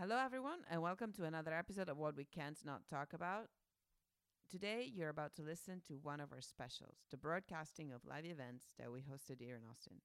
[0.00, 3.48] Hello, everyone, and welcome to another episode of What We Can't Not Talk About.
[4.48, 8.66] Today, you're about to listen to one of our specials, the broadcasting of live events
[8.78, 9.96] that we hosted here in Austin.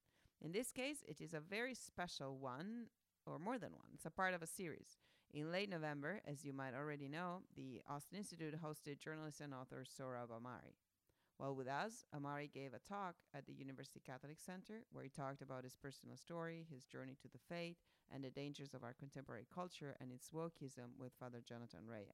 [0.41, 2.87] In this case, it is a very special one,
[3.27, 3.89] or more than one.
[3.93, 4.97] It's a part of a series.
[5.31, 9.83] In late November, as you might already know, the Austin Institute hosted journalist and author
[9.85, 10.73] Sohrab Ahmari.
[11.37, 15.43] While with us, Ahmari gave a talk at the University Catholic Center where he talked
[15.43, 17.77] about his personal story, his journey to the faith,
[18.13, 22.13] and the dangers of our contemporary culture and its wokeism with Father Jonathan Rea.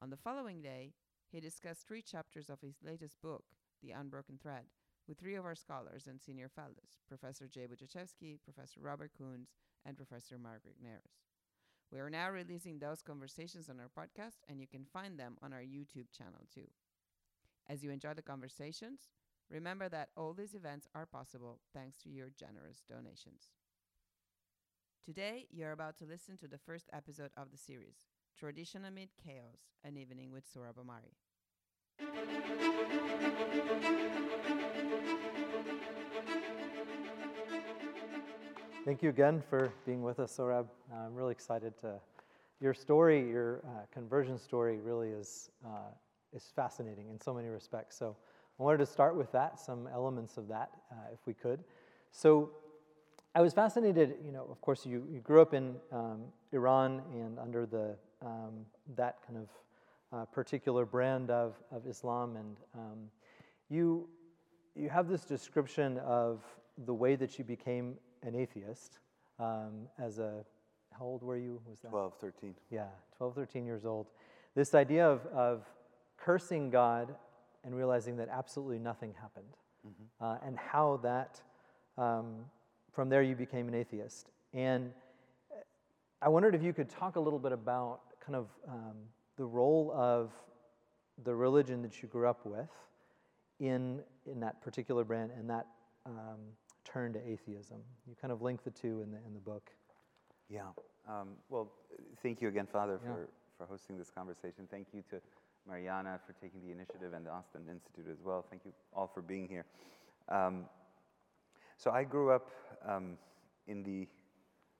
[0.00, 0.92] On the following day,
[1.30, 3.44] he discussed three chapters of his latest book,
[3.82, 4.64] The Unbroken Thread,
[5.08, 9.48] with three of our scholars and senior fellows, Professor Jay Budziszewski, Professor Robert Koons,
[9.86, 11.22] and Professor Margaret Nares.
[11.90, 15.52] We are now releasing those conversations on our podcast, and you can find them on
[15.52, 16.68] our YouTube channel too.
[17.68, 19.08] As you enjoy the conversations,
[19.50, 23.48] remember that all these events are possible thanks to your generous donations.
[25.04, 28.06] Today, you're about to listen to the first episode of the series,
[28.38, 31.10] Tradition Amid Chaos, an evening with Sohrab Ahmari.
[38.84, 40.66] Thank you again for being with us, Sohrab.
[40.94, 41.94] I'm really excited to.
[42.60, 45.90] Your story, your uh, conversion story, really is uh,
[46.32, 47.98] is fascinating in so many respects.
[47.98, 48.14] So
[48.60, 51.64] I wanted to start with that, some elements of that, uh, if we could.
[52.12, 52.50] So
[53.34, 57.38] I was fascinated, you know, of course, you, you grew up in um, Iran and
[57.38, 59.48] under the, um, that kind of
[60.12, 62.36] uh, particular brand of, of Islam.
[62.36, 62.98] And um,
[63.70, 64.06] you,
[64.76, 66.42] you have this description of
[66.84, 68.98] the way that you became an atheist
[69.38, 70.44] um, as a,
[70.98, 71.58] how old were you?
[71.66, 71.88] Was that?
[71.88, 72.54] 12, 13.
[72.70, 72.84] Yeah,
[73.16, 74.08] 12, 13 years old.
[74.54, 75.64] This idea of, of
[76.18, 77.14] cursing God
[77.64, 80.24] and realizing that absolutely nothing happened, mm-hmm.
[80.24, 81.40] uh, and how that,
[81.96, 82.44] um,
[82.92, 84.28] from there, you became an atheist.
[84.52, 84.92] And
[86.20, 88.96] I wondered if you could talk a little bit about kind of um,
[89.36, 90.30] the role of
[91.24, 92.68] the religion that you grew up with
[93.60, 94.00] in,
[94.30, 95.66] in that particular brand and that
[96.06, 96.38] um,
[96.84, 97.78] turn to atheism.
[98.06, 99.70] You kind of link the two in the, in the book.
[100.48, 100.62] Yeah.
[101.08, 101.72] Um, well,
[102.22, 103.12] thank you again, Father, yeah.
[103.12, 104.68] for, for hosting this conversation.
[104.70, 105.20] Thank you to
[105.68, 108.44] Mariana for taking the initiative and the Austin Institute as well.
[108.50, 109.64] Thank you all for being here.
[110.28, 110.64] Um,
[111.82, 112.48] so I grew up
[112.88, 113.18] um,
[113.66, 114.06] in the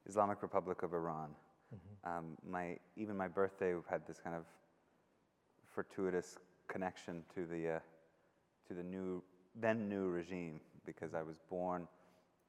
[0.07, 1.31] Islamic Republic of Iran.
[1.75, 2.19] Mm-hmm.
[2.19, 4.45] Um, my, even my birthday had this kind of
[5.75, 7.79] fortuitous connection to the, uh,
[8.69, 9.21] to the new,
[9.57, 11.89] then new regime because I was born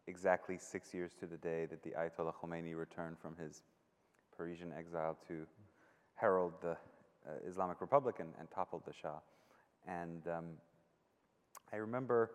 [0.06, 3.64] exactly six years to the day that the Ayatollah Khomeini returned from his
[4.38, 5.48] Parisian exile to
[6.14, 6.72] herald the
[7.28, 9.20] uh, Islamic Republic and, and, toppled the Shah.
[9.88, 10.46] And um,
[11.72, 12.32] I remember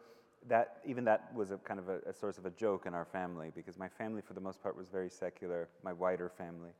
[0.47, 3.05] that even that was a kind of a, a, source of a joke in our
[3.05, 6.71] family because my family, for the most part, was very secular, my wider family.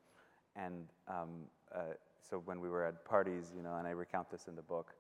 [0.57, 1.29] And um,
[1.75, 1.95] uh,
[2.29, 4.95] so when we were at parties, you know, and I recount this in the book,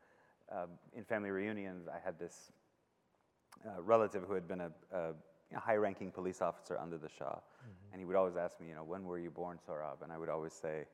[0.50, 2.52] um, in family reunions, I had this
[3.66, 5.14] uh, relative who had been a, a
[5.54, 7.92] high-ranking police officer under the Shah, mm-hmm.
[7.92, 10.02] and he would always ask me, you know, when were you born, Sohrab?
[10.02, 10.84] And I would always say,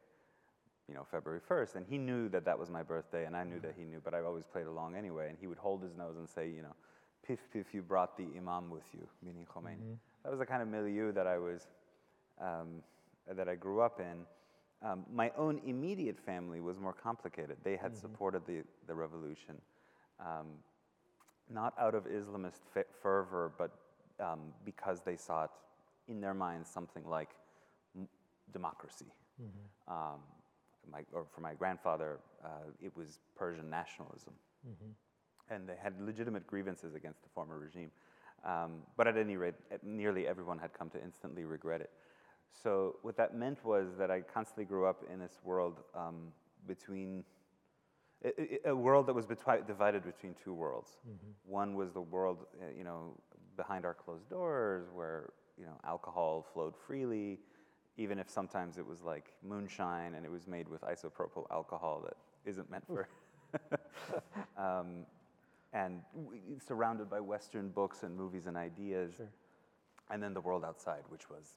[0.89, 1.77] you know, February 1st.
[1.77, 4.15] And he knew that that was my birthday, and I knew that he knew, but
[4.15, 5.29] I always played along anyway.
[5.29, 6.75] And he would hold his nose and say, you know,
[7.27, 9.77] pif pif, you brought the imam with you, meaning Khomeini.
[9.77, 9.95] Mm-hmm.
[10.23, 11.67] That was the kind of milieu that I was,
[12.41, 12.83] um,
[13.31, 14.25] that I grew up in.
[14.87, 17.57] Um, my own immediate family was more complicated.
[17.63, 18.01] They had mm-hmm.
[18.01, 19.57] supported the, the revolution,
[20.21, 20.47] um,
[21.51, 22.61] not out of Islamist
[23.03, 23.71] fervor, but
[24.21, 25.53] um, because they sought
[26.09, 27.31] in their minds something like
[27.97, 28.09] m-
[28.53, 29.13] democracy.
[29.43, 29.93] Mm-hmm.
[29.93, 30.21] Um,
[30.91, 32.49] my, or for my grandfather, uh,
[32.83, 34.35] it was Persian nationalism.
[34.69, 34.91] Mm-hmm.
[35.51, 37.91] And they had legitimate grievances against the former regime.
[38.45, 41.91] Um, but at any rate, nearly everyone had come to instantly regret it.
[42.63, 46.33] So what that meant was that I constantly grew up in this world um,
[46.67, 47.25] between
[48.25, 50.97] a, a, world that was betwi- divided between two worlds.
[51.07, 51.51] Mm-hmm.
[51.51, 53.17] One was the world, uh, you know,
[53.57, 57.41] behind our closed doors, where you know alcohol flowed freely,
[57.97, 62.17] even if sometimes it was like moonshine and it was made with isopropyl alcohol that
[62.49, 63.09] isn't meant for.
[64.57, 65.07] um,
[65.75, 66.01] and
[66.67, 69.15] surrounded by Western books and movies and ideas.
[69.17, 69.29] Sure.
[70.11, 71.57] And then the world outside, which was,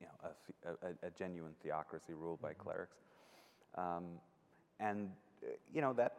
[0.00, 0.30] you know,
[0.64, 2.46] a, a, a genuine theocracy ruled mm-hmm.
[2.46, 2.96] by clerics.
[3.74, 4.04] Um,
[4.78, 5.10] and,
[5.42, 6.16] uh, you know, that,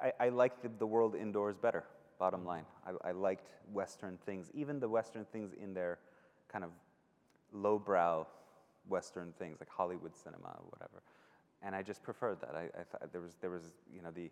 [0.00, 1.84] I, I liked the, the, world indoors better,
[2.18, 2.48] bottom mm-hmm.
[2.48, 2.64] line.
[2.86, 5.98] I, I liked Western things, even the Western things in their
[6.50, 6.70] kind of
[7.52, 8.26] lowbrow
[8.88, 11.02] Western things like Hollywood cinema or whatever.
[11.62, 12.54] And I just preferred that.
[12.54, 14.30] I, I thought there was, there was, you know, the,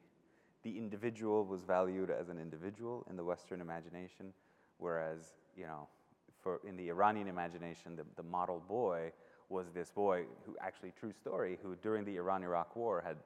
[0.62, 4.33] the individual was valued as an individual in the Western imagination,
[4.79, 5.89] whereas, you know,
[6.43, 9.12] for in the Iranian imagination, the, the model boy
[9.49, 13.17] was this boy who actually, true story, who during the Iran Iraq War had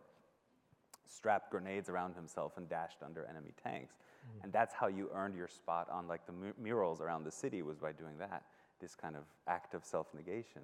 [1.07, 3.95] strapped grenades around himself and dashed under enemy tanks.
[3.95, 4.45] Mm-hmm.
[4.45, 7.63] And that's how you earned your spot on like the mu- murals around the city
[7.63, 8.43] was by doing that.
[8.81, 10.63] This kind of act of self-negation.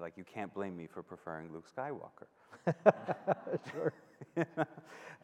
[0.00, 2.26] Like you can't blame me for preferring Luke Skywalker.
[3.72, 3.92] sure.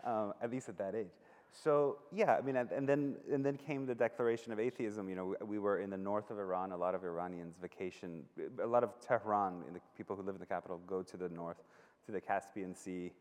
[0.05, 1.13] um, at least at that age.
[1.53, 5.09] So yeah, I mean, and, then and then came the declaration of atheism.
[5.09, 6.73] You know, we, we were in the north of Iran.
[6.73, 8.23] A lot of Iranians vacation.
[8.63, 11.63] A lot of Tehran, the people who live in the capital, go to the north,
[12.07, 13.13] to the Caspian Sea.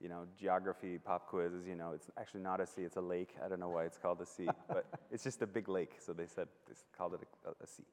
[0.00, 1.66] You know, geography pop quizzes.
[1.66, 3.34] You know, it's actually not a sea; it's a lake.
[3.44, 5.96] I don't know why it's called a sea, but it's just a big lake.
[5.98, 7.84] So they said they called it a, a sea.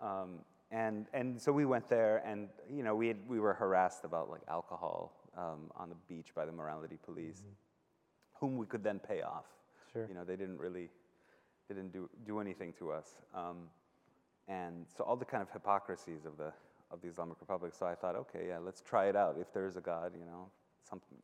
[0.00, 0.40] Um,
[0.70, 4.30] and and so we went there, and you know, we had, we were harassed about
[4.30, 7.42] like alcohol um, on the beach by the morality police
[8.40, 9.44] whom we could then pay off.
[9.92, 10.06] Sure.
[10.08, 10.88] You know, they didn't really,
[11.68, 13.06] they didn't do, do anything to us.
[13.34, 13.68] Um,
[14.48, 16.52] and so all the kind of hypocrisies of the,
[16.90, 17.74] of the Islamic Republic.
[17.78, 19.36] So I thought, okay, yeah, let's try it out.
[19.38, 20.48] If there is a God, you know,
[20.88, 21.18] something,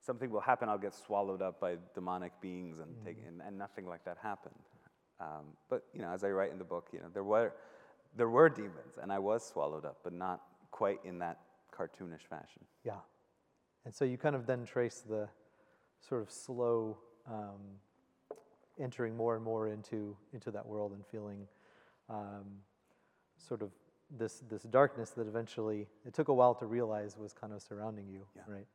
[0.00, 0.68] something will happen.
[0.68, 4.54] I'll get swallowed up by demonic beings and take, and, and nothing like that happened.
[5.20, 7.52] Um, but, you know, as I write in the book, you know, there were,
[8.16, 11.38] there were demons and I was swallowed up, but not quite in that
[11.72, 12.62] cartoonish fashion.
[12.84, 12.94] Yeah.
[13.84, 15.28] And so you kind of then trace the
[16.00, 17.78] sort of slow um,
[18.78, 21.46] entering more and more into into that world and feeling
[22.08, 22.44] um,
[23.38, 23.70] sort of
[24.18, 28.08] this this darkness that eventually it took a while to realize was kind of surrounding
[28.08, 28.42] you, Yeah.
[28.46, 28.66] right?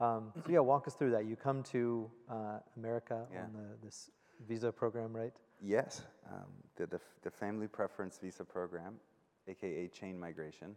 [0.00, 1.26] Um, so yeah, walk us through that.
[1.26, 3.44] You come to uh, America Yeah.
[3.44, 4.10] on the, this
[4.48, 5.32] visa program, right?
[5.60, 8.96] Yes, um, the, the, the Family Preference Visa Program,
[9.46, 10.74] aka chain migration,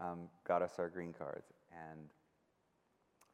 [0.00, 1.52] um, got us our green cards.
[1.72, 2.08] And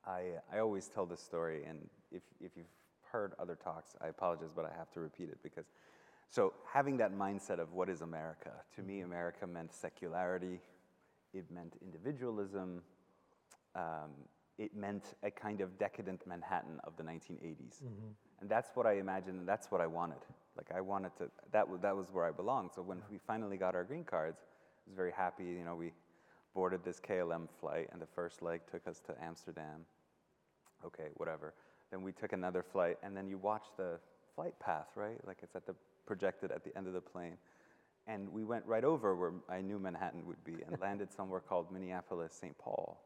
[0.06, 2.66] I, I always tell this story, and if, if you've
[3.10, 5.66] heard other talks, I apologize, but I have to repeat it because.
[6.32, 10.60] So, having that mindset of what is America, to me, America meant secularity,
[11.34, 12.82] it meant individualism,
[13.74, 14.10] um,
[14.56, 17.82] it meant a kind of decadent Manhattan of the 1980s.
[18.40, 20.18] And that's what I imagined, and that's what I wanted.
[20.56, 22.70] Like, I wanted to, that, was that was where I belonged.
[22.76, 25.44] So, when we finally got our green cards, I was very happy.
[25.44, 25.92] You know, we
[26.54, 29.86] boarded this KLM flight, and the first leg took us to Amsterdam.
[30.84, 31.54] Okay, whatever.
[31.90, 33.98] Then we took another flight, and then you watch the
[34.34, 35.18] flight path, right?
[35.26, 35.74] Like it's at the
[36.06, 37.36] projected at the end of the plane.
[38.06, 41.70] And we went right over where I knew Manhattan would be and landed somewhere called
[41.70, 42.56] Minneapolis, St.
[42.58, 43.00] Paul.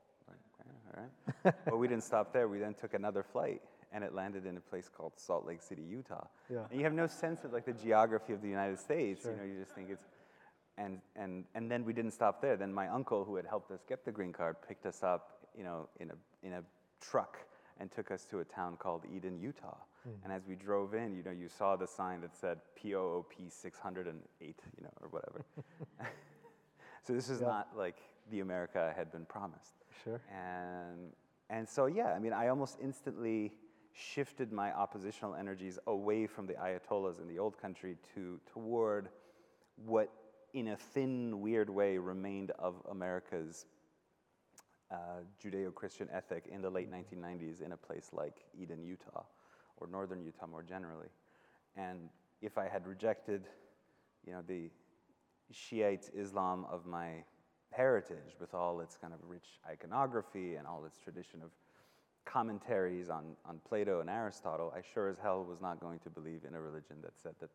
[0.96, 1.55] All right.
[1.64, 2.49] but we didn't stop there.
[2.49, 3.61] We then took another flight,
[3.93, 6.26] and it landed in a place called Salt Lake City, Utah.
[6.50, 6.61] Yeah.
[6.70, 9.23] And you have no sense of like the geography of the United States.
[9.23, 9.32] Sure.
[9.32, 10.06] You know, you just think it's
[10.79, 12.56] and, and, and then we didn't stop there.
[12.56, 15.65] Then my uncle, who had helped us get the green card, picked us up, you
[15.65, 16.15] know, in a,
[16.47, 16.62] in a
[17.00, 17.38] truck
[17.81, 19.76] and took us to a town called Eden, Utah.
[20.05, 20.11] Hmm.
[20.25, 24.15] And as we drove in, you know, you saw the sign that said POOP 608,
[24.76, 25.44] you know, or whatever.
[27.06, 27.47] so this is Yeah.
[27.49, 27.97] not like
[28.31, 29.75] the America I had been promised.
[30.03, 30.20] Sure.
[30.32, 31.12] And,
[31.50, 33.53] and so, yeah, I mean, I almost instantly
[33.93, 39.09] shifted my oppositional energies away from the Ayatollahs in the old country to toward
[39.87, 40.11] what,
[40.55, 43.67] in a thin, weird way, remained of America's
[44.91, 49.25] uh, Judeo Christian ethic in the late 1990s in a place like Eden, Utah,
[49.77, 51.09] or northern Utah more generally.
[51.77, 52.09] And
[52.41, 53.49] if I had rejected,
[54.25, 54.71] you know, the
[55.51, 57.25] Shiite Islam of my
[57.73, 61.51] heritage with all its kind of rich iconography and all its tradition of
[62.25, 66.43] commentaries on, on Plato and Aristotle, I sure as hell was not going to believe
[66.46, 67.51] in a religion that said that,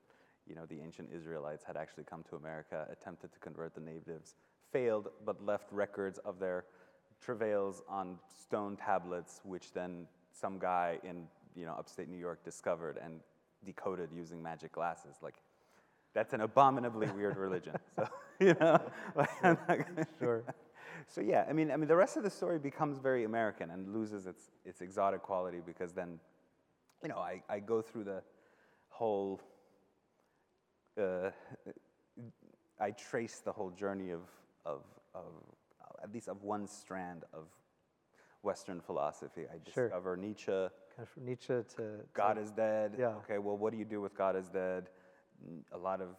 [0.50, 4.36] you know, the ancient Israelites had actually come to America, attempted to convert the natives,
[4.72, 6.66] failed, but left records of their
[7.22, 12.98] travails on stone tablets, which then some guy in, you know, upstate New York discovered
[13.04, 13.20] and
[13.66, 15.18] decoded using magic glasses.
[15.22, 15.36] Like,
[16.14, 17.76] that's an abominably weird religion.
[17.96, 18.08] So,
[18.40, 18.80] you know,
[19.16, 20.44] like, I'm not gonna- Sure.
[21.08, 23.94] so yeah, I mean, I mean, the rest of the story becomes very American and
[23.94, 26.20] loses its its exotic quality because then,
[27.04, 28.22] you know, I, I go through the
[28.88, 29.42] whole.
[31.00, 31.32] Uh,
[32.80, 34.22] I trace the whole journey of
[34.66, 34.84] of
[35.16, 35.32] of
[36.04, 37.46] at least of one strand of
[38.42, 39.44] Western philosophy.
[39.50, 39.86] I Sure.
[39.88, 40.46] discover Nietzsche.
[40.52, 42.96] Kind of from Nietzsche to, to God is dead.
[42.98, 43.16] Yeah.
[43.24, 44.90] Okay, well, what do you do with God is dead?
[45.72, 46.16] A lot of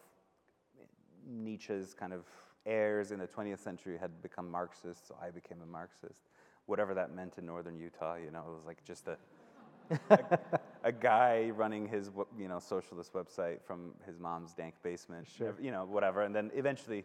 [1.27, 2.25] Nietzsche's kind of
[2.67, 6.29] heirs in the 20th century had become Marxists, so I became a Marxist.
[6.67, 9.17] Whatever that meant in northern Utah, you know, it was like just a,
[10.11, 15.55] a, a guy running his, you know, socialist website from his mom's dank basement, Sure.
[15.61, 16.23] you know, whatever.
[16.23, 17.05] And then eventually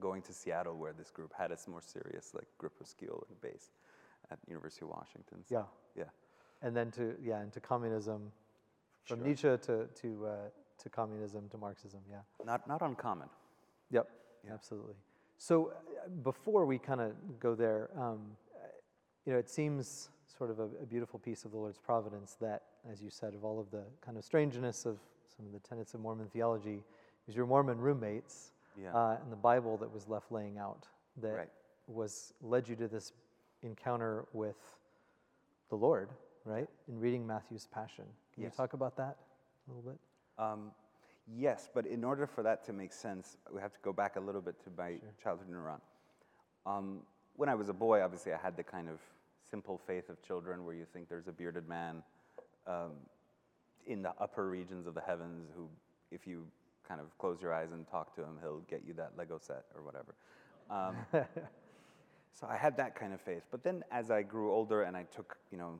[0.00, 3.40] going to Seattle, where this group had its more serious, like, grip of skill and
[3.40, 3.70] base
[4.30, 5.44] at University of Washington.
[5.44, 5.54] So,
[5.94, 6.10] yeah, yeah.
[6.62, 8.32] and then to yeah, into communism,
[9.04, 9.26] from Sure.
[9.26, 10.36] Nietzsche to to uh,
[10.78, 12.00] to communism to Marxism.
[12.10, 12.22] Yeah.
[12.44, 13.28] Not, not uncommon.
[13.90, 14.08] Yep.
[14.44, 14.54] Yeah.
[14.54, 14.94] Absolutely.
[15.36, 18.36] So uh, before we kind of go there, um,
[19.24, 22.62] you know, it seems sort of a, a, beautiful piece of the Lord's providence that,
[22.90, 24.98] as you said, of all of the kind of strangeness of
[25.36, 26.82] some of the tenets of Mormon theology,
[27.28, 28.92] is your Mormon roommates yeah.
[28.94, 30.86] uh, and the Bible that was left laying out
[31.22, 31.48] that right.
[31.86, 33.12] was led you to this
[33.62, 34.56] encounter with
[35.70, 36.10] the Lord,
[36.44, 36.68] right?
[36.88, 38.04] In reading Matthew's Passion.
[38.34, 38.52] Can yes.
[38.52, 39.16] you talk about that
[39.68, 39.98] a little bit?
[40.38, 40.72] Um,
[41.36, 44.20] yes, but in order for that to make sense, we have to go back a
[44.20, 45.00] little bit to my Sure.
[45.22, 45.80] childhood in Iran.
[46.66, 47.00] Um,
[47.36, 49.00] when I was a boy, obviously, I had the kind of
[49.54, 52.02] simple faith of children where you think there's a bearded man
[52.66, 52.90] um,
[53.86, 55.68] in the upper regions of the heavens who,
[56.10, 56.44] if you
[56.88, 59.66] kind of close your eyes and talk to him, he'll get you that Lego set
[59.76, 60.16] or whatever.
[60.72, 60.96] Um,
[62.32, 63.44] so I had that kind of faith.
[63.52, 65.78] But then as I grew older and I took, you know,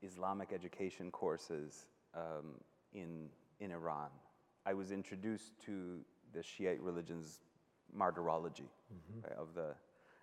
[0.00, 2.54] Islamic education courses um,
[2.94, 3.28] in,
[3.60, 4.08] in Iran,
[4.64, 5.98] I was introduced to
[6.32, 7.40] the Shiite religion's
[7.92, 8.70] martyrology
[9.22, 9.74] right, of the,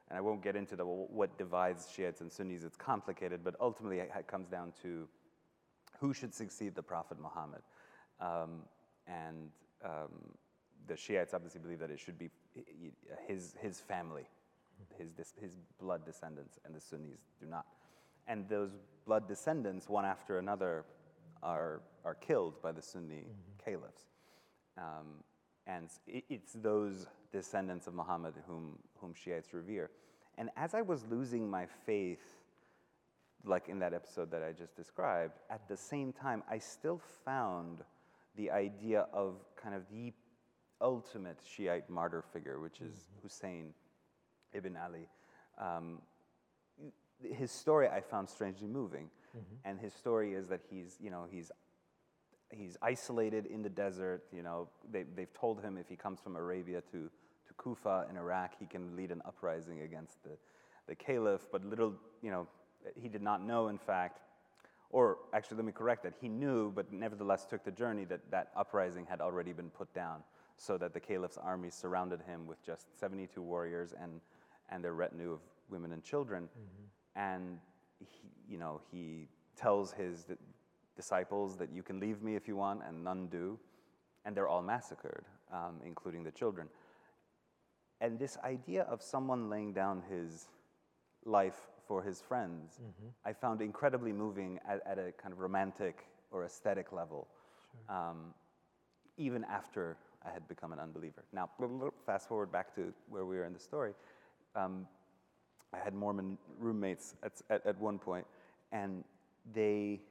[0.10, 4.00] and I won't get into the, what divides Shiites and Sunnis, it's complicated, but ultimately
[4.00, 5.08] it comes down to
[6.00, 7.62] who should succeed the Prophet Muhammad.
[8.20, 8.62] Um,
[9.08, 9.50] and
[9.86, 10.10] um,
[10.88, 12.30] the Shiites obviously believe that it should be
[13.28, 14.28] his, his family,
[14.98, 17.66] his, his blood descendants, and the Sunnis do not.
[18.28, 18.72] And those
[19.06, 20.86] blood descendants, one after another,
[21.44, 23.25] are, are killed by the Sunni
[23.63, 24.04] caliphs.
[24.78, 25.24] Um,
[25.70, 29.92] and it's those descendants of Muhammad whom, whom Shiites revere.
[30.38, 32.24] And as I was losing my faith,
[33.46, 37.84] like in that episode that I just described, at the same time, I still found
[38.36, 40.12] the idea of kind of the
[40.82, 43.22] ultimate Shiite martyr figure, which is mm-hmm.
[43.24, 43.74] Hussein
[44.54, 45.08] ibn Ali.
[45.60, 46.00] Um,
[47.22, 49.56] his story I found strangely moving, mm-hmm.
[49.66, 51.52] and his story is that he's, you know, he's
[52.51, 54.24] he's isolated in the desert.
[54.34, 58.18] You know, they, they've told him if he comes from Arabia to, to Kufa in
[58.18, 60.32] Iraq, he can lead an uprising against the,
[60.88, 61.46] the caliph.
[61.51, 62.48] But little, you know,
[62.96, 64.22] he did not know, in fact,
[64.91, 66.13] or actually, let me correct that.
[66.20, 70.24] He knew, but nevertheless took the journey that that uprising had already been put down,
[70.58, 74.20] so that the caliph's army surrounded him with just 72 warriors and,
[74.70, 75.39] and their retinue of
[75.70, 76.44] women and children.
[76.46, 77.20] Mm-hmm.
[77.20, 77.60] And,
[78.00, 80.25] he, you know, he tells his
[81.00, 83.58] disciples that you can leave me if you want, and none do.
[84.25, 86.68] And they're all massacred, um, including the children.
[88.01, 90.50] And this idea of someone laying down his
[91.25, 93.10] life for his friends, mm-hmm.
[93.29, 95.96] I found incredibly moving at, at, a kind of romantic
[96.32, 97.27] or aesthetic level,
[97.72, 97.98] sure.
[97.98, 98.34] um,
[99.18, 101.24] even after I had become an unbeliever.
[101.32, 101.50] Now,
[102.06, 103.94] fast forward back to where we were in the story.
[104.53, 104.86] Um,
[105.74, 108.25] I had Mormon roommates at, at, at one point,
[108.72, 109.03] and
[109.53, 110.01] they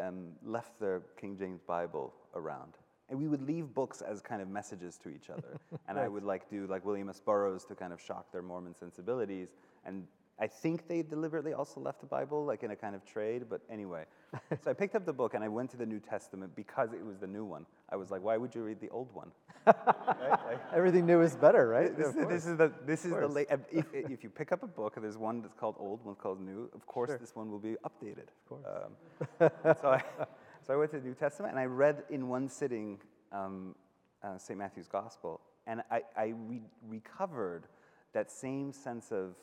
[0.00, 2.74] um, left their King James Bible around.
[3.10, 5.58] And we would leave books as kind of messages to each other.
[5.88, 6.04] and right.
[6.04, 7.20] I would like do like William S.
[7.20, 10.06] Burroughs to kind of shock their Mormon sensibilities and
[10.40, 13.60] I think they deliberately also left the Bible, like in a kind of trade, but
[13.68, 14.04] anyway.
[14.62, 17.04] so I picked up the book and I went to the New Testament because it
[17.04, 17.64] was the new one.
[17.90, 19.30] I was like, why would you read the old one?
[19.66, 19.74] right?
[20.46, 21.96] like, Everything new is better, right?
[21.96, 24.96] This, this is the, this is the late, if, if you pick up a book,
[25.00, 27.18] there's one that's called old, one called new, of course sure.
[27.18, 28.28] this one will be updated.
[28.28, 28.64] Of course.
[28.66, 30.02] Um, so, I,
[30.66, 32.98] so I went to the New Testament and I read in one sitting
[33.32, 33.74] um,
[34.22, 34.58] uh, St.
[34.58, 37.64] Matthew's Gospel, and I, I re- recovered
[38.12, 39.34] that same sense of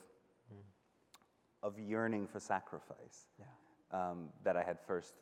[1.62, 3.46] of yearning for sacrifice yeah.
[3.96, 5.14] Um, that I had first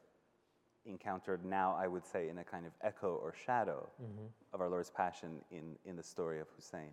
[0.86, 4.26] encountered now, I would say, in a kind of echo or shadow mm-hmm.
[4.52, 6.90] of our Lord's Passion in, in the story of Hussein.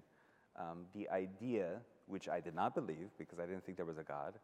[0.58, 4.04] Um, the idea, which I did not believe because I didn't think there was a
[4.04, 4.36] God,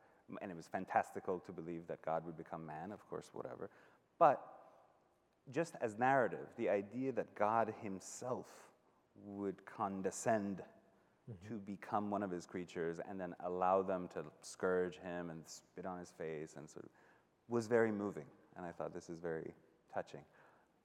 [0.42, 3.70] and it was fantastical to believe that God would become man, of course, whatever.
[4.20, 4.42] But
[5.54, 8.48] just as narrative, the idea that God Himself
[9.26, 10.62] would condescend
[11.30, 11.48] mm-hmm.
[11.48, 15.86] to become one of his creatures and then allow them to scourge him and spit
[15.86, 16.92] on his face and sort of
[17.48, 18.26] was very moving.
[18.56, 19.54] And I thought this is very
[19.94, 20.22] touching.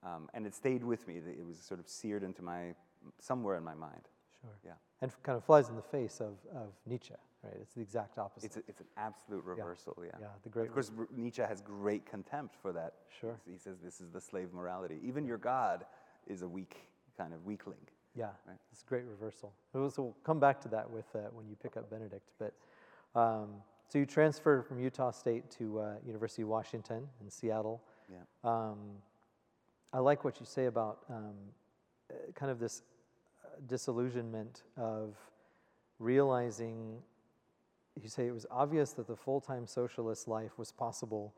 [0.05, 1.15] Um, and it stayed with me.
[1.17, 2.75] It was sort of seared into my,
[3.21, 4.09] somewhere in my mind.
[4.41, 4.51] Sure.
[4.65, 4.73] Yeah.
[5.01, 7.55] And kind of flies in the face of, of Nietzsche, right?
[7.61, 8.47] It's the exact opposite.
[8.47, 10.11] It's, a, it's an absolute reversal, yeah.
[10.21, 10.69] Yeah, the great.
[10.69, 12.95] Of course, Nietzsche has great contempt for that.
[13.21, 13.37] Sure.
[13.51, 14.99] He says this is the slave morality.
[15.05, 15.85] Even your God
[16.27, 16.77] is a weak,
[17.17, 17.79] kind of weakling.
[18.15, 18.59] Yeah, right.
[18.71, 19.53] it's a great reversal.
[19.73, 22.29] So we'll come back to that with uh, when you pick up Benedict.
[22.39, 22.53] But
[23.19, 23.49] um,
[23.93, 27.83] so you transferred from Utah State to uh, University of Washington in Seattle.
[28.11, 28.21] Yeah.
[28.43, 28.79] Um,
[29.93, 31.35] I like what you say about um,
[32.11, 32.81] uh, kind of this
[33.45, 35.15] uh, disillusionment of
[35.99, 37.03] realizing.
[38.03, 41.35] You say it was obvious that the full-time socialist life was possible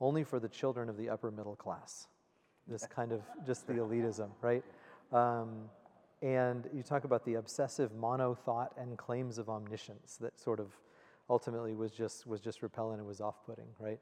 [0.00, 2.06] only for the children of the upper middle class.
[2.66, 4.64] This kind of just the elitism, right?
[5.12, 5.68] Um,
[6.22, 10.72] and you talk about the obsessive mono thought and claims of omniscience that sort of
[11.30, 14.00] ultimately was just was just repellent and was off-putting, right?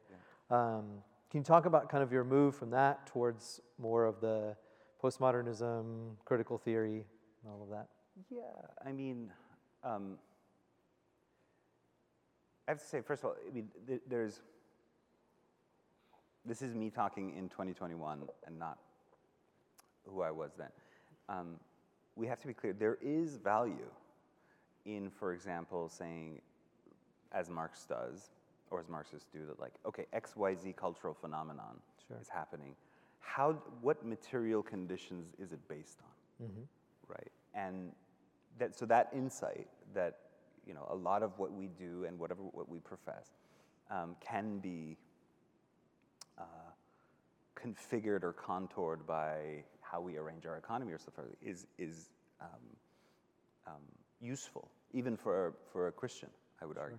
[0.51, 0.85] Um,
[1.31, 4.57] can you talk about kind of your move from that towards more of the
[5.03, 7.05] postmodernism, critical theory,
[7.43, 7.89] and all of that?
[8.31, 8.43] Yeah,
[8.85, 9.31] I mean,
[9.85, 10.19] um,
[12.67, 14.41] I have to say, first of all, I mean, th- there's.
[16.45, 18.79] This is me talking in 2021 and not
[20.09, 20.69] who I was then.
[21.29, 21.57] Um,
[22.15, 22.73] we have to be clear.
[22.73, 23.91] There is value
[24.85, 26.41] in, for example, saying,
[27.37, 28.31] as Marx does,
[28.71, 31.77] or as Marxists do, that like, okay, X, Y, Z cultural phenomenon
[32.09, 32.17] Sure.
[32.21, 32.75] is happening.
[33.21, 33.53] How?
[33.83, 36.47] What material conditions is it based on?
[36.47, 36.63] Mm-hmm.
[37.09, 37.33] right?
[37.55, 37.93] And
[38.59, 40.19] that, so that insight that
[40.67, 43.31] you know a lot of what we do and whatever what we profess
[43.91, 44.97] um, can be
[46.39, 46.43] uh,
[47.59, 52.49] configured or contoured by how we arrange our economy or stuff is is um,
[53.67, 53.83] um,
[54.21, 56.99] useful even for for a Christian, I would argue.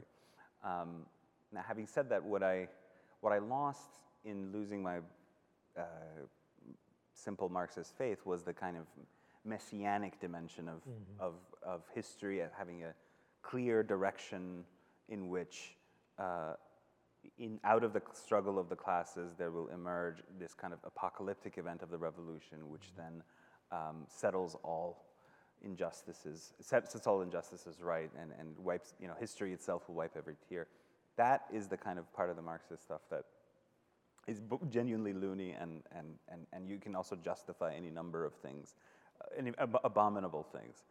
[0.63, 1.05] Um,
[1.51, 2.67] now, having said that, what I
[3.21, 4.97] what I lost in losing my
[5.77, 5.83] uh,
[7.13, 8.83] simple Marxist faith was the kind of
[9.43, 10.81] messianic dimension of,
[11.19, 11.33] of,
[11.63, 12.93] of history, uh, having a
[13.41, 14.63] clear direction
[15.09, 15.75] in which,
[16.19, 16.53] uh,
[17.39, 21.57] in, out of the struggle of the classes, there will emerge this kind of apocalyptic
[21.57, 23.23] event of the revolution, which then
[23.71, 25.05] um, settles all
[25.63, 30.15] injustices, sets, sets all injustices right, and, and wipes, you know, history itself will wipe
[30.15, 30.67] every tear.
[31.15, 33.25] That is the kind of part of the Marxist stuff that
[34.27, 38.75] is genuinely loony, and, and, and, and you can also justify any number of things,
[39.21, 40.83] uh, any ab- abominable things,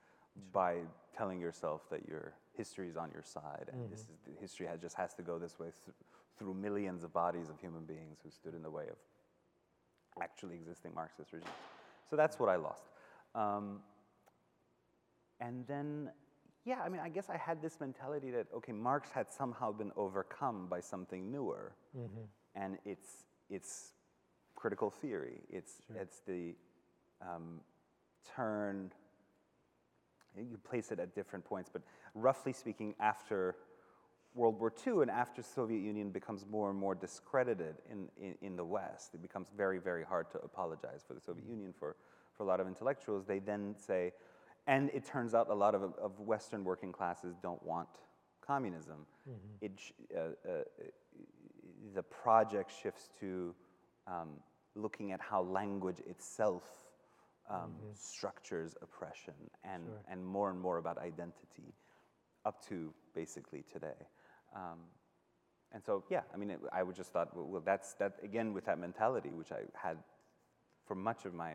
[0.53, 0.79] by
[1.17, 4.81] telling yourself that your history is on your side, and this is the history has,
[4.81, 5.95] just has to go this way th-
[6.39, 8.97] through millions of bodies of human beings who stood in the way of
[10.21, 11.53] actually existing Marxist regimes.
[12.09, 12.85] So that's what I lost.
[13.35, 13.81] Um,
[15.40, 16.11] and then,
[16.64, 19.93] yeah, I mean, I guess I had this mentality that, okay, Marx had somehow been
[19.97, 21.75] overcome by something newer.
[22.54, 23.93] And it's, it's
[24.54, 25.41] critical theory.
[25.50, 26.54] It's, it's the
[27.21, 27.61] um,
[28.34, 28.91] turn,
[30.37, 31.82] you place it at different points, but
[32.15, 33.56] roughly speaking, after
[34.34, 38.56] World War II and after Soviet Union becomes more and more discredited in, in, in
[38.56, 41.97] the West, it becomes very, very hard to apologize for the Soviet Union for,
[42.37, 43.25] for a lot of intellectuals.
[43.26, 44.13] They then say,
[44.67, 47.89] and it turns out a lot of, of Western working classes don't want
[48.45, 49.07] communism.
[49.61, 49.73] It,
[50.17, 50.63] uh, uh,
[51.95, 53.55] the project shifts to
[54.07, 54.29] um,
[54.75, 56.65] looking at how language itself
[57.49, 61.75] um, structures oppression and, and more and more about identity
[62.45, 64.07] up to basically today.
[64.55, 64.79] Um,
[65.73, 68.52] and so, yeah, I mean, it, I would just thought, well, well, that's that again
[68.52, 69.99] with that mentality, which I had
[70.87, 71.55] for much of my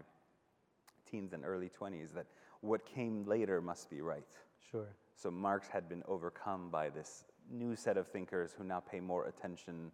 [1.09, 2.25] teens and early 20s, that
[2.61, 4.27] what came later must be right.
[4.71, 4.87] Sure.
[5.15, 9.25] So Marx had been overcome by this new set of thinkers who now pay more
[9.25, 9.91] attention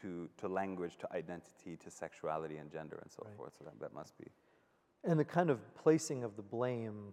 [0.00, 3.36] to, to language, to identity, to sexuality and gender and so Right.
[3.36, 3.52] forth.
[3.58, 4.26] So that, that must be.
[5.04, 7.12] And the kind of placing of the blame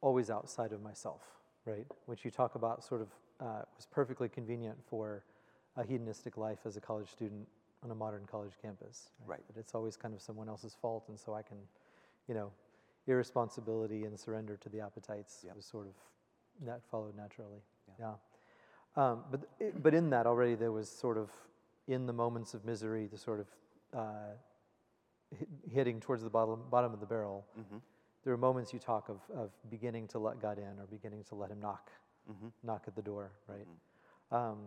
[0.00, 1.22] always outside of myself,
[1.64, 1.86] right?
[2.06, 3.08] Which you talk about sort of
[3.40, 5.24] uh, was perfectly convenient for
[5.76, 7.46] a hedonistic life as a college student
[7.82, 9.10] on a modern college campus.
[9.26, 9.40] Right.
[9.46, 11.56] But it's always kind of someone else's fault, and so I can,
[12.28, 12.50] you know,
[13.06, 15.56] irresponsibility and surrender to the appetites Yep.
[15.56, 15.94] was sort of
[16.66, 17.62] that followed naturally.
[17.98, 18.06] Yeah.
[18.96, 19.02] Yeah.
[19.10, 21.30] Um, but it, but in that already there was sort of
[21.88, 23.46] in the moments of misery the sort of
[23.94, 24.34] uh,
[25.36, 27.46] hit, hitting towards the bottom bottom of the barrel.
[27.58, 27.76] Mm-hmm.
[28.24, 31.34] There are moments you talk of, of beginning to let God in or beginning to
[31.34, 31.90] let Him knock,
[32.30, 32.48] Mm-hmm.
[32.62, 33.66] knock at the door, right?
[34.30, 34.58] Um,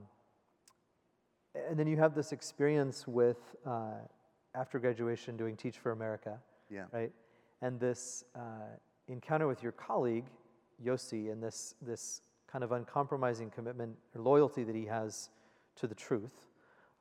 [1.70, 3.92] and then you have this experience with, uh,
[4.56, 6.86] after graduation, doing Teach for America, Yeah.
[6.92, 7.12] right?
[7.62, 10.26] And this uh, encounter with your colleague,
[10.84, 15.30] Yossi, and this, this kind of uncompromising commitment or loyalty that he has
[15.76, 16.48] to the truth,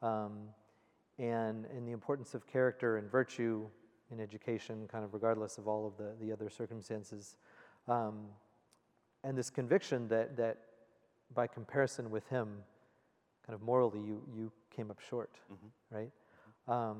[0.00, 0.48] um,
[1.18, 3.66] and, and the importance of character and virtue
[4.10, 7.36] in education, kind of regardless of all of the, the other circumstances.
[7.88, 8.26] Um,
[9.24, 10.58] and this conviction that, that
[11.34, 12.48] by comparison with him,
[13.46, 15.30] kind of morally, you, you came up short,
[15.90, 16.10] right?
[16.68, 16.98] Um,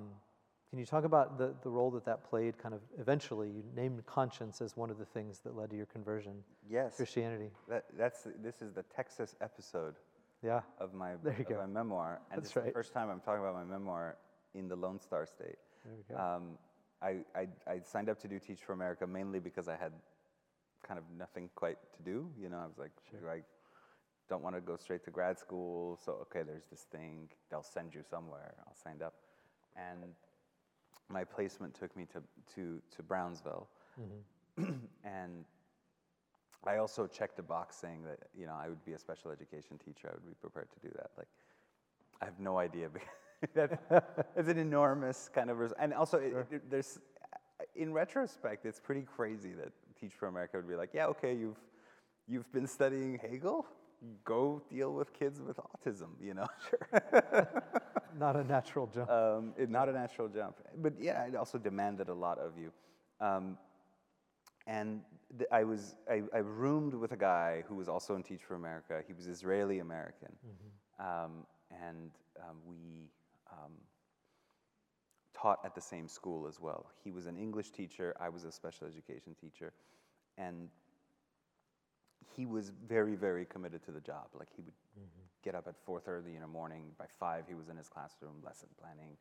[0.73, 3.49] can you talk about the, the role that that played kind of eventually?
[3.49, 6.33] You named conscience as one of the things that led to your conversion,
[6.67, 6.97] Yes.
[6.97, 7.51] Christianity.
[7.69, 9.97] That, that's, this is the Texas episode
[10.43, 11.59] Yeah, of my, There you go.
[11.59, 12.21] my memoir.
[12.31, 12.73] And That's it's the right.
[12.73, 14.17] first time I'm talking about my memoir
[14.55, 15.59] in the Lone Star State.
[15.85, 16.19] there we go.
[16.19, 16.43] Um,
[17.03, 19.93] I, I, I signed up to do Teach for America mainly because I had
[20.83, 22.31] kind of nothing quite to do.
[22.41, 23.43] You know, I was like, do I
[24.31, 25.99] don't want to go straight to grad school.
[26.03, 27.29] So, okay, there's this thing.
[27.51, 28.55] They'll send you somewhere.
[28.67, 29.13] I'll sign up.
[29.77, 30.15] And
[31.13, 32.23] my placement took me to,
[32.55, 33.69] to, to Brownsville.
[34.01, 34.73] Mm-hmm.
[35.05, 35.45] and
[36.67, 39.79] I also checked a box saying that you know I would be a special education
[39.79, 40.09] teacher.
[40.09, 41.11] I would be prepared to do that.
[41.17, 41.29] Like,
[42.21, 42.89] I have no idea.
[43.55, 47.01] that, it's an enormous kind of, res- and also it, it, there's,
[47.75, 51.59] in retrospect, it's pretty crazy that Teach for America would be like, yeah, okay, you've
[52.29, 53.67] you've been studying Hegel,
[54.25, 56.11] go deal with kids with autism.
[56.21, 57.49] You know, sure.
[58.19, 59.11] Not a natural jump.
[59.11, 62.73] um, it, not a natural jump, but yeah, it also demanded a lot of you.
[63.21, 63.57] Um,
[64.67, 65.01] and
[65.39, 68.55] th- I was I, I roomed with a guy who was also in Teach for
[68.55, 69.03] America.
[69.07, 70.33] He was Israeli American,
[71.01, 73.11] um, and um, we
[73.51, 73.73] um,
[75.35, 76.87] taught at the same school as well.
[77.03, 78.15] He was an English teacher.
[78.21, 79.73] I was a special education teacher,
[80.39, 80.69] and
[82.37, 84.27] he was very very committed to the job.
[84.39, 84.75] Like he would
[85.43, 86.95] get up at 4:30 in the morning.
[86.99, 89.17] By five, he was in his classroom, lesson planning.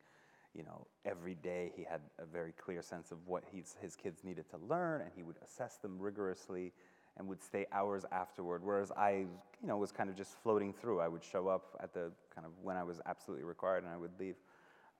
[0.54, 4.22] You know, every day he had a very clear sense of what his, his kids
[4.22, 6.72] needed to learn, and he would assess them rigorously
[7.16, 8.62] and would stay hours afterward.
[8.62, 11.00] Whereas I, you know, was kind of just floating through.
[11.00, 13.96] I would show up at the kind of when I was absolutely required, and I
[13.96, 14.36] would leave.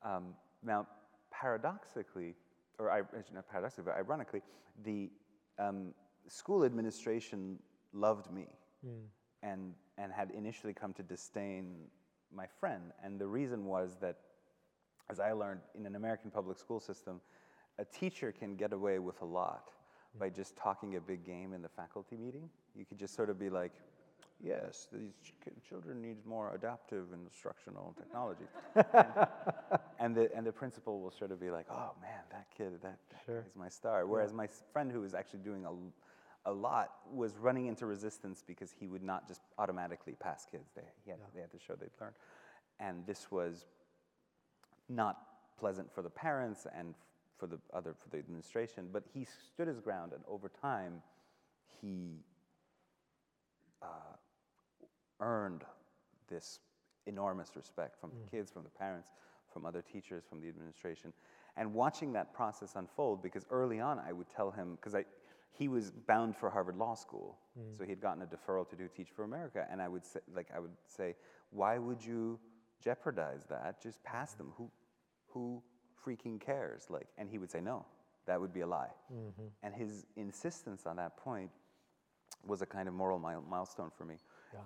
[0.03, 0.87] Um, now,
[1.31, 2.35] paradoxically,
[2.79, 3.03] or I,
[3.35, 4.43] not paradoxically, but ironically,
[4.85, 5.11] the
[5.59, 5.95] um,
[6.29, 7.59] school administration
[7.93, 8.47] loved me
[9.43, 11.75] and, and had initially come to disdain
[12.35, 12.93] my friend.
[13.05, 14.17] And the reason was that,
[15.11, 17.21] as I learned in an American public school system,
[17.79, 19.71] a teacher can get away with a lot
[20.19, 20.37] by mm.
[20.37, 22.49] just talking a big game in the faculty meeting.
[22.75, 23.73] You could just sort of be like,
[24.43, 28.45] yes, these ch- children need more adaptive instructional technology.
[28.95, 29.29] and,
[29.99, 32.99] and the, and the principal will sort of be like, oh man, that kid, that,
[33.11, 33.43] that Sure.
[33.43, 34.07] guy's my star.
[34.07, 35.71] Whereas my friend who was actually doing a,
[36.45, 40.71] a lot was running into resistance because he would not just automatically pass kids.
[40.75, 42.15] They, he had, they had to show they'd learned.
[42.81, 43.67] And this was
[44.89, 45.19] not
[45.59, 46.95] pleasant for the parents and
[47.39, 51.03] for the other for the administration, but he stood his ground, and over time,
[51.81, 52.21] he
[53.83, 54.15] uh,
[55.19, 55.65] earned
[56.29, 56.61] this
[57.07, 59.09] enormous respect from the kids, from the parents,
[59.53, 61.13] from other teachers, from the administration.
[61.57, 65.05] And watching that process unfold, because early on I would tell him, because I,
[65.53, 67.77] he was bound for Harvard Law School, mm.
[67.77, 70.49] so he'd gotten a deferral to do Teach for America, and I would say, like,
[70.55, 71.15] I would say,
[71.51, 72.39] why would you
[72.83, 73.83] jeopardize that?
[73.83, 74.53] Just pass them.
[74.57, 74.71] Who,
[75.29, 75.63] who
[76.05, 76.87] freaking cares?
[76.89, 77.85] Like, and he would say, no,
[78.27, 78.91] that would be a lie.
[79.13, 79.43] Mm-hmm.
[79.63, 81.51] And his insistence on that point
[82.47, 84.17] was a kind of moral mile- milestone for me.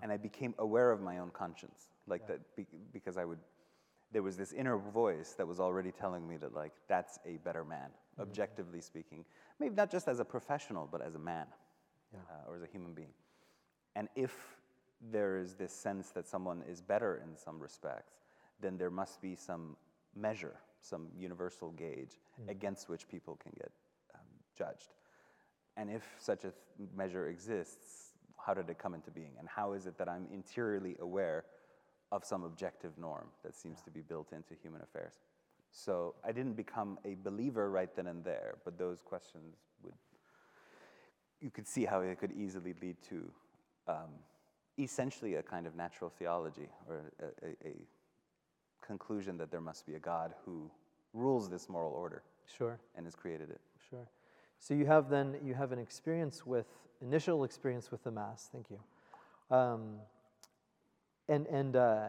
[0.03, 3.39] And I became aware of my own conscience, like that, be, because I would,
[4.13, 7.65] there was this inner voice that was already telling me that, like, that's a better
[7.65, 7.91] man,
[8.21, 9.25] objectively speaking.
[9.59, 11.47] Maybe not just as a professional, but as a man
[12.15, 13.13] uh, or as a human being.
[13.95, 14.33] And if
[15.11, 18.15] there is this sense that someone is better in some respects,
[18.61, 19.77] then there must be some
[20.15, 23.71] measure, some universal gauge against which people can get
[24.15, 24.21] um,
[24.57, 24.95] judged.
[25.77, 29.33] And if such a th- measure exists, how did it come into being?
[29.39, 31.45] And how is it that I'm interiorly aware
[32.13, 35.15] of some objective norm that seems to be built into human affairs?
[35.73, 39.93] So I didn't become a believer right then and there, but those questions would,
[41.41, 43.31] you could see how it could easily lead to
[43.89, 44.11] um,
[44.79, 47.75] essentially a kind of natural theology or a, a, a
[48.87, 50.71] conclusion that there must be a God who
[51.13, 52.23] rules this moral order
[52.57, 53.61] Sure, and has created it.
[53.91, 54.07] sure.
[54.61, 56.67] So you have then you have an experience with
[57.03, 58.49] initial experience with the mass.
[58.53, 58.79] Thank you,
[59.55, 59.97] um,
[61.29, 62.09] and and uh,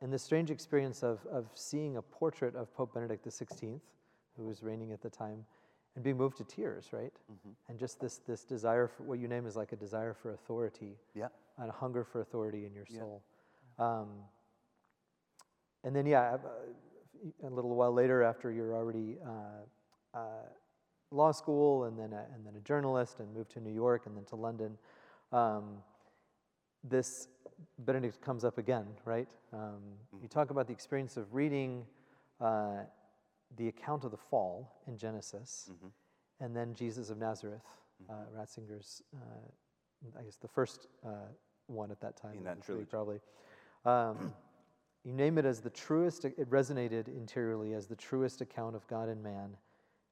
[0.00, 3.80] and the strange experience of of seeing a portrait of Pope Benedict XVI,
[4.36, 5.44] who was reigning at the time,
[5.94, 7.12] and being moved to tears, right?
[7.68, 10.98] And just this this desire for what you name is like a desire for authority,
[11.14, 11.28] Yeah.
[11.58, 13.00] and a hunger for authority in your Yeah.
[13.00, 13.22] soul.
[13.78, 14.24] Um,
[15.84, 20.48] and then, yeah, uh, a little while later, after you're already uh, uh,
[21.12, 24.16] law school and then a, and then a journalist, and moved to New York and
[24.16, 24.76] then to London,
[25.30, 25.82] um,
[26.82, 27.28] this
[27.78, 29.28] Benedict comes up again, right?
[29.52, 29.82] Um,
[30.22, 31.86] You talk about the experience of reading
[32.40, 32.80] uh,
[33.56, 35.70] the account of the fall in Genesis,
[36.40, 37.62] and then Jesus of Nazareth,
[38.10, 41.10] uh, Ratzinger's, uh, I guess the first uh,
[41.66, 42.36] one at that time.
[42.38, 42.86] In that trilogy.
[42.90, 43.20] probably.
[43.84, 44.32] Um,
[45.04, 49.08] you name it as the truest, it resonated interiorly as the truest account of God
[49.08, 49.56] and man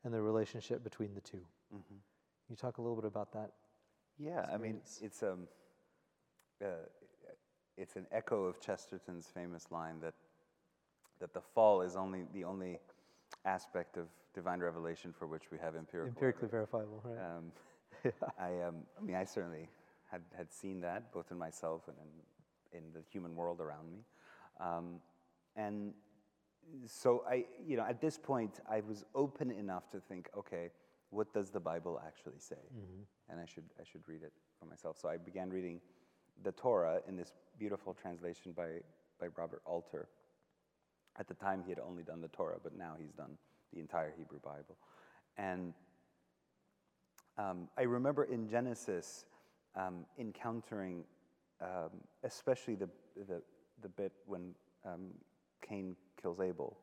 [0.05, 3.53] and the relationship between the 2 Can you talk a little bit about that?
[4.19, 5.49] Yeah, I mean, it's um,
[6.63, 6.69] uh,
[7.77, 10.15] it's an echo of Chesterton's famous line that
[11.21, 12.79] that the fall is only the only
[13.45, 16.09] aspect of divine revelation for which we have empirical.
[16.09, 16.71] Empirically evidence.
[16.73, 17.19] verifiable, right?
[17.19, 19.69] Um, I, um, I mean, I certainly
[20.11, 21.97] had, had seen that both in myself and
[22.73, 24.01] in, in the human world around me.
[24.61, 25.01] Um,
[25.57, 25.95] and
[26.87, 30.71] so I, you know, at this point, I was open enough to think, okay,
[31.11, 32.57] what does the Bible actually say?
[33.31, 34.99] And I should, I should read it for myself.
[35.01, 35.81] So I began reading
[36.43, 38.69] the Torah in this beautiful translation by,
[39.21, 40.09] by Robert Alter.
[41.19, 43.39] At the time, he had only done the Torah, but now he's done
[43.73, 44.77] the entire Hebrew Bible.
[45.37, 45.73] And
[47.39, 49.27] um, I remember in Genesis
[49.77, 51.05] um, encountering,
[51.61, 51.91] um,
[52.23, 52.89] especially the,
[53.29, 53.43] the,
[53.83, 55.11] the bit when um,
[55.67, 56.77] Cain kills Abel,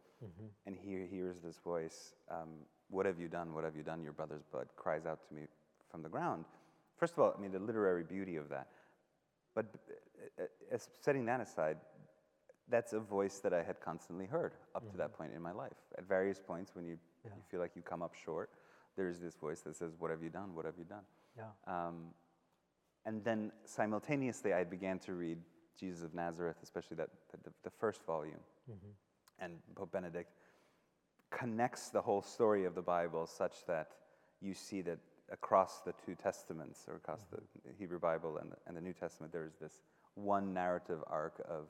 [0.67, 2.49] and he hears this voice, um,
[2.89, 3.53] What have you done?
[3.53, 4.03] What have you done?
[4.03, 5.43] Your brother's blood cries out to me
[5.89, 6.45] from the ground.
[6.97, 8.67] First of all, I mean, the literary beauty of that.
[9.55, 9.65] But
[10.39, 11.77] uh, uh, setting that aside,
[12.69, 15.75] that's a voice that I had constantly heard up to that point in my life.
[15.97, 17.31] At various points, when you, Yeah.
[17.35, 18.49] you feel like you come up short,
[18.95, 20.55] there's this voice that says, What have you done?
[20.55, 21.03] What have you done?
[21.37, 21.49] Yeah.
[21.67, 22.13] Um,
[23.05, 25.39] and then simultaneously, I began to read
[25.77, 27.09] Jesus of Nazareth, especially that,
[27.43, 28.39] the, the first volume.
[29.39, 30.29] And Pope Benedict
[31.31, 33.87] connects the whole story of the Bible such that
[34.41, 34.99] you see that
[35.31, 37.39] across the two testaments, or across the
[37.79, 39.79] Hebrew Bible and the, and the New Testament, there is this
[40.15, 41.67] one narrative arc of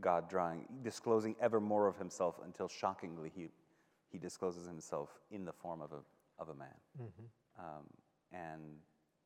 [0.00, 3.48] God drawing, disclosing ever more of himself until shockingly he,
[4.10, 6.68] he discloses himself in the form of a, of a man.
[7.58, 7.84] Um,
[8.32, 8.62] and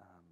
[0.00, 0.24] um,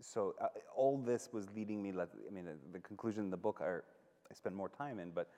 [0.00, 3.36] so uh, all this was leading me, like, I mean, uh, the conclusion in the
[3.36, 3.84] book are,
[4.30, 5.28] I spend more time in, but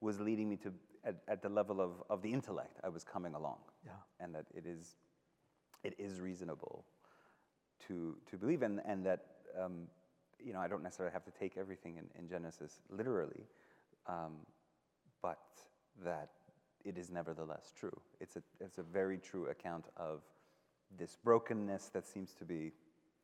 [0.00, 0.72] was leading me to,
[1.04, 3.58] at, at the level of, of the intellect, I was coming along.
[3.84, 3.92] Yeah.
[4.18, 4.96] And that it is,
[5.84, 6.84] it is reasonable
[7.86, 9.20] to, to believe, and, and that,
[9.62, 9.86] um,
[10.44, 13.46] you know, I don't necessarily have to take everything in, in Genesis literally,
[14.08, 14.32] um,
[15.22, 15.38] but
[16.04, 16.30] that
[16.84, 17.96] it is nevertheless true.
[18.20, 20.22] It's a, it's a very true account of
[20.98, 22.72] this brokenness that seems to be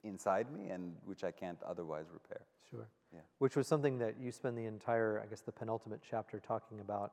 [0.03, 2.43] inside me and which I can't otherwise repair.
[2.71, 2.89] Sure.
[3.13, 3.21] Yeah.
[3.39, 7.13] Which was something that you spend the entire, I guess, the penultimate chapter talking about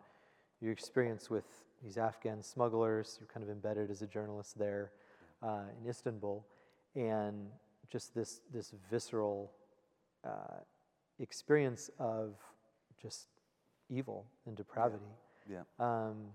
[0.62, 1.46] your experience with
[1.84, 3.18] these Afghan smugglers.
[3.20, 4.92] You're kind of embedded as a journalist there
[5.41, 6.45] uh, in Istanbul,
[6.95, 7.47] and
[7.89, 9.52] just this this visceral
[10.26, 10.62] uh,
[11.19, 12.36] experience of
[13.02, 13.28] just
[13.89, 15.06] evil and depravity.
[15.50, 15.62] Yeah.
[15.80, 16.28] Um,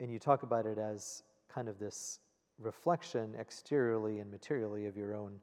[0.00, 1.22] and you talk about it as
[1.52, 2.20] kind of this
[2.58, 5.40] reflection exteriorly and materially of your own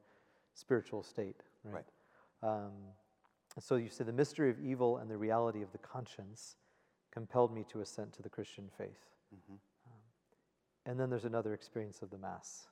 [0.54, 1.84] spiritual state, right?
[2.42, 2.72] Um,
[3.58, 6.56] so you say the mystery of evil and the reality of the conscience
[7.12, 9.10] compelled me to assent to the Christian faith.
[9.32, 9.58] Um,
[10.86, 12.66] and then there's another experience of the Mass.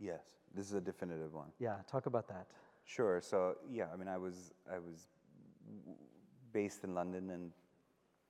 [0.00, 0.22] Yes,
[0.54, 1.48] this is a definitive one.
[1.58, 2.46] Yeah, talk about that.
[2.84, 3.20] Sure.
[3.20, 5.08] So yeah, I mean, I was I was
[6.52, 7.52] based in London and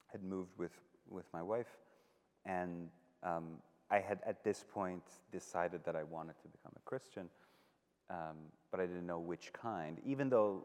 [0.08, 0.72] had moved with
[1.08, 1.78] with my wife,
[2.44, 2.88] and
[3.22, 3.58] um,
[3.90, 7.28] I had at this point decided that I wanted to become a Christian,
[8.10, 8.36] um,
[8.70, 9.98] but I didn't know which kind.
[10.04, 10.64] Even though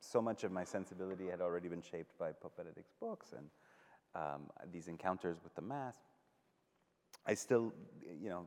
[0.00, 3.46] so much of my sensibility had already been shaped by Pope Benedict's books and
[4.14, 5.96] um, these encounters with the Mass,
[7.26, 7.72] I still,
[8.20, 8.46] you know,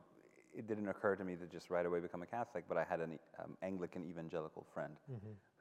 [0.56, 3.00] it didn't occur to me to just right away become a Catholic, but I had
[3.00, 4.96] an um, Anglican evangelical friend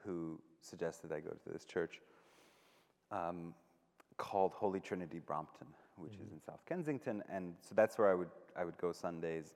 [0.05, 1.99] who suggested I go to this church
[3.11, 3.53] um,
[4.17, 8.29] called Holy Trinity Brompton, which is in South Kensington, and so that's where I would
[8.55, 9.53] I would go Sundays.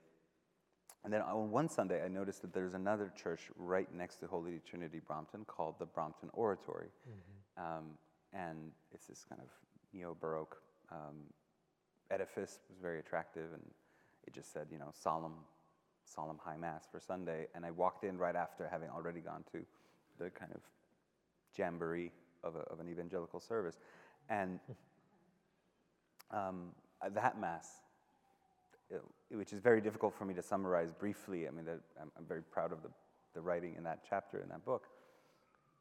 [1.04, 4.60] And then on one Sunday, I noticed that there's another church right next to Holy
[4.70, 6.90] Trinity Brompton called the Brompton Oratory,
[7.58, 7.98] um,
[8.34, 9.48] and it's this kind of
[9.94, 10.58] neo-baroque
[10.92, 11.18] um,
[12.12, 12.60] edifice.
[12.68, 13.64] It was very attractive, and
[14.28, 15.34] it just said, you know, solemn,
[16.06, 17.48] solemn high mass for Sunday.
[17.56, 19.60] And I walked in right after having already gone to
[20.20, 20.62] the kind of
[21.58, 22.12] jamboree
[22.44, 23.78] of, a, of an evangelical service,
[24.30, 24.60] and
[26.32, 26.70] um,
[27.14, 27.68] that mass,
[28.94, 28.98] uh,
[29.32, 31.48] which is very difficult for me to summarize briefly.
[31.48, 31.66] I mean,
[32.00, 32.90] I'm, I'm very proud of the,
[33.34, 34.88] the writing in that chapter in that book.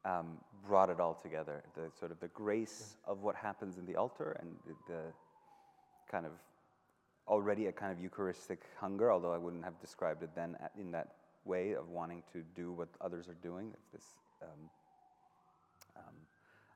[0.05, 1.63] Um, brought it all together.
[1.75, 5.01] The sort of the grace of what happens in the altar and the, the
[6.09, 6.31] kind of
[7.27, 11.15] already a kind of Eucharistic hunger, although I wouldn't have described it then in that
[11.45, 13.71] way of wanting to do what others are doing.
[13.73, 14.05] It's this
[14.41, 14.69] um,
[15.97, 16.13] um,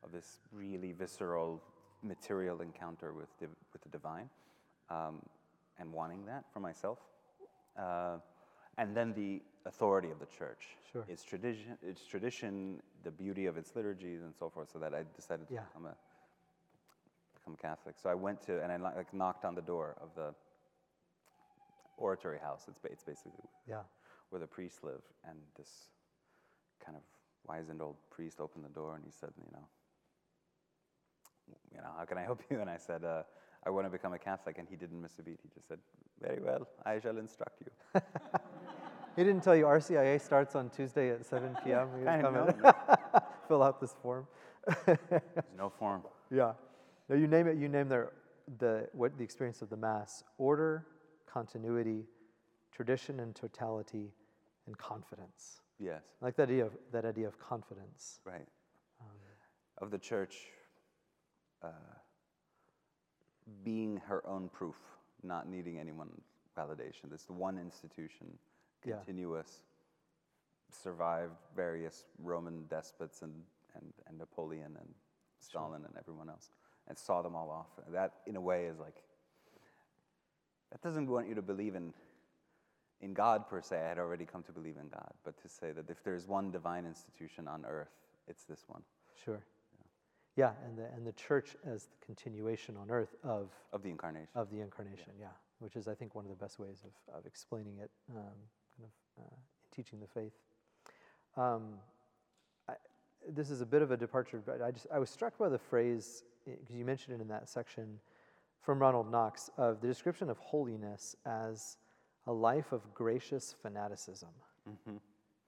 [0.03, 1.61] of this really visceral,
[2.03, 4.29] material encounter with div- with the divine,
[4.89, 5.21] um,
[5.79, 6.99] and wanting that for myself.
[7.77, 8.17] Uh,
[8.77, 10.69] and then the authority of the church.
[10.91, 11.05] Sure.
[11.07, 14.69] Its tradition, its tradition, the beauty of its liturgies, and so forth.
[14.71, 15.61] So that I decided to Yeah.
[15.67, 15.95] become a
[17.41, 17.95] become Catholic.
[18.01, 20.34] So I went to and I like knocked on the door of the
[21.97, 22.65] oratory house.
[22.67, 23.82] It's, ba- it's basically Yeah.
[24.30, 25.01] where the priests live.
[25.27, 25.89] And this
[26.84, 27.04] kind of
[27.47, 29.67] wizened old priest opened the door and he said, you know,
[31.73, 32.60] you know, how can I help you?
[32.62, 33.23] And I said, uh,
[33.65, 34.58] I want to become a Catholic.
[34.58, 35.39] And he didn't miss a beat.
[35.43, 35.80] He just said,
[36.21, 38.01] very well, I shall instruct you.
[39.17, 41.89] He didn't tell you RCIA starts on Tuesday at 7 p.m.
[41.99, 42.56] You come know, in,
[43.45, 44.25] fill out this form.
[44.86, 44.99] There's
[45.58, 46.04] no form.
[46.34, 46.54] Yeah.
[47.09, 47.57] No, you name it.
[47.57, 48.11] You name there
[48.59, 50.85] the what the experience of the mass: order,
[51.25, 52.05] continuity,
[52.71, 54.13] tradition and totality,
[54.67, 55.61] and confidence.
[55.79, 58.19] Yes, I like that idea of, that idea of confidence.
[58.23, 58.47] right.
[59.01, 59.07] Um,
[59.79, 60.35] Of the church
[61.63, 61.67] uh,
[63.63, 64.75] being her own proof,
[65.23, 66.21] not needing anyone's
[66.57, 67.09] validation.
[67.09, 68.27] This the one institution,
[68.85, 68.95] Yeah.
[68.97, 69.61] continuous,
[70.69, 73.33] survived various Roman despots and,
[73.75, 74.93] and, and Napoleon and
[75.39, 76.51] Stalin and everyone else,
[76.87, 77.85] and saw them all off.
[77.85, 79.03] And that, in a way, is like,
[80.71, 81.93] that doesn't want you to believe in,
[83.01, 83.77] in God per se.
[83.77, 86.51] I had already come to believe in God, but to say that if there's one
[86.51, 87.91] divine institution on earth,
[88.27, 88.81] it's this one
[89.23, 89.43] Sure.
[90.37, 94.29] Yeah, and the and the church as the continuation on earth of of the incarnation.
[94.33, 95.11] of the incarnation.
[95.19, 95.27] Yeah,
[95.59, 98.23] which is I think one of the best ways of of explaining it, um,
[98.77, 99.35] kind of uh,
[99.75, 100.31] teaching the faith.
[101.35, 101.73] Um,
[102.69, 102.75] I,
[103.29, 105.59] this is a bit of a departure, but I just I was struck by the
[105.59, 107.99] phrase because you mentioned it in that section
[108.62, 111.77] from Ronald Knox of the description of holiness as
[112.27, 114.30] a life of gracious fanaticism.
[114.67, 114.99] Mhm.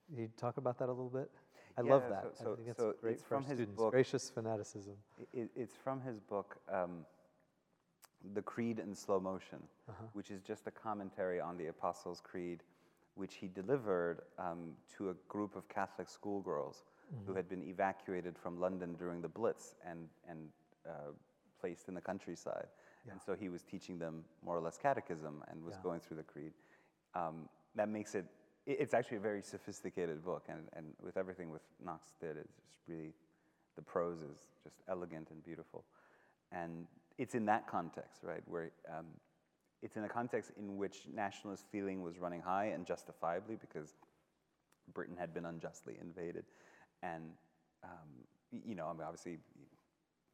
[0.08, 1.30] Can you talk about that a little bit?
[1.78, 2.38] I love that.
[2.38, 3.78] so- I think it's so great it's from his students.
[3.78, 3.92] book.
[3.92, 4.96] Gracious fanaticism.
[5.32, 7.06] It, it's from his book, um,
[8.34, 10.04] The Creed in Slow Motion, Uh-huh.
[10.14, 12.64] which is just a commentary on the Apostles' Creed,
[13.16, 17.26] which he delivered um, to a group of Catholic schoolgirls Mm-hmm.
[17.26, 20.50] who had been evacuated from London during the Blitz and, and
[20.88, 21.12] uh,
[21.60, 22.68] placed in the countryside.
[23.12, 25.84] And so he was teaching them more or less catechism and was Yeah.
[25.84, 26.54] going through the Creed.
[27.16, 28.26] Um, that makes it,
[28.66, 32.56] it- it's actually a very sophisticated book, and, and with everything with Knox did, it's
[32.56, 33.14] just really,
[33.76, 35.84] the prose is just elegant and beautiful.
[36.52, 39.08] And it's in that context, right, where um,
[39.82, 43.96] it's in a context in which nationalist feeling was running high and justifiably because
[44.94, 46.46] Britain had been unjustly invaded.
[47.02, 47.32] And,
[47.84, 48.10] um,
[48.66, 49.40] you know, I mean, obviously,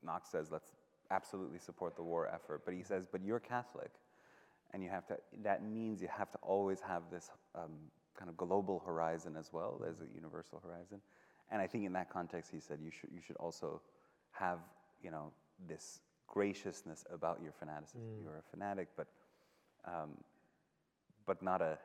[0.03, 0.71] Knox says, let's
[1.11, 2.61] absolutely support the war effort.
[2.65, 3.91] But he says, but you're Catholic.
[4.71, 7.71] And you have to, that means you have to always have this um,
[8.15, 11.01] kind of global horizon as well as a universal horizon.
[11.51, 13.81] And I think in that context, he said, you should, you should also
[14.31, 14.59] have,
[15.03, 15.31] you know,
[15.67, 18.01] this graciousness about your fanaticism.
[18.21, 19.07] You're a fanatic, but,
[19.85, 20.11] um,
[21.25, 21.79] but not a,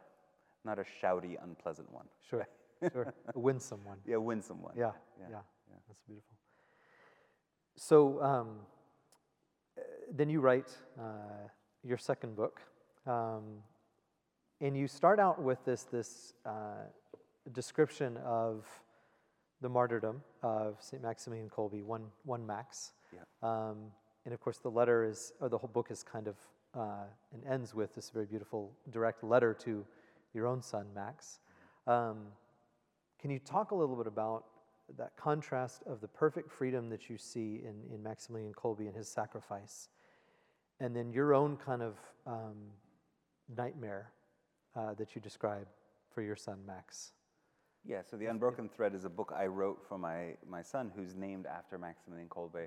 [0.65, 2.07] not a shouty, unpleasant one.
[2.29, 2.47] Sure,
[2.93, 3.15] sure.
[3.35, 3.99] A winsome one.
[4.07, 4.75] Yeah, winsome one.
[4.77, 5.39] yeah Yeah, yeah,
[5.71, 5.77] yeah.
[5.89, 6.37] That's beautiful.
[7.77, 8.49] So um,
[10.13, 11.49] then you write uh,
[11.83, 12.61] your second book,
[13.07, 13.63] um,
[14.61, 16.87] and you start out with this this uh,
[17.53, 18.65] description of
[19.61, 22.93] the martyrdom of Saint Maximilian Kolbe, one one Max.
[23.13, 23.21] Yeah.
[23.43, 23.93] Um,
[24.25, 26.37] and of course, the letter is, or the whole book is kind of,
[26.75, 29.85] uh, and ends with this very beautiful direct letter to
[30.33, 31.41] your own son, Max.
[31.87, 32.29] Um,
[33.21, 34.45] can you talk a little bit about
[34.97, 39.09] that contrast of the perfect freedom that you see in, in Maximilian Kolbe and his
[39.09, 39.89] sacrifice,
[40.81, 42.57] and then your own kind of um,
[43.57, 44.13] nightmare
[44.77, 45.67] uh, that you describe
[46.13, 47.13] for your son, Max?
[47.87, 51.15] Yeah, so The Unbroken Thread is a book I wrote for my, my son, who's
[51.15, 52.67] named after Maximilian Kolbe.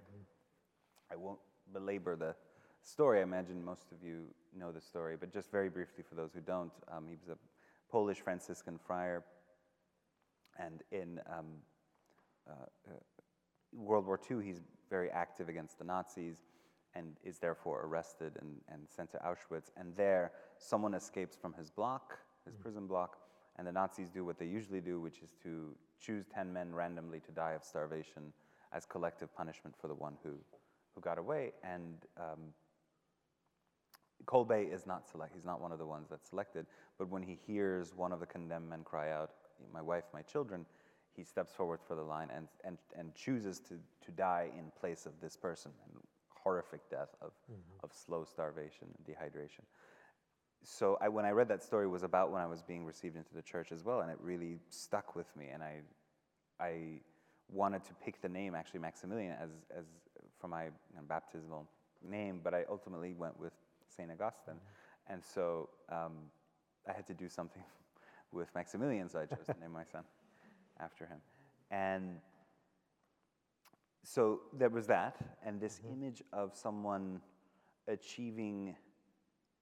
[1.12, 1.40] I won't
[1.74, 2.36] belabor the
[2.82, 3.20] story.
[3.20, 4.26] I imagine most of you
[4.56, 7.38] know the story, but just very briefly for those who don't, um, he was a
[7.92, 9.24] Polish Franciscan friar,
[10.60, 11.46] and in um,
[13.74, 16.44] World War II, he's very active against the Nazis
[16.96, 19.70] and is therefore arrested and, and sent to Auschwitz.
[19.78, 23.18] And there, someone escapes from his block, his prison block,
[23.58, 27.20] and the Nazis do what they usually do, which is to choose 10 men randomly
[27.20, 28.34] to die of starvation
[28.74, 30.32] as collective punishment for the one who,
[30.96, 31.52] who got away.
[31.64, 32.54] And um,
[34.26, 35.34] Kolbe is not select.
[35.34, 36.66] He's not one of the ones that's selected.
[36.98, 39.32] But when he hears one of the condemned men cry out,
[39.74, 40.66] "My wife, my children,"
[41.18, 43.74] he steps forward for the line and and, and chooses to
[44.06, 46.02] to die in place of this person, and
[46.44, 47.32] horrific death of
[47.84, 49.66] of slow starvation and dehydration.
[50.64, 53.16] So I, when I read that story, it was about when I was being received
[53.16, 55.48] into the church as well, and it really stuck with me.
[55.54, 55.82] And I
[56.60, 57.02] I
[57.52, 59.86] wanted to pick the name actually Maximilian as as
[60.40, 61.68] for my you know, baptismal
[62.08, 63.54] name, but I ultimately went with
[63.96, 64.62] Saint Augustine,
[65.08, 66.14] and so um,
[66.88, 67.64] I had to do something
[68.32, 70.04] with Maximilian, so I chose to name my son
[70.80, 71.20] after him,
[71.72, 72.20] and
[74.04, 75.94] so there was that, and this mm-hmm.
[75.94, 77.22] image of someone
[77.88, 78.76] achieving,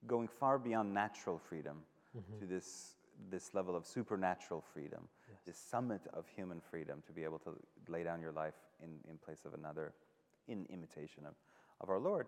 [0.06, 1.82] going far beyond natural freedom
[2.16, 2.38] mm-hmm.
[2.38, 2.96] to this
[3.30, 5.08] this level of supernatural freedom,
[5.46, 7.50] this summit of human freedom to be able to
[7.88, 9.94] lay down your life in, in place of another,
[10.48, 11.34] in imitation of,
[11.80, 12.26] of our Lord.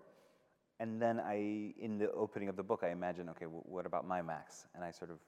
[0.81, 4.07] And then I, in the opening of the book, I imagine, okay, w- what about
[4.07, 4.67] my Max?
[4.75, 5.19] And I sort of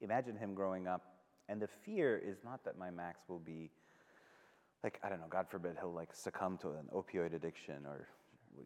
[0.00, 1.02] imagine him growing up.
[1.48, 3.70] And the fear is not that my Max will be,
[4.82, 8.08] like, I don't know, God forbid, he'll like succumb to an opioid addiction or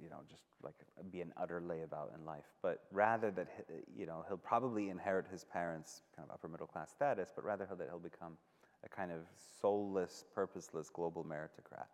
[0.02, 0.74] you know, just like
[1.10, 2.44] be an utter layabout in life.
[2.62, 3.48] But rather that,
[3.96, 7.66] you know, he'll probably inherit his parents' kind of upper middle class status, but rather
[7.66, 8.36] that he'll become
[8.84, 9.20] a kind of
[9.60, 11.86] soulless, purposeless global meritocrat.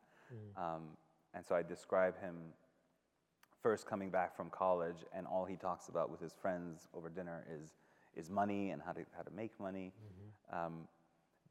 [0.57, 0.83] Um,
[1.35, 2.37] and so I describe him
[3.63, 7.45] first coming back from college, and all he talks about with his friends over dinner
[7.51, 7.71] is,
[8.19, 9.93] is money and how to, how to make money.
[10.53, 10.89] Um,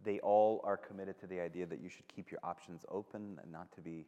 [0.04, 3.52] they all are committed to the idea that you should keep your options open and
[3.52, 4.06] not to be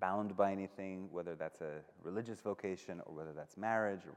[0.00, 4.14] bound by anything, whether that's a religious vocation or whether that's marriage or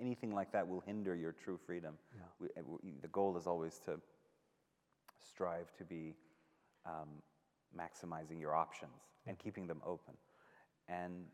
[0.00, 1.94] anything like that will hinder your true freedom.
[2.40, 4.00] We, uh, we- the goal is always to
[5.20, 6.14] strive to be
[6.86, 7.22] um,
[7.76, 8.92] maximizing your options
[9.26, 10.14] and keeping them open.
[10.88, 11.26] And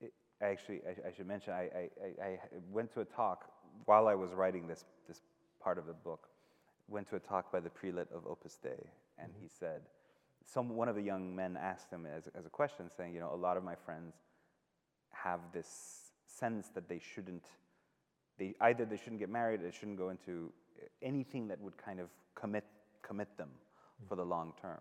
[0.00, 1.88] it, actually, I, I should mention, I,
[2.20, 2.38] I, I
[2.70, 3.44] went to a talk
[3.84, 5.20] while I was writing this, this
[5.60, 6.28] part of the book,
[6.88, 9.82] went to a talk by the prelate of Opus Dei, and he said,
[10.44, 13.32] some, one of the young men asked him as, as a question, saying, you know,
[13.34, 14.14] a lot of my friends
[15.10, 17.46] have this sense that they shouldn't,
[18.38, 20.52] they, either they shouldn't get married, they shouldn't go into
[21.02, 22.64] anything that would kind of commit,
[23.02, 23.50] commit them
[24.08, 24.80] for the long term.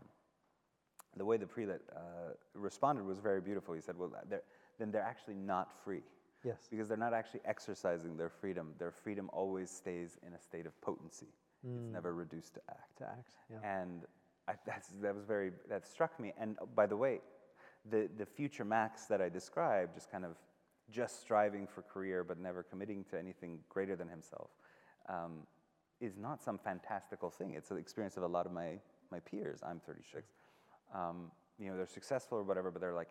[1.17, 3.73] The way the prelate uh, responded was very beautiful.
[3.73, 4.41] He said, "Well, they're,
[4.77, 6.01] then they're actually not free,
[6.43, 6.67] Yes.
[6.69, 8.73] because they're not actually exercising their freedom.
[8.77, 11.33] Their freedom always stays in a state of potency.
[11.63, 13.35] It's never reduced to act." To act.
[13.49, 13.57] Yeah.
[13.63, 14.05] And
[14.47, 16.33] I, that's, that was very that struck me.
[16.39, 17.21] And uh, by the way,
[17.89, 20.37] the the future Max that I described, just kind of
[20.91, 24.51] just striving for career but never committing to anything greater than himself,
[25.09, 25.47] um,
[25.99, 27.55] is not some fantastical thing.
[27.55, 28.79] It's an experience of a lot of my
[29.11, 29.61] my peers.
[29.63, 30.23] I'm 36.
[30.93, 33.09] Um, you know, they're successful or whatever, but they're like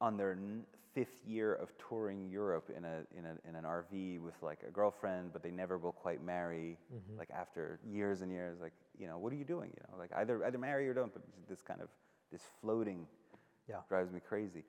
[0.00, 4.20] on their n- fifth year of touring Europe in a, in, a, in an RV
[4.20, 6.78] with like a girlfriend, but they never will quite marry.
[7.18, 9.70] Like after years and years, like you know, what are you doing?
[9.76, 11.12] You know, like either either marry or don't.
[11.12, 11.88] But this kind of
[12.32, 13.06] this floating
[13.68, 13.76] Yeah.
[13.88, 14.64] drives me crazy.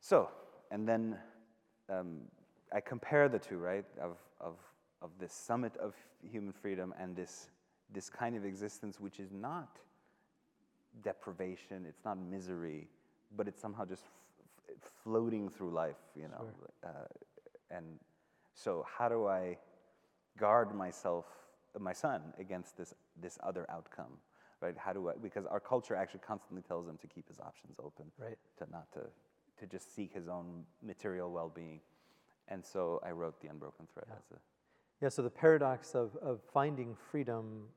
[0.00, 0.28] So,
[0.72, 1.16] and then
[1.88, 2.22] um,
[2.72, 3.84] I compare the two, right?
[4.00, 4.56] Of of
[5.00, 7.48] of this summit of human freedom and this
[7.92, 9.78] this kind of existence, which is not
[11.02, 12.88] deprivation, it's not misery,
[13.36, 16.46] but it's somehow just f- f- floating through life, you know.
[16.84, 16.88] Uh,
[17.70, 17.98] and
[18.54, 19.58] so, how do I
[20.38, 21.24] guard myself,
[21.78, 24.18] my son, against this this other outcome,
[24.60, 24.76] right?
[24.76, 25.12] How do I?
[25.22, 28.38] Because our culture actually constantly tells him to keep his options open, Right.
[28.58, 29.00] to not to
[29.58, 31.80] to just seek his own material well-being.
[32.48, 34.40] And so, I wrote the unbroken thread as a
[35.00, 37.68] Yeah, so the paradox of, of finding freedom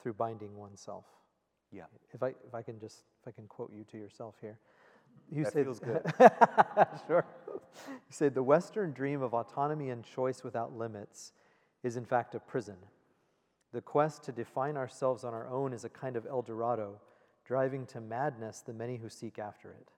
[0.00, 1.04] through binding oneself.
[1.70, 1.84] yeah.
[2.12, 4.58] If I, if I can just, if I can quote you to yourself here.
[5.30, 6.02] You That said, feels good.
[7.06, 7.26] sure.
[7.48, 11.32] You said, the Western dream of autonomy and choice without limits
[11.82, 12.76] is in fact a prison.
[13.72, 17.00] The quest to define ourselves on our own is a kind of El Dorado,
[17.44, 19.90] driving to madness the many who seek after it.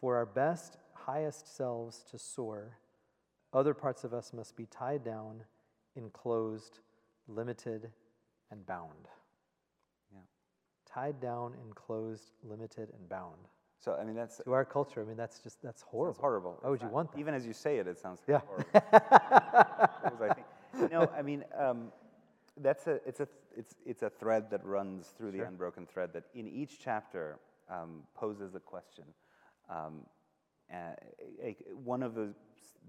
[0.00, 2.78] For our best, highest selves to soar,
[3.52, 5.42] other parts of us must be tied down,
[5.96, 6.80] enclosed,
[7.28, 7.90] limited,
[8.50, 9.08] and bound.
[10.12, 10.20] Yeah.
[10.86, 13.48] Tied down, enclosed, limited, and bound.
[13.80, 16.14] So I mean that's To our culture, I mean, that's just, that's horrible.
[16.14, 16.58] Sounds horrible.
[16.60, 17.18] Why would you want that?
[17.18, 18.40] Even as you say it, it sounds Yeah.
[18.46, 20.34] horrible.
[20.34, 21.90] Think, no, I mean, um,
[22.58, 26.24] that's a, it's, a, it's, it's a thread that runs through the unbroken thread that
[26.34, 27.38] in each chapter
[27.70, 29.04] um, poses a question.
[29.68, 30.02] Um,
[30.72, 30.76] uh,
[31.42, 32.34] a- a- one of the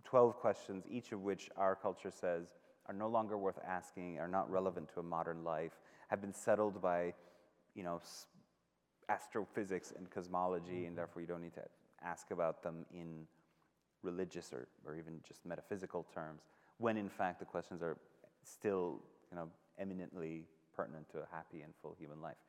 [0.03, 2.55] 12 questions, each of which our culture says
[2.87, 5.79] are no longer worth asking, are not relevant to a modern life,
[6.09, 7.13] have been settled by,
[7.75, 8.01] you know,
[9.11, 10.95] astrophysics and cosmology, and mm-hmm.
[10.95, 11.67] therefore you don't need to
[12.03, 13.27] ask about them in
[14.03, 16.41] religious or, or even just metaphysical terms,
[16.77, 17.97] when in fact the questions are
[18.43, 19.47] still you know,
[19.79, 20.45] eminently
[20.75, 22.41] pertinent to a happy and full human life.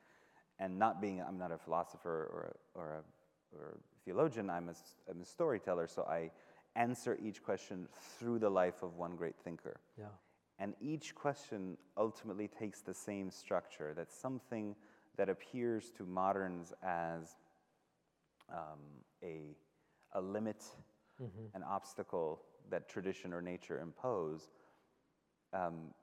[0.59, 4.69] And not being, I'm not a philosopher or a, or a, or a theologian, I'm
[4.69, 4.75] a,
[5.09, 6.31] I'm a storyteller, so I
[6.75, 7.87] answer each question
[8.17, 9.79] through the life of one great thinker.
[9.97, 10.05] Yeah.
[10.59, 14.75] And each question ultimately takes the same structure that something
[15.17, 17.35] that appears to moderns as
[18.51, 18.79] um,
[19.23, 19.55] a,
[20.13, 20.63] a limit,
[21.53, 24.49] an obstacle that tradition or nature impose.
[25.53, 25.93] Um,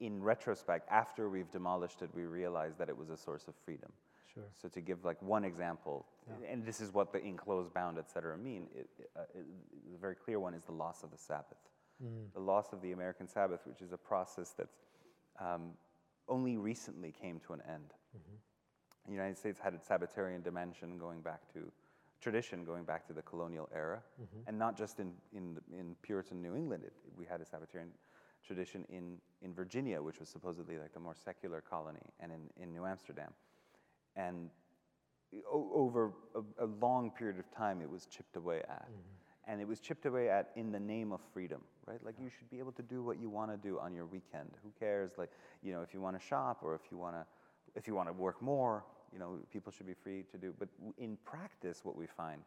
[0.00, 3.92] in retrospect, after we've demolished it, we realize that it was a source of freedom.
[4.32, 4.44] Sure.
[4.62, 6.06] So to give like one example,
[6.48, 8.68] and this is what the enclosed, bound, et cetera mean.
[8.74, 9.44] It, uh, it,
[9.92, 11.58] the very clear one is the loss of the Sabbath,
[12.34, 14.78] the loss of the American Sabbath, which is a process that's
[15.40, 15.72] um,
[16.30, 17.92] only recently came to an end.
[18.16, 18.36] Mm-hmm.
[19.06, 21.70] The United States had its Sabbatarian dimension going back to
[22.20, 24.48] tradition, going back to the colonial era, mm-hmm.
[24.48, 26.84] and not just in, in, in Puritan New England.
[26.84, 27.88] It, we had a Sabbatarian
[28.46, 32.72] tradition in, in Virginia, which was supposedly like the more secular colony, and in, in
[32.72, 33.32] New Amsterdam.
[34.16, 34.50] And
[35.50, 38.88] o- over a, a long period of time, it was chipped away at.
[38.88, 39.50] Mm-hmm.
[39.50, 42.04] And it was chipped away at in the name of freedom, right?
[42.04, 44.50] Like you should be able to do what you want to do on your weekend.
[44.62, 45.12] Who cares?
[45.18, 45.30] Like,
[45.62, 47.24] you know, if you want to shop or if you want to,
[47.74, 50.54] if you want to work more, you know, people should be free to do.
[50.58, 50.68] But
[50.98, 52.42] in practice, what we find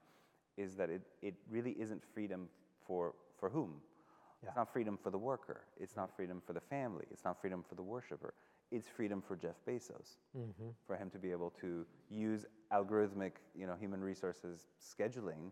[0.57, 2.47] is that it, it really isn't freedom
[2.85, 3.73] for, for whom?
[4.41, 4.49] Yeah.
[4.49, 5.65] It's not freedom for the worker.
[5.79, 7.05] It's not freedom for the family.
[7.11, 8.33] It's not freedom for the worshiper.
[8.71, 10.69] It's freedom for Jeff Bezos, mm-hmm.
[10.87, 15.51] for him to be able to use algorithmic, you know, human resources scheduling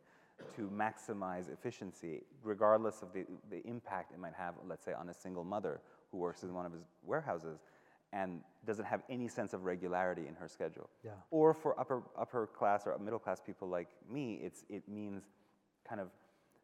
[0.55, 5.13] to maximize efficiency, regardless of the, the impact it might have, let's say, on a
[5.13, 5.81] single mother
[6.11, 7.59] who works in one of his warehouses
[8.13, 10.89] and doesn't have any sense of regularity in her schedule.
[11.03, 11.11] Yeah.
[11.31, 15.23] Or for upper, upper class or middle class people like me, it's, it means
[15.87, 16.09] kind of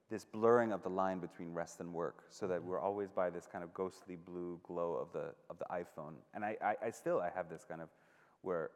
[0.09, 2.69] this blurring of the line between rest and work so that mm-hmm.
[2.69, 6.13] we're always by this kind of ghostly blue glow of the, of the iPhone.
[6.33, 7.89] And I, I, I still, I have this kind of
[8.41, 8.71] where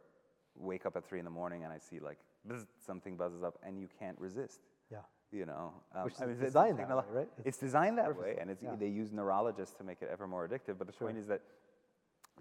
[0.56, 3.58] wake up at three in the morning and I see like bzz, something buzzes up
[3.66, 4.62] and you can't resist.
[4.92, 4.98] Yeah.
[5.32, 7.30] You know, um, Which is it's designed that way, right?
[7.46, 8.76] It's, designed that way, and it's, yeah.
[8.78, 10.78] they use neurologists to make it ever more addictive.
[10.78, 11.08] But the Sure.
[11.08, 11.42] point is that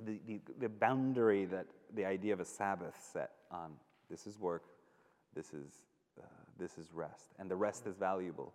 [0.04, 3.74] the, the, the boundary that the idea of a Sabbath set on
[4.10, 4.64] this is work,
[5.36, 5.82] this is,
[6.20, 6.24] uh,
[6.58, 8.52] this is rest, and the rest is valuable,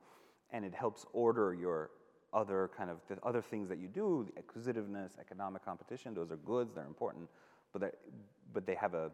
[0.52, 1.92] and it helps order your
[2.34, 6.14] other kind of the other things that you do, the acquisitiveness, economic competition.
[6.14, 7.30] Those are goods; they're important,
[7.72, 7.92] but they
[8.54, 9.12] but they have a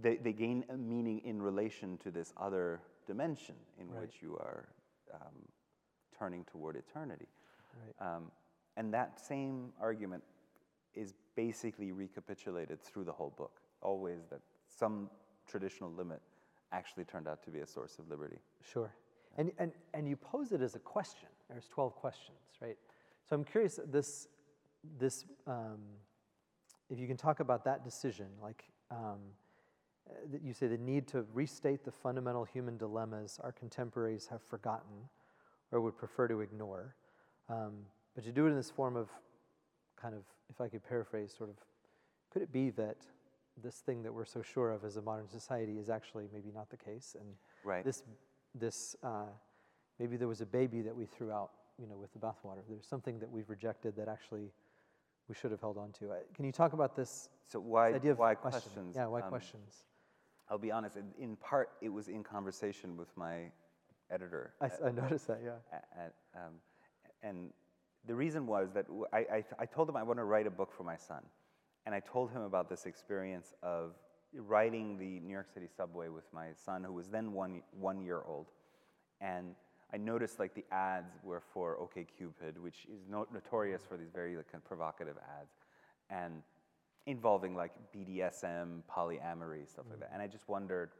[0.00, 4.02] they, they gain a meaning in relation to this other dimension in Right.
[4.02, 4.68] which you are
[5.12, 5.48] um,
[6.16, 7.28] turning toward eternity.
[7.82, 8.14] Right.
[8.16, 8.30] Um,
[8.76, 10.22] and that same argument
[10.94, 13.60] is basically recapitulated through the whole book.
[13.82, 15.10] Always that some
[15.46, 16.20] traditional limit
[16.72, 18.38] actually turned out to be a source of liberty.
[18.62, 18.92] Sure.
[19.36, 21.28] And, and, and you pose it as a question.
[21.48, 22.76] There's 12 questions, right?
[23.28, 24.28] So I'm curious, this,
[24.98, 25.78] this um,
[26.90, 29.18] if you can talk about that decision, like um,
[30.30, 35.08] that you say the need to restate the fundamental human dilemmas our contemporaries have forgotten
[35.72, 36.94] or would prefer to ignore,
[37.48, 37.72] um,
[38.14, 39.08] but to do it in this form of
[40.00, 41.56] kind of, if I could paraphrase, sort of,
[42.30, 42.96] could it be that
[43.62, 46.70] this thing that we're so sure of as a modern society is actually maybe not
[46.70, 47.16] the case?
[47.18, 47.28] And
[47.64, 47.84] Right.
[47.84, 48.02] this,
[48.54, 49.26] this uh,
[49.98, 52.60] maybe there was a baby that we threw out, you know, with the bathwater.
[52.68, 54.52] There's something that we've rejected that actually
[55.28, 56.10] we should have held on to.
[56.10, 58.60] Uh, Can you talk about this, So why, this idea of why question?
[58.72, 58.96] questions?
[58.96, 59.84] Yeah, why Um, questions?
[60.50, 60.96] I'll be honest.
[60.96, 63.50] In, in part, it was in conversation with my
[64.10, 64.54] editor.
[64.60, 65.52] I noticed that, yeah.
[65.72, 66.54] at, at, um,
[67.22, 67.50] and
[68.06, 70.96] the reason was that I told him I want to write a book for my
[70.96, 71.22] son.
[71.86, 73.92] And I told him about this experience of
[74.34, 78.22] riding the New York City subway with my son, who was then one, one year
[78.26, 78.46] old.
[79.20, 79.54] And
[79.92, 84.36] I noticed like the ads were for OkCupid, which is no, notorious for these very
[84.36, 85.52] like, kind of provocative ads,
[86.10, 86.42] and
[87.06, 90.10] involving like BDSM, polyamory, stuff like that.
[90.10, 90.14] Mm.
[90.14, 90.90] And I just wondered,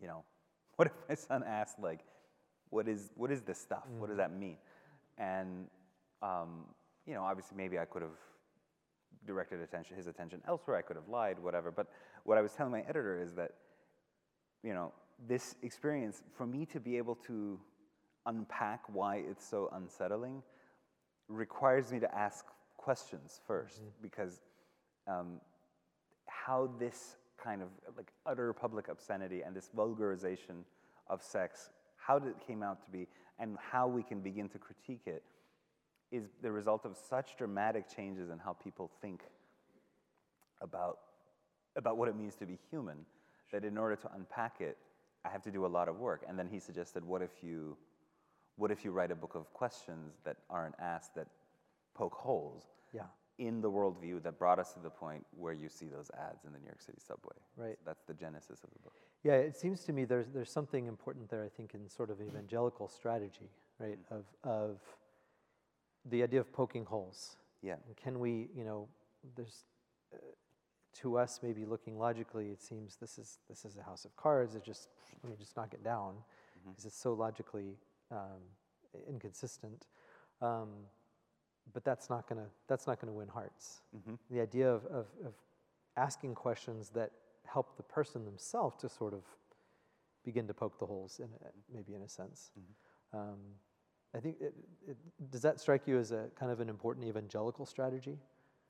[0.00, 0.24] you know,
[0.76, 2.00] what if my son asked like,
[2.70, 3.84] what is what is this stuff?
[3.98, 4.18] What does mm.
[4.18, 4.56] that mean?
[5.18, 5.66] And
[6.22, 6.66] um,
[7.06, 8.18] you know, obviously, maybe I could have
[9.26, 10.76] directed attention his attention elsewhere.
[10.76, 11.70] I could have lied, whatever.
[11.70, 11.86] But
[12.24, 13.52] what I was telling my editor is that,
[14.62, 14.92] you know,
[15.28, 17.58] this experience for me to be able to
[18.26, 20.42] unpack why it's so unsettling
[21.28, 22.44] requires me to ask
[22.76, 23.88] questions 1st mm-hmm.
[24.02, 24.40] because
[25.06, 25.40] um,
[26.26, 30.64] how this kind of like utter public obscenity and this vulgarization
[31.08, 33.06] of sex, how did it came out to be,
[33.38, 35.22] and how we can begin to critique it,
[36.12, 39.22] is the result of such dramatic changes in how people think
[40.60, 40.98] about
[41.76, 42.96] about what it means to be human.
[43.52, 44.76] That in order to unpack it,
[45.24, 46.24] I have to do a lot of work.
[46.28, 47.76] And then he suggested, what if you,
[48.56, 51.26] what if you write a book of questions that aren't asked that
[51.94, 53.02] poke holes Yeah,
[53.40, 56.52] in the worldview that brought us to the point where you see those ads in
[56.52, 57.36] the New York City subway.
[57.56, 57.76] Right.
[57.78, 58.94] So that's the genesis of the book.
[59.24, 59.32] yeah.
[59.32, 61.42] It seems to me there's there's something important there.
[61.42, 63.98] I think in sort of evangelical strategy, right?
[64.10, 64.80] Of of
[66.04, 67.36] the idea of poking holes.
[67.62, 67.76] Yeah.
[67.86, 68.88] And can we, you know,
[69.36, 69.64] there's
[70.14, 70.18] uh,
[71.00, 74.54] to us maybe looking logically, it seems this is this is a house of cards.
[74.54, 74.88] It just
[75.22, 76.14] let me just knock it down
[76.68, 77.78] because it's so logically
[78.10, 78.42] um,
[79.08, 79.86] inconsistent.
[80.42, 80.68] Um,
[81.72, 83.82] but that's not gonna that's not gonna win hearts.
[84.30, 85.34] The idea of, of of
[85.96, 87.10] asking questions that
[87.46, 89.22] help the person themselves to sort of
[90.24, 92.50] begin to poke the holes in it, maybe in a sense.
[93.12, 93.38] Um,
[94.14, 94.54] I think it,
[94.88, 94.96] it,
[95.30, 98.18] does that strike you as a kind of an important evangelical strategy?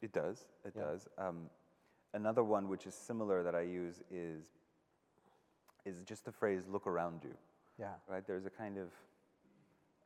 [0.02, 0.46] It does.
[0.64, 0.82] It Yeah.
[0.84, 1.08] does.
[1.18, 1.50] Um,
[2.14, 4.44] another one which is similar that I use is
[5.86, 7.34] is just the phrase "look around you."
[7.78, 7.94] Yeah.
[8.06, 8.26] Right?
[8.26, 8.88] There's a kind of,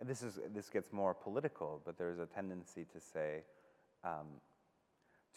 [0.06, 3.42] this is this gets more political, but there's a tendency to say,
[4.04, 4.26] um,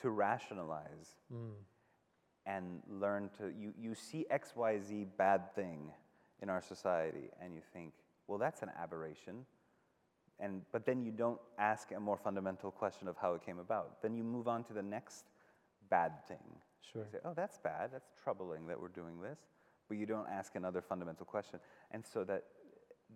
[0.02, 1.18] to rationalize,
[2.48, 5.92] and learn to, you, you see XYZ bad thing
[6.42, 7.92] in our society and you think,
[8.28, 9.46] well, that's an aberration.
[10.40, 14.02] And, but then you don't ask a more fundamental question of how it came about.
[14.02, 15.26] Then you move on to the next
[15.90, 16.38] bad thing.
[16.94, 17.02] Sure.
[17.04, 19.40] You say, oh, that's bad, that's troubling that we're doing this.
[19.90, 21.60] But you don't ask another fundamental question.
[21.92, 22.44] And so that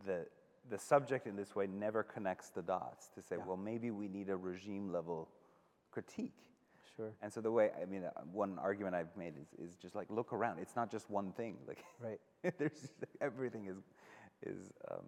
[0.05, 0.25] the,
[0.70, 3.45] the subject in this way never connects the dots to say, Yeah.
[3.45, 5.28] well, maybe we need a regime level
[5.91, 6.38] critique.
[6.95, 7.12] Sure.
[7.22, 10.07] And so the way, I mean, uh, one argument I've made is, is just like
[10.09, 10.59] look around.
[10.59, 11.57] It's not just one thing.
[11.68, 12.20] Like Right.
[12.57, 12.89] there's
[13.22, 13.78] everything is
[14.43, 15.05] is um,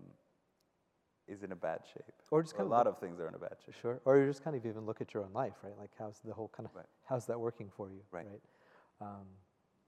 [1.28, 2.04] is in a bad shape.
[2.32, 3.76] Or just a kind of lot look- of things are in a bad shape.
[3.82, 4.00] Sure.
[4.06, 5.78] Or you just kind of even look at your own life, right?
[5.80, 6.86] Like how's the whole kind of Right.
[7.06, 8.28] how's that working for you, Right.
[9.02, 9.28] Um,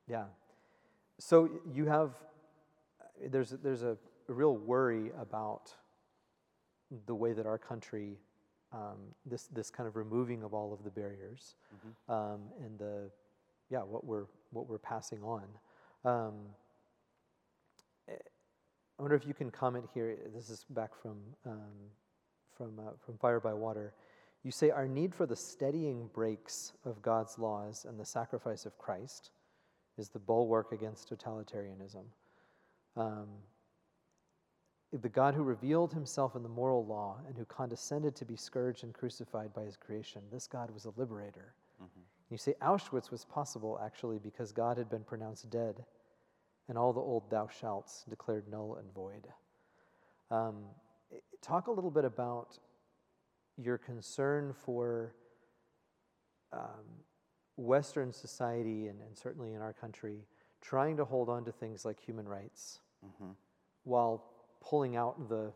[0.08, 0.26] yeah.
[1.20, 2.12] So you have
[3.30, 3.98] there's there's a, a
[4.34, 5.72] real worry about
[7.06, 8.18] the way that our country
[8.74, 12.12] um, this this kind of removing of all of the barriers Mm-hmm.
[12.14, 13.10] um, and the
[13.70, 15.44] yeah what we're what we're passing on.
[16.04, 16.34] Um,
[18.10, 20.18] I wonder if you can comment here.
[20.34, 21.92] This is back from um,
[22.56, 23.94] from uh, from Fire by Water.
[24.44, 28.78] You say our need for the steadying brakes of God's laws and the sacrifice of
[28.78, 29.32] Christ
[29.98, 32.04] is the bulwark against totalitarianism.
[32.96, 33.28] Um,
[34.94, 38.84] the God who revealed himself in the moral law and who condescended to be scourged
[38.84, 41.54] and crucified by his creation, this God was a liberator.
[42.30, 45.84] You say Auschwitz was possible actually because God had been pronounced dead
[46.70, 49.28] and all the old thou shalts declared null and void.
[50.32, 50.64] Um,
[51.42, 52.58] talk a little bit about
[53.58, 55.14] your concern for
[56.52, 57.04] um,
[57.58, 60.26] Western society and, and certainly in our country
[60.62, 63.32] trying to hold on to things like human rights Mm-hmm.
[63.84, 64.24] while
[64.68, 65.52] pulling out the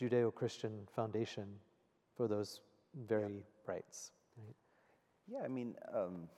[0.00, 1.46] Judeo Christian foundation
[2.16, 2.60] for those
[3.06, 4.12] very rights.
[4.36, 4.56] Right?
[5.26, 6.28] Yeah, I mean, um,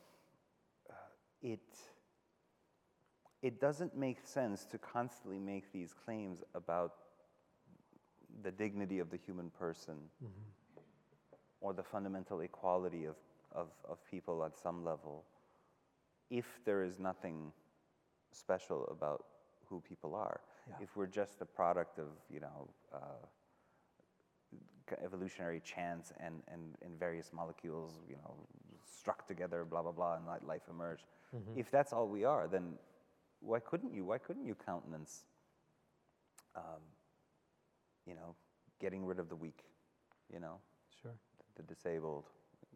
[0.88, 0.94] uh,
[1.42, 1.60] it
[3.42, 6.92] it doesn't make sense to constantly make these claims about
[8.42, 9.94] the dignity of the human person
[11.60, 13.16] or the fundamental equality of,
[13.52, 15.24] of, of people at some level
[16.30, 17.52] if there is nothing
[18.32, 19.24] special about
[19.70, 20.40] who people are.
[20.68, 20.74] Yeah.
[20.82, 23.26] If we're just a product of, you know, uh,
[25.04, 28.34] evolutionary chance and, and, and various molecules, you know,
[28.84, 31.04] struck together, blah, blah, blah, and let life emerged.
[31.56, 32.74] If that's all we are, then
[33.38, 34.04] why couldn't you?
[34.04, 35.24] Why couldn't you countenance,
[36.56, 36.82] um,
[38.04, 38.34] you know,
[38.80, 39.62] getting rid of the weak,
[40.32, 40.58] you know,
[41.00, 41.14] Sure.
[41.54, 42.24] the disabled,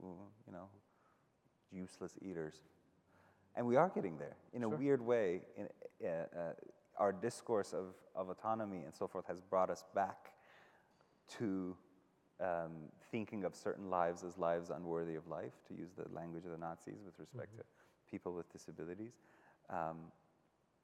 [0.00, 0.68] you know,
[1.72, 2.62] useless eaters?
[3.56, 4.78] And we are getting there in a Sure.
[4.78, 5.42] weird way.
[5.56, 5.68] In,
[6.06, 6.52] uh, uh,
[6.96, 10.32] our discourse of, of autonomy and so forth has brought us back
[11.38, 11.76] to
[12.40, 12.72] um,
[13.10, 16.58] thinking of certain lives as lives unworthy of life, to use the language of the
[16.58, 17.64] Nazis with respect to
[18.10, 19.12] people with disabilities,
[19.70, 19.96] um,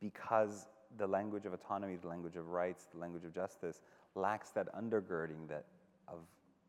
[0.00, 3.80] because the language of autonomy, the language of rights, the language of justice
[4.14, 5.64] lacks that undergirding that
[6.08, 6.18] of,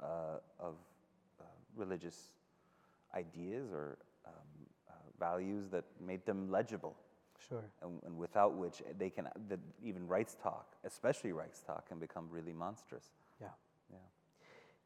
[0.02, 0.76] uh, of
[1.40, 1.44] uh,
[1.76, 2.30] religious
[3.16, 4.34] ideas or um,
[4.90, 6.96] uh, values that made them legible
[7.48, 7.64] Sure.
[7.82, 12.28] and, and without which they can, that even rights talk, especially rights talk, can become
[12.30, 13.06] really monstrous.
[13.40, 13.48] Yeah.
[13.92, 13.98] Yeah.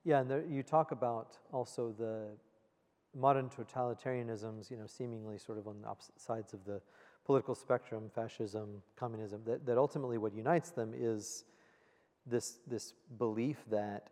[0.03, 2.27] Yeah, and there, you talk about also the
[3.15, 6.81] modern totalitarianisms, you know, seemingly sort of on the opposite sides of the
[7.25, 11.45] political spectrum, fascism, communism, that, that ultimately what unites them is
[12.25, 14.09] this, this belief that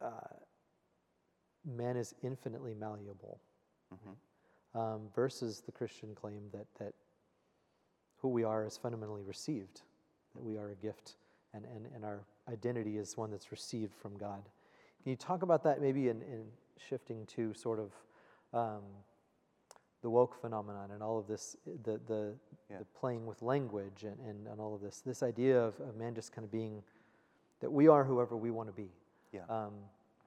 [0.00, 0.10] uh,
[1.66, 3.40] man is infinitely malleable
[4.74, 6.94] um, versus the Christian claim that, that
[8.20, 9.82] who we are is fundamentally received,
[10.34, 11.16] that we are a gift
[11.54, 14.42] and, and, and our identity is one that's received from God.
[15.02, 16.44] Can you talk about that maybe in, in
[16.76, 17.92] shifting to sort of
[18.52, 18.82] um,
[20.02, 22.34] the woke phenomenon and all of this, the, the,
[22.70, 22.78] Yeah.
[22.78, 26.14] the playing with language and, and, and all of this, this idea of, of man
[26.14, 26.82] just kind of being
[27.60, 28.90] that we are whoever we want to be.
[29.32, 29.40] Yeah.
[29.48, 29.72] Um,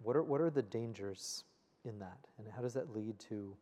[0.03, 1.43] what, are, what are the dangers
[1.85, 2.17] in that?
[2.37, 3.55] And how does that lead to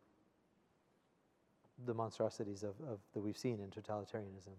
[1.86, 4.54] the monstrosities of, of that we've seen in totalitarianism?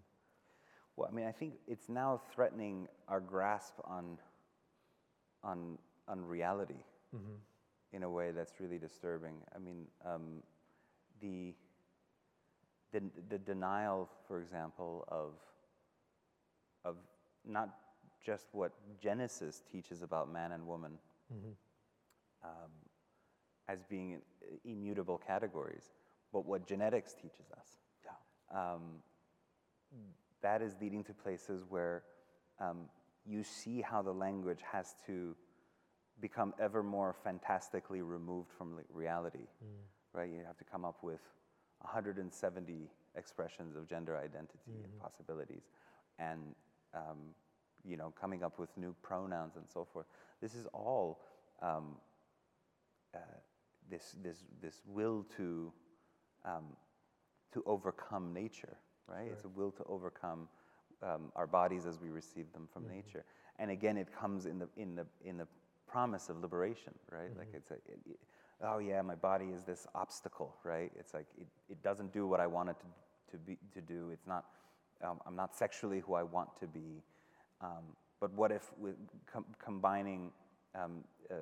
[0.96, 4.18] Well, I mean, I think it's now threatening our grasp on,
[5.42, 6.82] on, on reality
[7.92, 9.34] in a way that's really disturbing.
[9.54, 10.42] I mean, um,
[11.20, 11.54] the,
[12.92, 15.32] the, the denial, for example, of,
[16.84, 16.96] of
[17.46, 17.70] not
[18.24, 20.92] just what Genesis teaches about man and woman
[22.44, 22.70] um,
[23.68, 24.20] as being
[24.64, 25.84] immutable categories,
[26.32, 27.66] but what genetics teaches us.
[28.04, 28.72] Yeah.
[28.72, 28.82] Um,
[30.42, 32.02] that is leading to places where
[32.60, 32.88] um,
[33.24, 35.36] you see how the language has to
[36.20, 39.46] become ever more fantastically removed from li- reality,
[40.12, 40.30] right?
[40.30, 41.20] You have to come up with
[41.80, 45.62] 170 expressions of gender identity and possibilities,
[46.18, 46.54] and
[46.94, 47.34] um,
[47.84, 50.06] you know, coming up with new pronouns and so forth.
[50.40, 51.20] This is all
[51.60, 51.96] um,
[53.14, 53.18] uh,
[53.90, 55.72] this, this, this will to,
[56.44, 56.64] um,
[57.52, 58.76] to overcome nature,
[59.06, 59.28] right?
[59.32, 60.48] It's a will to overcome
[61.02, 63.24] um, our bodies as we receive them from nature.
[63.58, 65.46] And again, it comes in the, in the, in the
[65.86, 67.36] promise of liberation, right?
[67.36, 68.20] Like it's a, it, it-
[68.64, 70.92] oh yeah, my body is this obstacle, right?
[70.98, 74.10] It's like it, it doesn't do what I want it to, to, be, to do.
[74.12, 74.44] It's not,
[75.02, 77.02] um, I'm not sexually who I want to be.
[77.60, 78.94] Um, but what if with
[79.32, 80.30] com- combining
[80.76, 81.34] um, uh,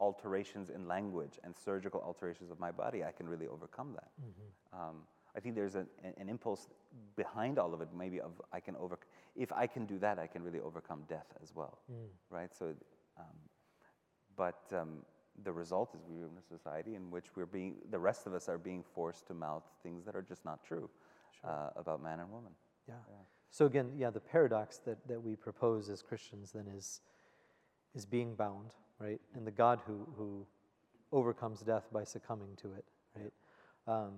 [0.00, 4.10] alterations in language and surgical alterations of my body, I can really overcome that.
[4.72, 4.96] Um,
[5.36, 6.68] I think there's an, an impulse
[7.16, 8.98] behind all of it, maybe of I can over.
[9.36, 11.78] If I can do that, I can really overcome death as well,
[12.30, 12.52] right?
[12.54, 12.74] So,
[13.18, 13.36] um,
[14.36, 14.98] but um,
[15.44, 18.34] the result is we live in a society in which we're being, the rest of
[18.34, 20.88] us are being forced to mouth things that are just not true
[21.44, 22.52] uh, about man and woman.
[22.88, 22.94] Yeah.
[23.50, 27.00] So again, yeah, the paradox that, that we propose as Christians then is,
[27.94, 29.20] is being bound, right?
[29.34, 30.46] And the God who, who
[31.12, 32.84] overcomes death by succumbing to it,
[33.16, 33.32] right?
[33.86, 34.12] Um,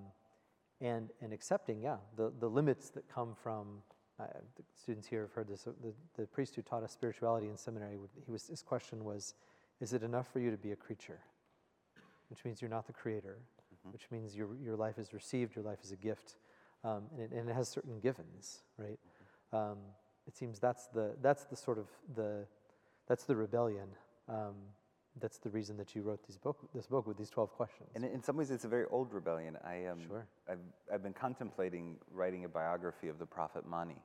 [0.80, 3.82] and, and accepting, yeah, the, the limits that come from,
[4.18, 4.24] uh,
[4.56, 7.56] the students here have heard this, uh, the, the priest who taught us spirituality in
[7.56, 9.34] seminary, he was, his question was,
[9.80, 11.20] is it enough for you to be a creature?
[12.28, 13.38] Which means you're not the creator,
[13.92, 16.36] which means your, your life is received, your life is a gift,
[16.84, 18.98] um, and, it, and it has certain givens, right?
[19.52, 19.78] Um,
[20.26, 22.46] it seems that's the, that's the sort of the,
[23.08, 23.88] that's the rebellion.
[24.30, 24.54] Um,
[25.20, 27.90] that's the reason that you wrote these book, this book with these 12 questions.
[27.96, 29.56] And in some ways, it's a very old rebellion.
[29.64, 30.24] I, um, Sure.
[30.48, 30.58] I've,
[30.92, 34.00] I've been contemplating writing a biography of the prophet Mani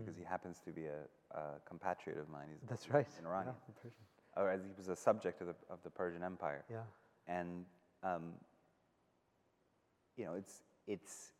[0.00, 2.46] because he happens to be a, a compatriot of mine.
[2.50, 2.68] He's Mm.
[2.68, 3.06] that's right.
[3.18, 3.54] an Iranian.
[3.68, 3.98] Yeah, Persian.
[4.36, 6.64] or as he was a subject of the, of the Persian Empire.
[6.70, 6.82] Yeah.
[7.26, 7.64] And,
[8.02, 8.32] um,
[10.16, 11.32] you know, it's, it's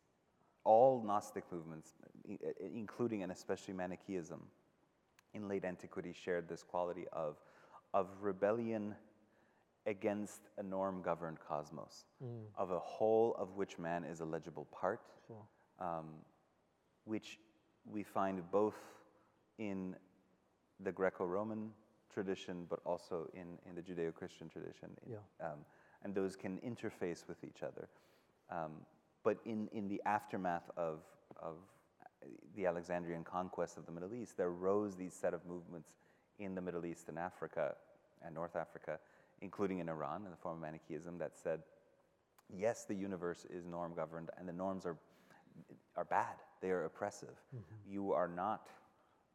[0.63, 1.93] all Gnostic movements,
[2.59, 4.41] including and especially Manichaeism,
[5.33, 7.35] in late antiquity shared this quality of,
[7.93, 8.95] of rebellion
[9.85, 12.05] against a norm governed cosmos,
[12.57, 15.37] of a whole of which man is a legible part, Sure.
[15.79, 16.05] um,
[17.05, 17.39] which
[17.85, 18.75] we find both
[19.57, 19.95] in
[20.81, 21.71] the Greco Roman
[22.13, 24.89] tradition, but also in, in the Judeo Christian tradition.
[25.05, 25.59] In- um,
[26.03, 27.89] and those can interface with each other.
[28.49, 28.71] Um,
[29.23, 31.01] but in, in the aftermath of,
[31.41, 31.55] of
[32.55, 35.89] the Alexandrian conquest of the Middle East, there rose these set of movements
[36.39, 37.75] in the Middle East and Africa
[38.25, 38.99] and North Africa,
[39.41, 41.61] including in Iran in the form of Manichaeism, that said,
[42.55, 44.97] yes, the universe is norm governed, and the norms are,
[45.95, 47.35] are bad, they are oppressive.
[47.89, 48.67] You are not.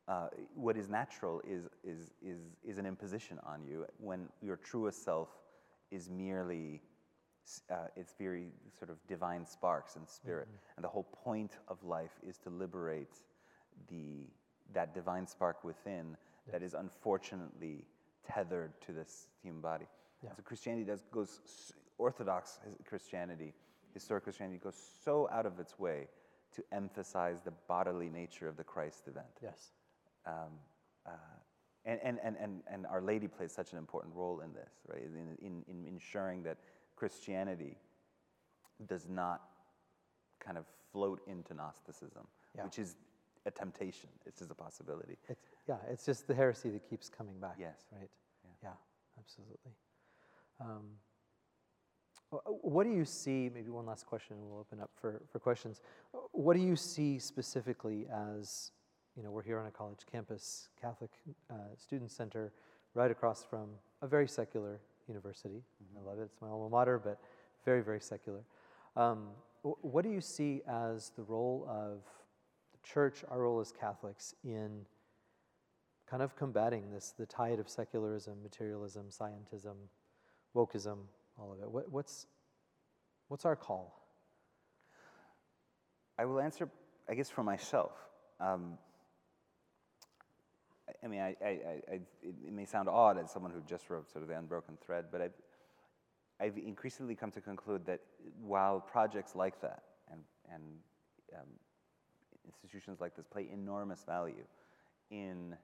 [0.07, 5.03] Uh, what is natural is, is, is, is an imposition on you when your truest
[5.03, 5.29] self
[5.91, 6.83] is merely
[7.71, 8.49] uh, it's very
[8.79, 10.49] sort of divine sparks and spirit.
[10.77, 13.17] And the whole point of life is to liberate
[13.89, 14.27] the,
[14.73, 16.17] that divine spark within
[16.51, 17.85] that is unfortunately
[18.27, 19.87] tethered to this human body.
[20.37, 21.41] So Christianity does, goes,
[21.99, 23.53] Orthodox Christianity,
[23.93, 24.75] historic Christianity goes
[25.05, 26.09] so out of its way
[26.55, 29.73] to emphasize the bodily nature of the Christ event Yes.
[30.27, 30.35] um,
[31.07, 31.11] uh,
[31.85, 35.03] and, and, and, and, and Our Lady plays such an important role in this, right?
[35.03, 36.57] In, in, in ensuring that
[36.97, 37.77] Christianity
[38.87, 39.43] does not
[40.41, 42.27] kind of float into Gnosticism,
[42.57, 42.65] Yeah.
[42.65, 42.97] which is
[43.45, 44.09] a temptation.
[44.25, 45.19] It's just a possibility.
[45.29, 47.57] It's, yeah, it's just the heresy that keeps coming back.
[47.59, 47.85] Yes.
[47.93, 48.11] Right?
[48.63, 48.71] Yeah,
[49.19, 49.73] absolutely.
[50.61, 50.83] Um,
[52.63, 53.51] what do you see?
[53.55, 55.81] Maybe one last question, and we'll open up for, for questions.
[56.33, 58.73] What do you see specifically as,
[59.17, 61.11] you know, we're here on a college campus, Catholic
[61.51, 62.53] uh, Student Center,
[62.95, 63.69] right across from
[64.03, 65.63] a very secular university.
[65.97, 66.25] I love it.
[66.25, 67.21] It's my alma mater, but
[67.65, 68.41] very, very secular.
[68.97, 69.29] Um,
[69.63, 72.03] what do you see as the role of
[72.73, 74.85] the church, our role as Catholics, in
[76.09, 79.75] kind of combating this the tide of secularism, materialism, scientism,
[80.55, 80.99] wokeism,
[81.39, 81.71] all of it.
[81.71, 82.27] What, what's
[83.29, 84.01] what's our call?
[86.19, 86.69] I will answer,
[87.09, 87.93] I guess, for myself.
[88.41, 88.79] Um,
[91.03, 94.23] I- mean, I, I, I, it may sound odd as someone who just wrote sort
[94.23, 95.33] of the unbroken thread, but I've,
[96.41, 98.01] I've increasingly come to conclude that
[98.41, 100.21] while projects like that and,
[100.53, 100.63] and
[101.35, 101.49] um,
[102.47, 104.45] institutions like this play enormous value
[105.11, 105.57] in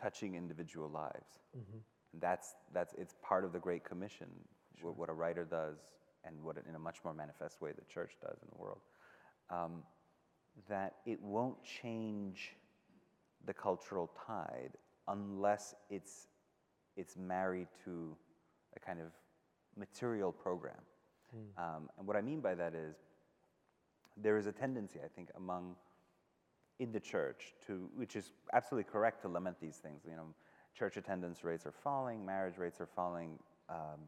[0.00, 1.38] touching individual lives,
[2.12, 4.28] and that's, that's, it's part of the Great Commission,
[4.80, 5.78] wh- what a writer does
[6.24, 8.80] and what, in a much more manifest way, the church does in the world.
[9.50, 9.82] Um,
[10.68, 12.56] that it won't change
[13.46, 14.72] the cultural tide
[15.08, 16.28] unless it's,
[16.96, 18.16] it's married to
[18.76, 19.12] a kind of
[19.76, 20.80] material program.
[21.56, 22.96] Um, and what I mean by that is
[24.16, 25.76] there is a tendency, I think, among
[26.80, 30.00] in the church to, which is absolutely correct to lament these things.
[30.04, 30.34] You know,
[30.74, 34.00] church attendance rates are falling, marriage rates are falling, um,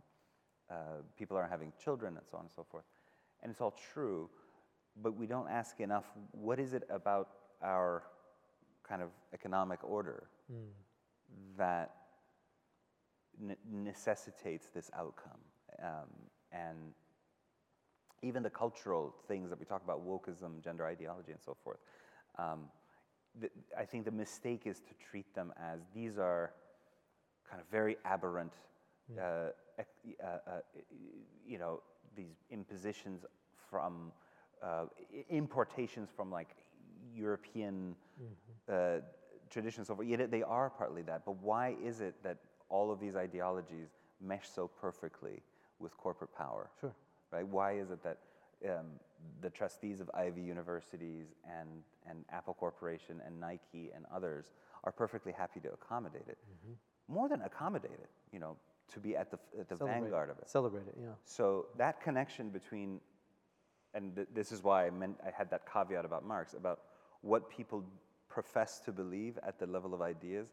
[0.71, 0.75] uh,
[1.19, 2.85] people aren't having children, and so on and so forth.
[3.43, 4.31] And it's all true,
[5.03, 7.29] but we don't ask enough what is it about
[7.63, 8.05] our
[8.89, 10.57] kind of economic order mm.
[11.59, 11.95] that
[13.39, 15.41] ne- necessitates this outcome?
[15.83, 16.09] Um,
[16.53, 16.79] and
[18.23, 21.79] even the cultural things that we talk about, wokeism, gender ideology, and so forth.
[22.39, 22.65] Um,
[23.41, 26.53] the, I think the mistake is to treat them as these are
[27.49, 28.53] kind of very aberrant,
[29.13, 29.19] mm.
[29.19, 29.83] uh,
[30.23, 30.51] uh, uh,
[31.47, 31.81] you know,
[32.17, 33.25] these impositions
[33.71, 34.13] from
[34.63, 34.85] uh,
[35.31, 36.49] importations from like
[37.15, 38.33] European mm-hmm.
[38.69, 39.01] Uh,
[39.51, 39.89] traditions.
[39.89, 41.25] So yet they are partly that.
[41.27, 43.89] But why is it that all of these ideologies
[44.21, 45.43] mesh so perfectly
[45.79, 46.71] with corporate power?
[46.81, 46.95] Sure.
[47.31, 47.47] Right?
[47.47, 48.19] Why is it that
[48.69, 48.87] um,
[49.41, 51.69] the trustees of Ivy universities and,
[52.09, 54.47] and Apple Corporation and Nike and others
[54.85, 56.39] are perfectly happy to accommodate it.
[56.39, 57.15] Mm-hmm.
[57.15, 58.57] More than accommodate it, you know,
[58.93, 60.49] to be at the, at the vanguard of it.
[60.49, 61.09] Celebrate it, yeah.
[61.25, 63.01] So that connection between,
[63.95, 66.81] and th- this is why I meant I had that caveat about Marx, about
[67.21, 67.85] what people
[68.29, 70.49] profess to believe at the level of ideas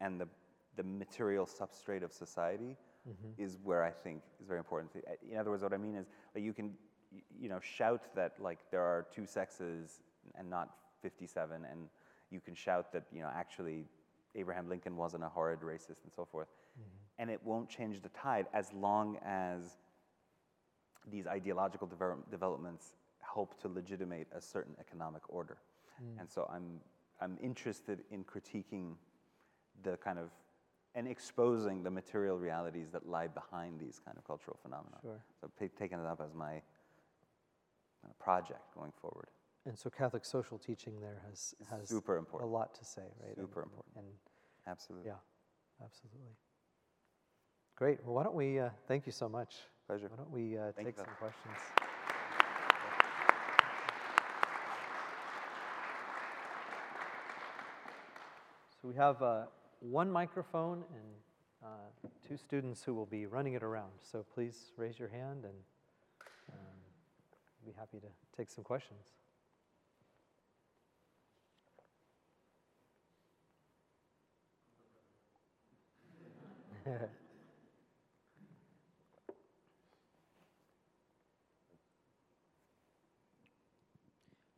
[0.00, 0.28] and the,
[0.76, 2.76] the material substrate of society
[3.08, 3.42] mm-hmm.
[3.42, 4.92] is where I think is very important.
[5.30, 6.72] In other words, what I mean is that you can
[7.40, 10.00] you know, shout that like there are two sexes
[10.36, 10.70] and not
[11.02, 11.88] 57, and
[12.30, 13.86] you can shout that you know actually
[14.34, 16.48] Abraham Lincoln wasn't a horrid racist and so forth,
[16.78, 16.88] mm-hmm.
[17.18, 19.78] and it won't change the tide as long as
[21.10, 25.58] these ideological develop- developments help to legitimate a certain economic order.
[26.02, 26.20] Mm.
[26.20, 26.80] And so I'm
[27.20, 28.94] I'm interested in critiquing
[29.82, 30.30] the kind of
[30.94, 34.96] and exposing the material realities that lie behind these kind of cultural phenomena.
[35.02, 35.20] Sure.
[35.40, 36.60] So p- taking it up as my
[38.18, 39.28] project going forward.
[39.66, 42.50] And so Catholic social teaching there has, has super important.
[42.50, 43.36] a lot to say, right?
[43.36, 43.96] Super and, important.
[43.96, 44.06] And
[44.66, 45.08] absolutely.
[45.08, 46.36] Yeah, absolutely.
[47.76, 47.98] Great.
[48.04, 49.56] Well, why don't we, uh, thank you so much.
[49.86, 50.08] Pleasure.
[50.08, 51.56] Why don't we uh, take some questions?
[58.80, 59.42] So we have uh,
[59.80, 63.90] one microphone and uh, two students who will be running it around.
[64.00, 65.54] So please raise your hand and
[67.64, 69.00] be happy to take some questions.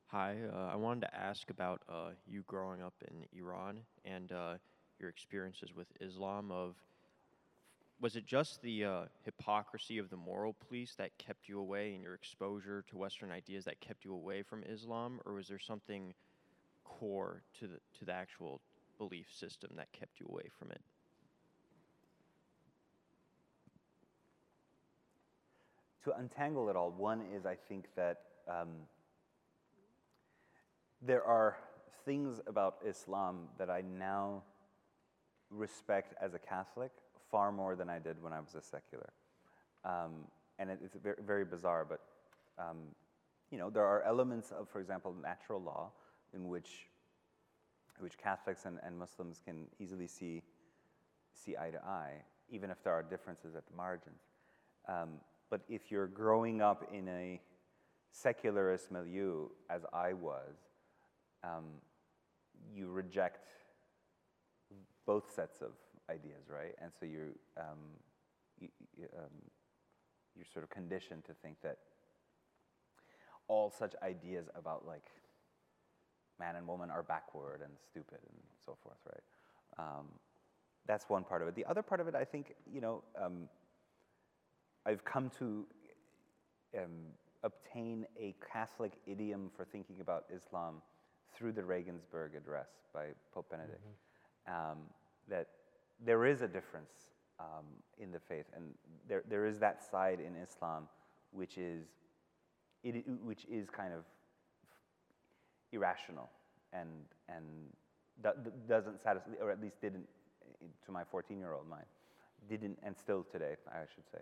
[0.09, 4.55] Hi, uh, I wanted to ask about uh, you growing up in Iran and uh,
[4.99, 6.75] your experiences with Islam of
[8.01, 12.03] was it just the uh, hypocrisy of the moral police that kept you away and
[12.03, 16.15] your exposure to Western ideas that kept you away from Islam, or was there something
[16.85, 18.61] core to the to the actual
[18.99, 20.81] belief system that kept you away from it?
[26.05, 28.69] To untangle it all, one is I think that um,
[31.03, 31.59] there are
[32.07, 34.43] things about Islam that I now
[35.51, 36.93] respect as a Catholic
[37.31, 39.11] far more than I did when I was a secular.
[39.85, 40.27] Um,
[40.59, 42.01] and it, it's very, very, bizarre, but
[42.59, 42.79] um,
[43.51, 45.91] you know, there are elements of, for example, natural law
[46.35, 46.89] in which,
[47.99, 50.43] which Catholics and, and Muslims can easily see,
[51.33, 54.21] see eye to eye, even if there are differences at the margins.
[54.89, 57.41] Um, but if you're growing up in a
[58.13, 60.57] secularist milieu, as I was,
[61.43, 61.65] um,
[62.75, 63.47] you reject
[65.07, 65.71] both sets of
[66.11, 66.75] ideas, right?
[66.83, 67.79] And so you're, um,
[68.59, 68.69] you,
[69.17, 69.37] um,
[70.35, 71.79] you're sort of conditioned to think that
[73.49, 75.05] all such ideas about like
[76.39, 79.25] man and woman are backward and stupid and so forth, right?
[79.79, 80.07] Um,
[80.87, 81.55] that's one part of it.
[81.55, 83.49] The other part of it, I think, you know, um,
[84.87, 85.67] I've come to
[86.79, 90.77] um, obtain a Catholic idiom for thinking about Islam
[91.35, 93.81] through the Regensburg Address by Pope Benedict.
[93.81, 94.71] Mm-hmm.
[94.73, 94.79] Um,
[95.29, 95.47] that
[96.05, 96.93] there is a difference
[97.39, 97.65] um,
[97.99, 98.75] in the faith, and
[99.09, 100.89] there, there is that side in Islam
[101.33, 101.87] which is,
[102.83, 104.05] it, which is kind of
[105.73, 106.29] irrational
[106.73, 106.89] and,
[107.29, 107.45] and
[108.69, 110.07] doesn't satisfy, or at least didn't,
[110.85, 111.87] to my 14 year old mind,
[112.49, 114.19] didn't, and still today, I should say,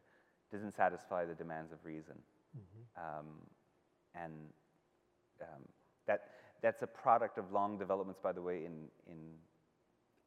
[0.52, 2.14] doesn't satisfy the demands of reason.
[2.56, 3.18] Mm-hmm.
[3.18, 3.26] Um,
[4.14, 4.32] and
[5.42, 5.62] um,
[6.06, 6.20] that,
[6.62, 9.16] that's a product of long developments, by the way, in, in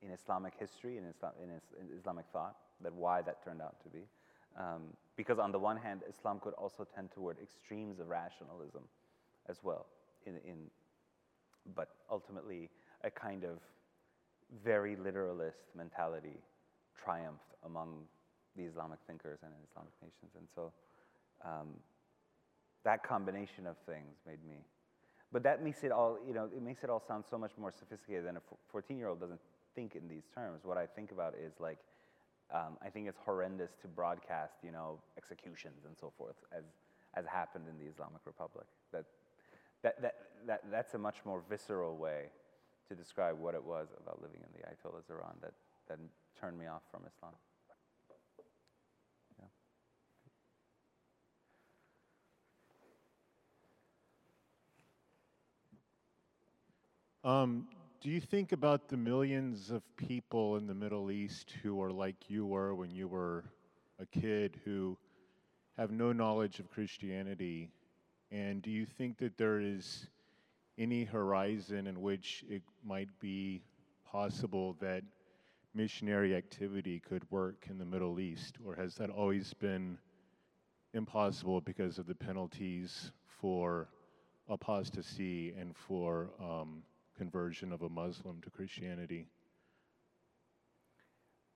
[0.01, 3.89] in Islamic history, in, Islam, in, in Islamic thought, that why that turned out to
[3.89, 4.05] be.
[4.57, 8.83] Um, because on the one hand, Islam could also tend toward extremes of rationalism
[9.49, 9.85] as well.
[10.25, 10.57] In, in,
[11.75, 12.69] but ultimately,
[13.03, 13.59] a kind of
[14.63, 16.37] very literalist mentality
[17.03, 18.03] triumphed among
[18.57, 20.31] the Islamic thinkers and Islamic nations.
[20.37, 20.71] And so
[21.45, 21.69] um,
[22.83, 24.57] that combination of things made me.
[25.31, 27.71] But that makes it all, you know, it makes it all sound so much more
[27.71, 28.41] sophisticated than a
[28.71, 29.39] 14 year old doesn't
[29.75, 30.61] think in these terms.
[30.63, 31.77] What I think about is like,
[32.53, 36.63] um, I think it's horrendous to broadcast, you know, executions and so forth as,
[37.15, 38.65] as happened in the Islamic Republic.
[38.91, 39.05] That,
[39.83, 40.15] that, that,
[40.47, 42.25] that, that's a much more visceral way
[42.89, 45.53] to describe what it was about living in the Ayatollah's Iran that,
[45.87, 45.99] that
[46.39, 47.33] turned me off from Islam.
[57.23, 57.67] Um,
[58.01, 62.31] do you think about the millions of people in the Middle East who are like
[62.31, 63.45] you were when you were
[63.99, 64.97] a kid who
[65.77, 67.69] have no knowledge of Christianity?
[68.31, 70.07] And do you think that there is
[70.79, 73.61] any horizon in which it might be
[74.03, 75.03] possible that
[75.75, 78.57] missionary activity could work in the Middle East?
[78.65, 79.99] Or has that always been
[80.95, 83.89] impossible because of the penalties for
[84.49, 86.81] apostasy and for um,
[87.21, 89.27] conversion of a Muslim to Christianity?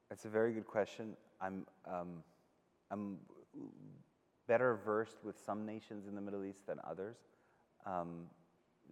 [0.09, 1.18] That's a very good question.
[1.41, 2.24] I'm, um,
[2.91, 3.18] I'm
[4.47, 7.18] better versed with some nations in the Middle East than others.
[7.88, 8.28] Um,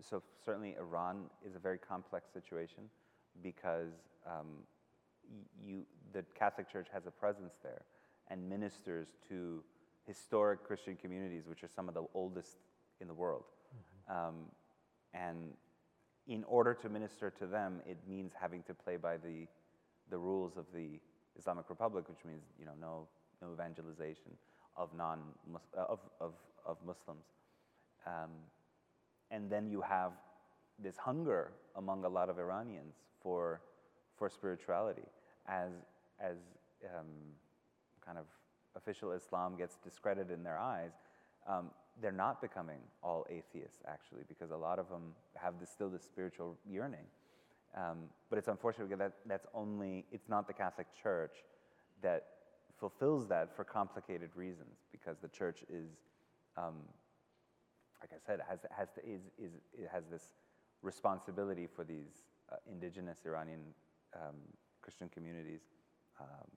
[0.01, 2.85] so certainly Iran is a very complex situation
[3.43, 3.93] because
[4.25, 4.47] um,
[5.63, 7.83] you, the Catholic Church has a presence there
[8.31, 9.63] and ministers to
[10.07, 12.57] historic Christian communities, which are some of the oldest
[12.99, 13.43] in the world.
[14.09, 14.27] Mm-hmm.
[14.27, 14.35] Um,
[15.13, 15.53] and
[16.27, 19.47] in order to minister to them, it means having to play by the,
[20.09, 20.99] the rules of the
[21.37, 23.07] Islamic Republic, which means you know, no,
[23.41, 24.31] no evangelization
[24.77, 25.19] of, non
[25.75, 26.33] of, of,
[26.65, 27.25] of Muslims.
[28.05, 28.31] Um,
[29.31, 30.11] and then you have
[30.79, 33.61] this hunger among a lot of Iranians for,
[34.17, 35.07] for spirituality
[35.47, 35.71] as,
[36.19, 36.37] as
[36.97, 37.07] um,
[38.05, 38.25] kind of
[38.75, 40.91] official Islam gets discredited in their eyes.
[41.47, 41.69] Um,
[42.01, 46.03] they're not becoming all atheists actually because a lot of them have this, still this
[46.03, 47.05] spiritual yearning
[47.77, 47.97] um,
[48.29, 51.37] but it's unfortunate because that, that's only it's not the catholic church
[52.01, 52.25] that
[52.79, 55.89] fulfills that for complicated reasons because the church is
[56.57, 56.75] um,
[58.01, 60.33] like i said has, has to, is, is, it has this
[60.81, 63.61] responsibility for these uh, indigenous iranian
[64.15, 64.35] um,
[64.81, 65.61] christian communities
[66.19, 66.47] um,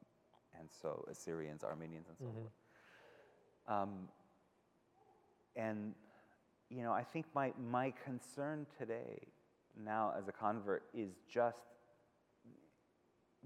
[0.58, 2.38] and so assyrians armenians and so mm-hmm.
[2.40, 2.52] forth
[3.68, 4.08] um,
[5.56, 5.94] and,
[6.70, 9.26] you know, I think my, my concern today,
[9.84, 11.58] now as a convert, is just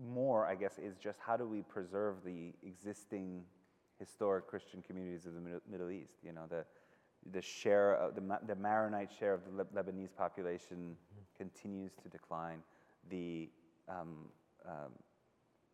[0.02, 3.42] more, I guess, is just how do we preserve the existing
[3.98, 6.14] historic Christian communities of the Middle, East?
[6.22, 6.64] You know, the,
[7.32, 11.20] the share of the, the Maronite share of the Lebanese population mm-hmm.
[11.36, 12.58] continues to decline.
[13.10, 13.50] The
[13.88, 14.28] um,
[14.66, 14.92] um,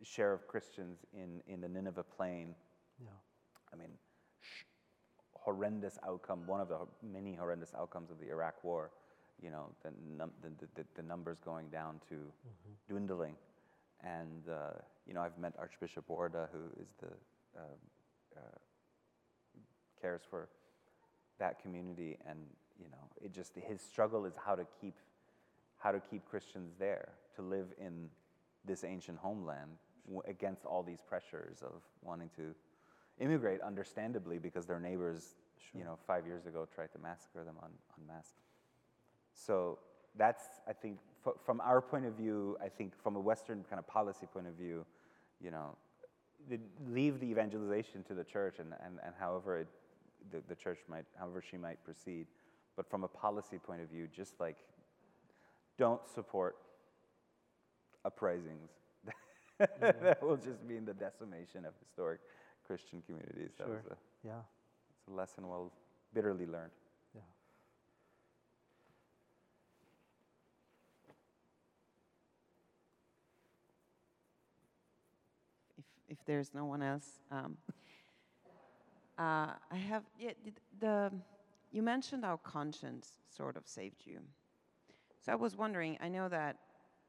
[0.03, 2.55] share of Christians in, in the Nineveh plain,
[3.03, 3.11] yeah.
[3.73, 3.91] I mean,
[5.47, 8.91] horrendous outcome, one of the many horrendous outcomes of the Iraq War,
[9.41, 12.73] you know, the, num- the, the, the, numbers going down to mm-hmm.
[12.89, 13.35] dwindling.
[14.03, 14.73] And, uh,
[15.07, 17.13] you know, I've met Archbishop Warda, who is the,
[17.57, 17.61] uh,
[18.37, 18.41] uh,
[20.01, 20.49] cares for
[21.39, 22.19] that community.
[22.29, 22.41] And,
[22.77, 24.97] you know, it just, his struggle is how to keep,
[25.79, 28.09] how to keep Christians there, to live in
[28.65, 32.53] this ancient homeland w- against all these pressures of wanting to
[33.21, 35.35] immigrate, understandably, because their neighbors,
[35.71, 35.81] sure.
[35.81, 38.29] you know, five years ago tried to massacre them on, on mass.
[39.35, 39.79] So
[40.17, 43.79] that's, I think, f- from our point of view, I think from a Western kind
[43.79, 44.85] of policy point of view,
[45.41, 45.77] you know,
[46.49, 46.59] the,
[46.89, 49.69] leave the evangelization to the church and, and, and however it,
[50.31, 52.27] the, the church might, however she might proceed.
[52.77, 54.57] But from a policy point of view, just like
[55.79, 56.57] don't support
[58.05, 58.71] uprisings.
[59.61, 60.05] mm-hmm.
[60.05, 62.21] that will just mean the decimation of historic
[62.67, 63.51] Christian communities.
[63.59, 63.97] That was a,
[64.27, 64.33] yeah.
[64.99, 65.73] It's a lesson well
[66.13, 66.73] bitterly learned.
[67.15, 67.21] Yeah.
[75.79, 77.57] If if there's no one else, um,
[79.19, 81.13] uh, I have yeah the, the
[81.71, 84.21] you mentioned how conscience sort of saved you.
[85.21, 85.99] So I was wondering.
[86.01, 86.57] I know that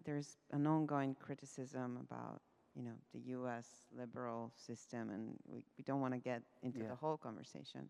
[0.06, 2.42] there's an ongoing criticism about
[2.78, 3.66] you know, the U.S.
[3.98, 6.90] liberal system, and we, we don't want to get into yeah.
[6.90, 7.90] the whole conversation.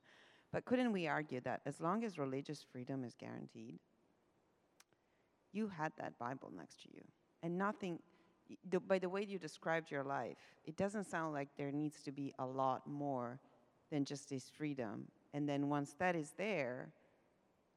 [0.53, 3.75] But couldn't we argue that as long as religious freedom is guaranteed,
[5.51, 7.01] you had that Bible next to you,
[7.43, 7.99] and nothing.
[8.69, 12.13] The, by the way you described your life, it doesn't sound like there needs to
[12.13, 13.41] be a lot more
[13.91, 15.09] than just this freedom.
[15.33, 16.93] And then once that is there,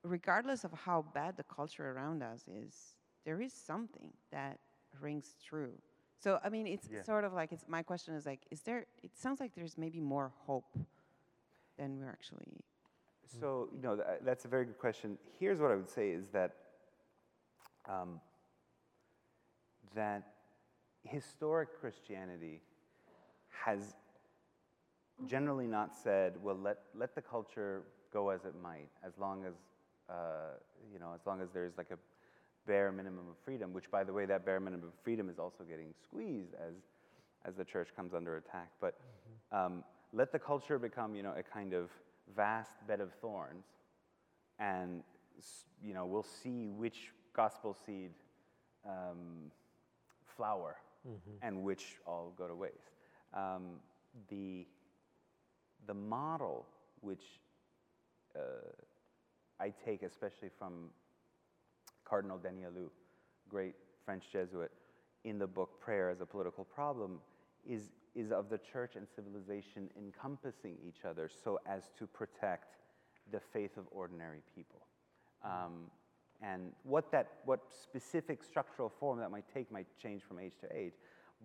[0.04, 2.94] regardless of how bad the culture around us is,
[3.24, 4.60] there is something that
[5.00, 5.72] rings true.
[6.22, 7.02] So I mean, it's Yeah.
[7.02, 8.86] sort of like it's my question is like, is there?
[9.02, 10.76] It sounds like there's maybe more hope
[11.78, 12.64] than we're actually.
[13.40, 15.16] So, you know, tha- that's a very good question.
[15.38, 16.56] Here's what I would say is that
[17.88, 18.20] um,
[19.94, 20.34] that
[21.04, 22.60] historic Christianity
[23.64, 23.94] has
[25.26, 29.54] generally not said, well, let, let the culture go as it might, as long as,
[30.08, 30.56] uh,
[30.92, 31.98] you know, as long as there's like a
[32.66, 35.64] bare minimum of freedom, which, by the way, that bare minimum of freedom is also
[35.64, 36.74] getting squeezed as,
[37.44, 38.70] as the church comes under attack.
[38.80, 38.94] But
[39.52, 41.90] um, let the culture become, you know, a kind of
[42.36, 43.64] vast bed of thorns,
[44.58, 45.02] and,
[45.82, 48.10] you know, we'll see which gospel seed
[48.86, 49.50] um,
[50.36, 50.76] flower
[51.42, 52.92] and which all go to waste.
[53.32, 53.80] Um,
[54.28, 54.66] the,
[55.86, 56.66] the model
[57.00, 57.24] which
[58.36, 58.40] uh,
[59.58, 60.90] I take, especially from
[62.10, 62.88] Cardinal Danielou,
[63.48, 64.72] great French Jesuit,
[65.22, 67.20] in the book Prayer as a Political Problem,
[67.64, 72.74] is, is of the church and civilization encompassing each other so as to protect
[73.30, 74.80] the faith of ordinary people.
[75.44, 75.84] Um,
[76.42, 80.76] and what that, what specific structural form that might take might change from age to
[80.76, 80.94] age.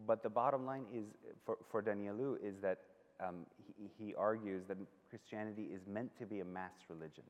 [0.07, 1.05] But the bottom line is,
[1.45, 2.79] for, for Danielou, is that
[3.25, 3.45] um,
[3.77, 4.77] he, he argues that
[5.09, 7.23] Christianity is meant to be a mass religion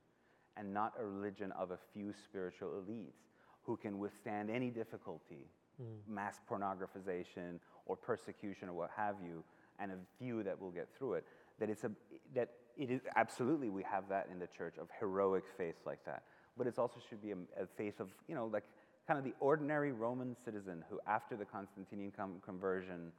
[0.58, 3.26] and not a religion of a few spiritual elites
[3.64, 5.48] who can withstand any difficulty,
[5.82, 5.86] mm.
[6.08, 9.44] mass pornographization or persecution or what have you,
[9.80, 11.26] and a few that will get through it.
[11.60, 11.92] That it's a
[12.34, 16.24] that it is absolutely we have that in the church of heroic faith like that,
[16.58, 18.64] but it also should be a, a faith of you know like
[19.08, 23.12] kind of the ordinary Roman citizen who after the Constantinian com- conversion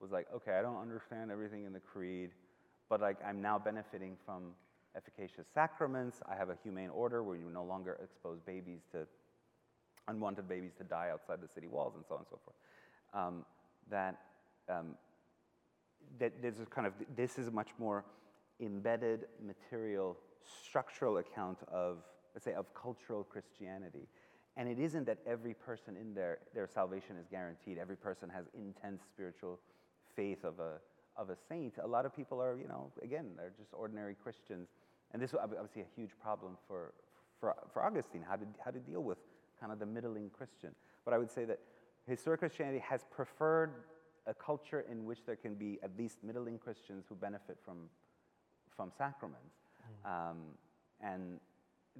[0.00, 2.30] was like, okay, I don't understand everything in the creed,
[2.88, 4.52] but like I'm now benefiting from
[4.96, 6.20] efficacious sacraments.
[6.30, 9.06] I have a humane order where you no longer expose babies to
[10.08, 12.56] unwanted babies to die outside the city walls and so on and so forth.
[13.14, 13.44] Um,
[13.90, 14.18] that
[14.68, 14.94] um,
[16.18, 18.04] that there's a kind of this is a much more
[18.60, 20.16] embedded material
[20.64, 21.98] structural account of
[22.34, 24.08] let's say of cultural Christianity.
[24.56, 27.78] And it isn't that every person in there, their salvation is guaranteed.
[27.78, 29.58] Every person has intense spiritual
[30.14, 30.74] faith of a,
[31.16, 31.74] of a saint.
[31.82, 34.68] A lot of people are, you know, again, they're just ordinary Christians.
[35.12, 36.92] And this was obviously a huge problem for,
[37.40, 39.18] for, for Augustine, how to, how to deal with
[39.60, 40.70] kind of the middling Christian.
[41.04, 41.58] But I would say that
[42.06, 43.74] historic Christianity has preferred
[44.26, 47.88] a culture in which there can be at least middling Christians who benefit from,
[48.74, 49.56] from sacraments.
[50.04, 50.38] Um,
[51.00, 51.40] and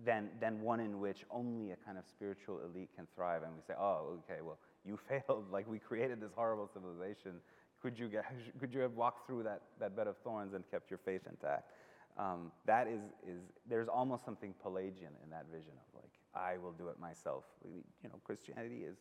[0.05, 3.43] then, then one in which only a kind of spiritual elite can thrive.
[3.43, 5.47] And we say, oh, okay, well, you failed.
[5.53, 7.33] Like, we created this horrible civilization.
[7.81, 8.25] Could you, get,
[8.61, 11.73] could you have walked through that, that bed of thorns and kept your faith intact?
[12.19, 16.73] Um, that is, is, there's almost something Pelagian in that vision of like, I will
[16.73, 17.45] do it myself.
[17.65, 18.97] You know, Christianity is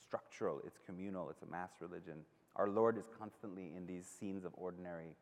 [0.00, 2.18] structural, it's communal, it's a mass religion.
[2.56, 5.16] Our Lord is constantly in these scenes of ordinary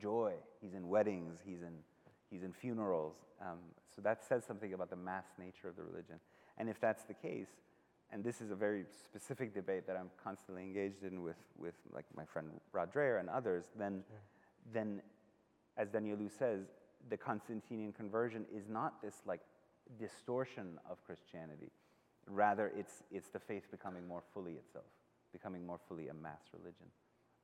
[0.00, 0.34] joy.
[0.60, 1.74] He's in weddings, he's in,
[2.30, 3.14] he's in funerals.
[3.40, 3.58] Um,
[3.94, 6.20] so that says something about the mass nature of the religion.
[6.56, 7.48] And if that's the case,
[8.12, 12.04] and this is a very specific debate that I'm constantly engaged in with, with like
[12.16, 14.02] my friend Rod Dreher and others, then,
[14.72, 15.02] then
[15.78, 16.66] as Danielou says,
[17.08, 19.40] the Constantinian conversion is not this like
[19.98, 21.70] distortion of Christianity.
[22.26, 24.84] Rather, it's, it's the faith becoming more fully itself,
[25.32, 26.86] becoming more fully a mass religion.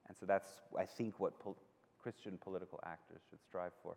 [0.09, 1.57] And so that's, I think, what pol-
[2.03, 3.97] Christian political actors should strive for.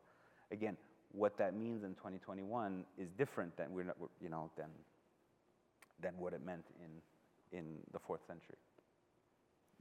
[0.51, 0.77] Again,
[1.11, 4.69] what that means in 2021 is different than we're not, we're- you know, than,
[5.99, 8.55] than what it meant in, in the fourth century.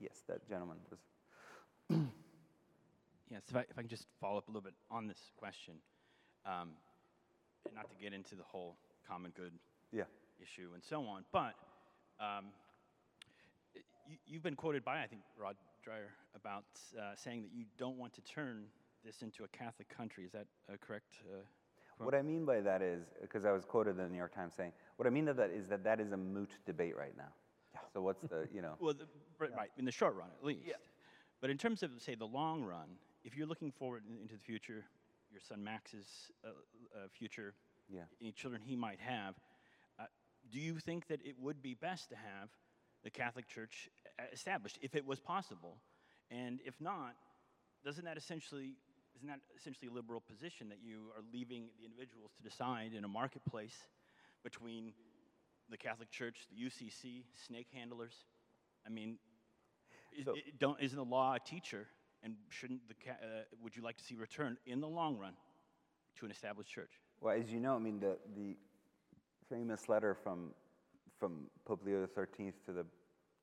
[0.01, 1.99] Yes, that gentleman was.
[3.31, 5.75] Yes, if I, if I can just follow up a little bit on this question,
[6.45, 6.71] um,
[7.67, 8.77] and not to get into the whole
[9.07, 9.53] common good
[9.93, 10.05] Yeah.
[10.41, 11.55] issue and so on, but
[12.21, 12.47] um,
[14.09, 16.65] you, you've been quoted by, I think, Rod Dreher about
[16.97, 18.67] uh, saying that you don't want to turn
[19.05, 20.25] this into a Catholic country.
[20.25, 20.47] Is that
[20.81, 21.17] correct?
[21.25, 21.39] Uh.
[21.99, 24.53] What I mean by that is, because I was quoted in the New York Times
[24.55, 27.33] saying, what I mean by that is that that is a moot debate right now.
[27.73, 27.81] Yeah.
[27.95, 29.07] So what's the, you know, Well, the,
[29.39, 30.61] right, right, in the short run at least.
[30.67, 30.75] Yeah.
[31.41, 32.89] But in terms of, say, the long run,
[33.27, 34.85] if you're looking forward in- into the future,
[35.31, 37.55] your son Max's uh, uh, future,
[37.89, 38.05] Yeah.
[38.21, 39.35] any children he might have,
[39.99, 40.07] uh,
[40.51, 42.51] do you think that it would be best to have
[43.03, 43.89] the Catholic Church
[44.33, 45.77] established, if it was possible?
[46.31, 47.17] And if not,
[47.85, 48.77] doesn't that essentially
[49.17, 53.03] isn't that essentially a liberal position that you are leaving the individuals to decide in
[53.05, 53.89] a marketplace
[54.43, 54.93] between
[55.71, 58.27] the Catholic Church, the UCC, snake handlers?
[58.87, 59.19] I mean,
[60.23, 61.89] So- i- don't, isn't the law a teacher?
[62.27, 65.35] And shouldn't the, ca- uh, would you like to see return in the long run
[66.19, 66.91] to an established church?
[67.21, 68.57] Well, as you know, I mean, the, the
[69.49, 70.51] famous letter from,
[71.21, 72.85] from Pope Leo XIII to the,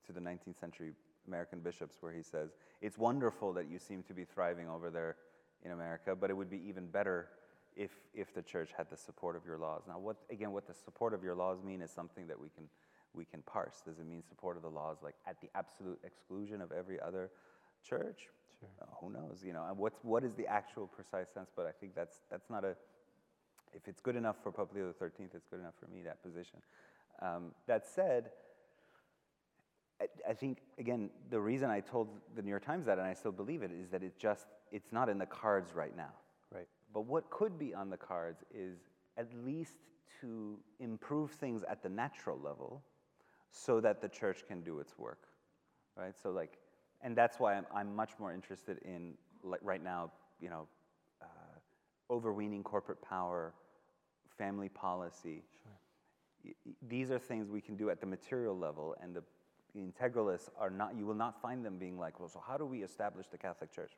[0.06, 0.92] to the 19th century
[1.26, 2.50] American bishops, where he says,
[2.82, 5.16] It's wonderful that you seem to be thriving over there
[5.64, 7.28] in America, but it would be even better
[7.76, 9.84] if, if the church had the support of your laws.
[9.88, 12.68] Now, what, again, what the support of your laws mean is something that we can,
[13.14, 13.80] we can parse.
[13.82, 17.30] Does it mean support of the laws like at the absolute exclusion of every other
[17.82, 18.28] church?
[18.78, 18.88] Sure.
[18.88, 19.42] Uh, who knows?
[19.44, 21.50] You know, and what's, what is the actual precise sense?
[21.54, 22.76] But I think that's, that's not a,
[23.72, 26.60] if it's good enough for Pope Leo XIII, it's good enough for me, that position.
[27.20, 28.30] Um, that said,
[30.00, 33.14] I, I think, again, the reason I told the New York Times that, and I
[33.14, 36.12] still believe it, is that it just, it's not in the cards right now.
[36.52, 36.68] Right.
[36.92, 38.78] But what could be on the cards is
[39.16, 39.76] at least
[40.20, 42.82] to improve things at the natural level
[43.50, 45.28] so that the church can do its work,
[45.96, 46.14] right?
[46.20, 46.58] So like,
[47.04, 49.14] and that's why I'm, I'm much more interested in,
[49.44, 50.10] like right now,
[50.40, 50.68] you know,
[51.22, 51.26] uh,
[52.10, 53.54] overweening corporate power,
[54.38, 55.44] family policy.
[56.44, 56.52] Y-
[56.88, 59.22] These are things we can do at the material level, and the,
[59.74, 60.96] the integralists are not.
[60.96, 63.72] You will not find them being like, well, so how do we establish the Catholic
[63.72, 63.92] Church?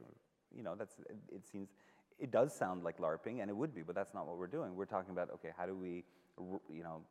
[0.56, 1.70] You know, that's it, it seems.
[2.18, 4.74] It does sound like LARPing, and it would be, but that's not what we're doing.
[4.74, 6.04] We're talking about okay, how do we,
[6.38, 7.02] you know,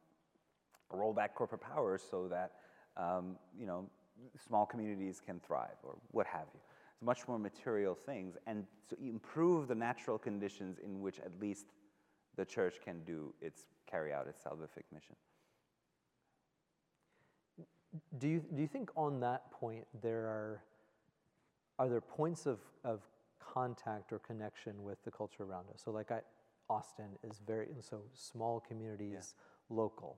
[0.92, 2.54] roll back corporate power so that
[2.98, 3.90] um, you know
[4.48, 6.60] small communities can thrive or what have you.
[6.94, 11.32] It's much more material things, and so you improve the natural conditions in which at
[11.40, 11.66] least
[12.38, 15.16] the church can do its carry out its salvific mission.
[18.18, 20.62] Do you, do you think on that point there are,
[21.80, 23.02] are there points of, of
[23.40, 25.82] contact or connection with the culture around us?
[25.84, 26.22] So like I,
[26.70, 29.36] Austin is very, and so small communities,
[29.70, 30.18] local.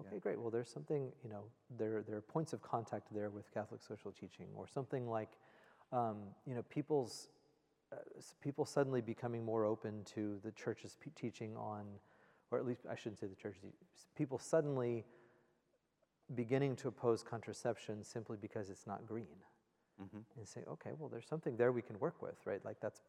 [0.00, 0.40] Okay, great.
[0.40, 1.44] Well, there's something, you know,
[1.78, 5.30] there, there are points of contact there with Catholic social teaching or something like,
[5.92, 6.16] um,
[6.46, 7.28] you know, people's,
[7.92, 7.96] uh,
[8.42, 11.84] people suddenly becoming more open to the church's teaching on,
[12.50, 13.62] or at least I shouldn't say the church's,
[14.16, 15.04] people suddenly
[16.34, 19.26] beginning to oppose contraception simply because it's not green.
[20.36, 22.64] And say, okay, well, there's something there we can work with, right?
[22.64, 23.02] Like that's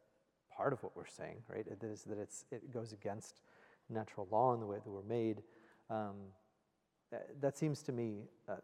[0.55, 1.65] part of what we're saying, right?
[1.65, 3.41] It is that it's, it goes against
[3.89, 5.41] natural law and the way that we're made.
[5.89, 6.15] Um,
[7.11, 8.55] that, that seems to me uh,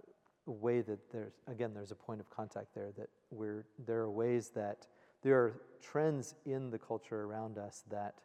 [0.48, 4.12] a way that there's, again, there's a point of contact there that we're, there are
[4.12, 4.88] ways that
[5.22, 8.16] there are trends in the culture around us that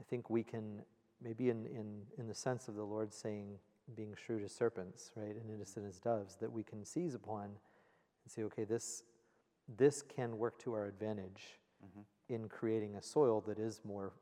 [0.00, 0.82] I think we can,
[1.22, 3.58] maybe in, in, in the sense of the Lord saying,
[3.94, 8.28] being shrewd as serpents, right, and innocent as doves, that we can seize upon and
[8.28, 9.04] say, okay, this,
[9.76, 11.58] this can work to our advantage
[12.28, 14.12] in creating a soil that is more,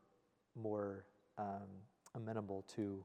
[0.55, 1.05] more
[1.37, 1.67] um,
[2.13, 3.03] amenable to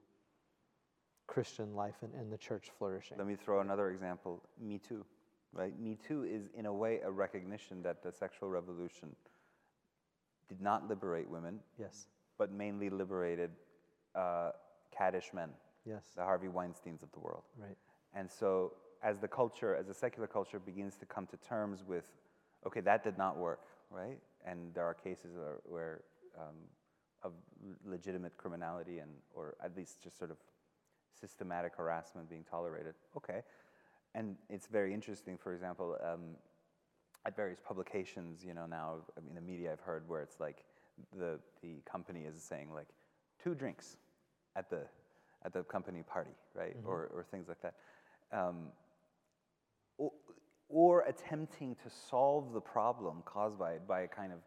[1.31, 3.17] Christian life and, and the church flourishing.
[3.17, 5.05] Let me throw another example Me Too.
[5.53, 5.79] Right?
[5.79, 9.15] Me Too is, in a way, a recognition that the sexual revolution
[10.49, 13.51] did not liberate women, yes, but mainly liberated
[14.17, 14.51] uh,
[14.97, 15.51] caddish men,
[15.87, 17.45] yes, the Harvey Weinsteins of the world.
[17.57, 17.77] right,
[18.13, 22.11] And so, as the culture, as the secular culture begins to come to terms with,
[22.67, 24.19] okay, that did not work, right?
[24.45, 26.01] And there are cases where, where
[26.37, 26.57] um,
[27.23, 27.33] of
[27.85, 30.37] legitimate criminality and, or at least just sort of
[31.19, 32.95] systematic harassment being tolerated.
[33.17, 33.43] Okay,
[34.15, 35.39] and it's very interesting.
[35.39, 36.37] For example, um,
[37.27, 40.65] at various publications, you know, now I mean, the media I've heard where it's like
[41.17, 42.89] the the company is saying like
[43.43, 43.97] two drinks
[44.57, 44.83] at the
[45.45, 47.75] at the company party, right, or or things like that.
[48.33, 48.69] Um,
[49.99, 50.13] or,
[50.69, 54.39] or attempting to solve the problem caused by it by a kind of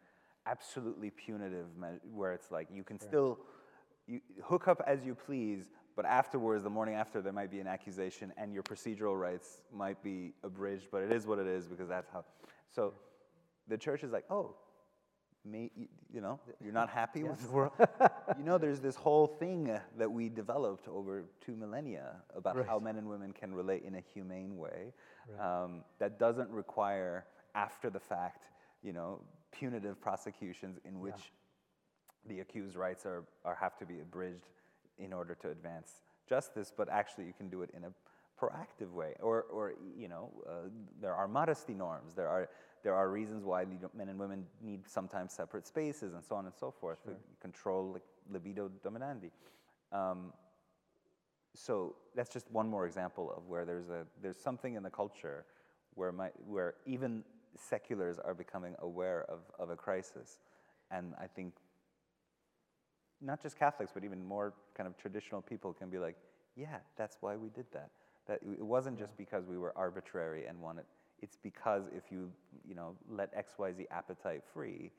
[0.45, 3.39] absolutely punitive me- where it's like you can still
[4.07, 7.67] you hook up as you please but afterwards the morning after there might be an
[7.67, 11.87] accusation and your procedural rights might be abridged but it is what it is because
[11.87, 12.23] that's how
[12.69, 12.93] so
[13.67, 14.55] the church is like oh
[15.45, 15.69] may,
[16.11, 17.73] you, know you're not happy with the world?
[18.37, 22.95] You know there's this whole thing that we developed over two millennia about how men
[22.95, 24.93] and women can relate in a humane way
[25.39, 28.45] um, that doesn't require after the fact
[28.81, 29.21] you know
[29.51, 31.31] punitive prosecutions in which
[32.27, 34.49] the accused rights are, are have to be abridged
[34.97, 37.91] in order to advance justice, but actually you can do it in a
[38.39, 39.13] proactive way.
[39.19, 40.69] Or, or you know, uh,
[41.01, 42.13] there are modesty norms.
[42.13, 42.49] There are
[42.83, 43.65] there are reasons why
[43.95, 47.11] men and women need sometimes separate spaces, and so on and so forth to
[47.41, 49.31] control like, libido dominandi.
[49.93, 50.33] Um,
[51.55, 55.45] so that's just one more example of where there's a there's something in the culture
[55.93, 57.23] where my, where even
[57.55, 60.39] seculars are becoming aware of, of a crisis,
[60.91, 61.53] and I think
[63.23, 66.15] not just Catholics, but even more kind of traditional people can be like,
[66.55, 67.89] yeah, that's why we did that.
[68.27, 70.85] That it wasn't just because we were arbitrary and wanted.
[71.21, 72.31] It's because if you
[72.67, 74.91] you know let X Y Z appetite free,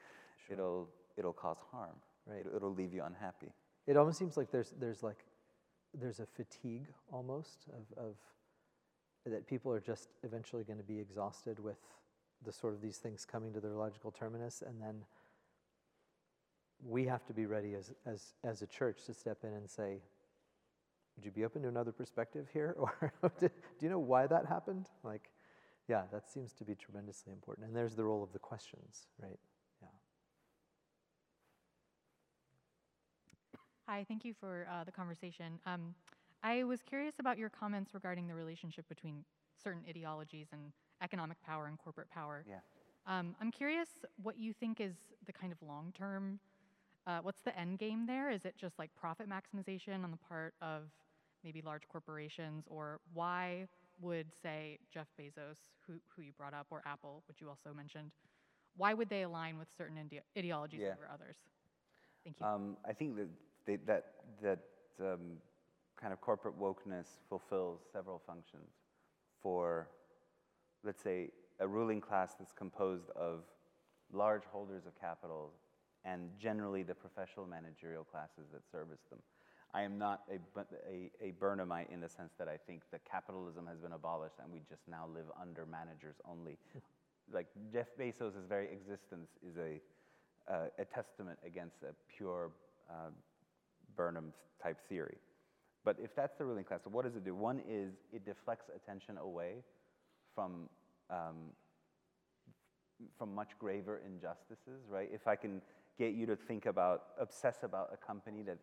[0.51, 1.97] it'll it'll cause harm.
[2.27, 2.41] Right.
[2.41, 3.53] It, it'll leave you unhappy.
[3.87, 5.25] it almost seems like there's there's like
[5.99, 8.15] there's a fatigue almost of, of
[9.27, 11.79] that people are just eventually going to be exhausted with
[12.45, 15.05] the sort of these things coming to their logical terminus and then
[16.87, 20.01] we have to be ready as, as, as a church to step in and say
[21.17, 23.49] would you be open to another perspective here or do
[23.81, 25.31] you know why that happened like
[25.89, 29.39] yeah that seems to be tremendously important and there's the role of the questions right
[29.81, 29.89] yeah
[33.87, 35.61] Hi, thank you for uh, the conversation.
[35.67, 35.95] Um,
[36.43, 39.25] I was curious about your comments regarding the relationship between
[39.63, 42.47] certain ideologies and economic power and corporate power.
[42.49, 42.61] Yeah.
[43.07, 43.89] Um, I'm curious
[44.23, 44.95] what you think is
[45.27, 46.39] the kind of long term,
[47.07, 48.31] uh, what's the end game there?
[48.31, 50.83] Is it just like profit maximization on the part of
[51.43, 53.67] maybe large corporations, or why
[54.01, 58.11] would, say, Jeff Bezos, who, who you brought up, or Apple, which you also mentioned,
[58.77, 60.93] why would they align with certain ide- ideologies Yeah.
[60.93, 61.37] over others?
[62.25, 62.47] Thank you.
[62.47, 63.29] Um, I think that
[63.67, 64.05] they, that
[64.43, 64.59] that
[65.01, 65.37] um,
[66.01, 68.71] kind of corporate wokeness fulfills several functions
[69.43, 69.89] for,
[70.83, 73.45] let's say, a ruling class that's composed of
[74.13, 75.53] large holders of capital
[76.05, 79.21] and generally the professional managerial classes that service them.
[79.73, 80.39] I am not a,
[80.89, 84.53] a, a Burnhamite in the sense that I think that capitalism has been abolished and
[84.53, 86.59] we just now live under managers only.
[87.33, 89.81] like Jeff Bezos' very existence is a,
[90.53, 92.51] uh, a testament against a pure
[92.89, 93.11] uh,
[93.97, 94.33] Burnham
[94.63, 95.17] type theory.
[95.85, 97.35] But if that's the ruling class, what does it do?
[97.35, 99.57] One is it deflects attention away
[100.35, 100.69] from,
[101.11, 101.51] um,
[103.19, 105.11] from much graver injustices, right?
[105.13, 105.61] If I can
[105.99, 108.59] get you to think about, obsess about a company that,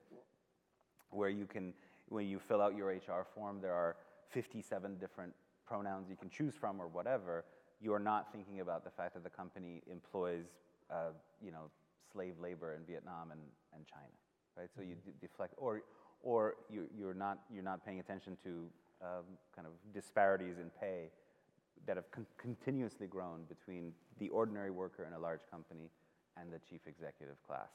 [1.10, 1.74] where you can,
[2.10, 3.96] when you fill out your HR form, there are
[4.30, 5.34] 57 different
[5.66, 7.46] pronouns you can choose from or whatever,
[7.82, 10.46] you are not thinking about the fact that the company employs,
[10.92, 11.12] uh,
[11.44, 11.70] you know,
[12.12, 13.42] slave labor in Vietnam and,
[13.74, 14.12] and China,
[14.58, 14.70] right?
[14.76, 15.82] So you d- deflect, or,
[16.22, 18.68] or you, you're, not, you're not paying attention to
[19.02, 19.24] um,
[19.56, 21.10] kind of disparities in pay
[21.88, 25.90] that have con- continuously grown between the ordinary worker in a large company
[26.40, 27.70] and the chief executive class.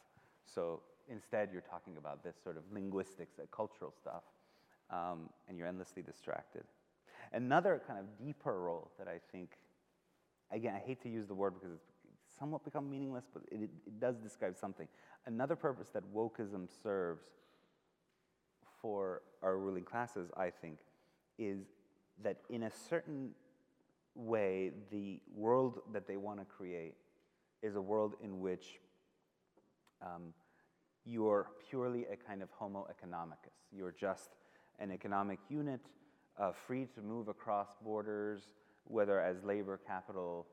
[0.45, 4.23] So instead, you're talking about this sort of linguistics, uh, cultural stuff,
[4.91, 6.65] um, and you're endlessly distracted.
[7.33, 9.53] Another kind of deeper role that I think,
[10.53, 14.01] again, I hate to use the word because it's somewhat become meaningless, but it, it,
[14.01, 14.87] does describe something.
[15.27, 17.25] Another purpose that wokeism serves
[18.81, 20.79] for our ruling classes, I think,
[21.39, 21.67] is
[22.23, 23.31] that in a certain
[24.15, 26.95] way, the world that they want to create
[27.63, 28.81] is a world in which
[30.03, 30.33] um,
[31.05, 33.55] you're purely a kind of homo economicus.
[33.73, 34.31] You're just
[34.79, 35.81] an economic unit,
[36.39, 38.49] uh, free to move across borders,
[38.85, 40.47] whether as labor, capital,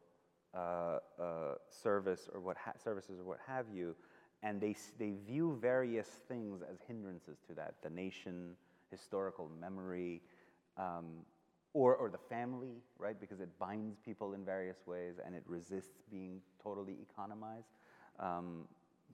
[0.56, 3.96] uh, uh, service, or what ha- services, or what have you.
[4.44, 8.56] And they, they view various things as hindrances to that the nation,
[8.92, 10.22] historical memory,
[10.78, 11.26] um,
[11.74, 13.20] or, or the family, right?
[13.20, 17.68] Because it binds people in various ways and it resists being totally economized.
[18.20, 18.66] Um,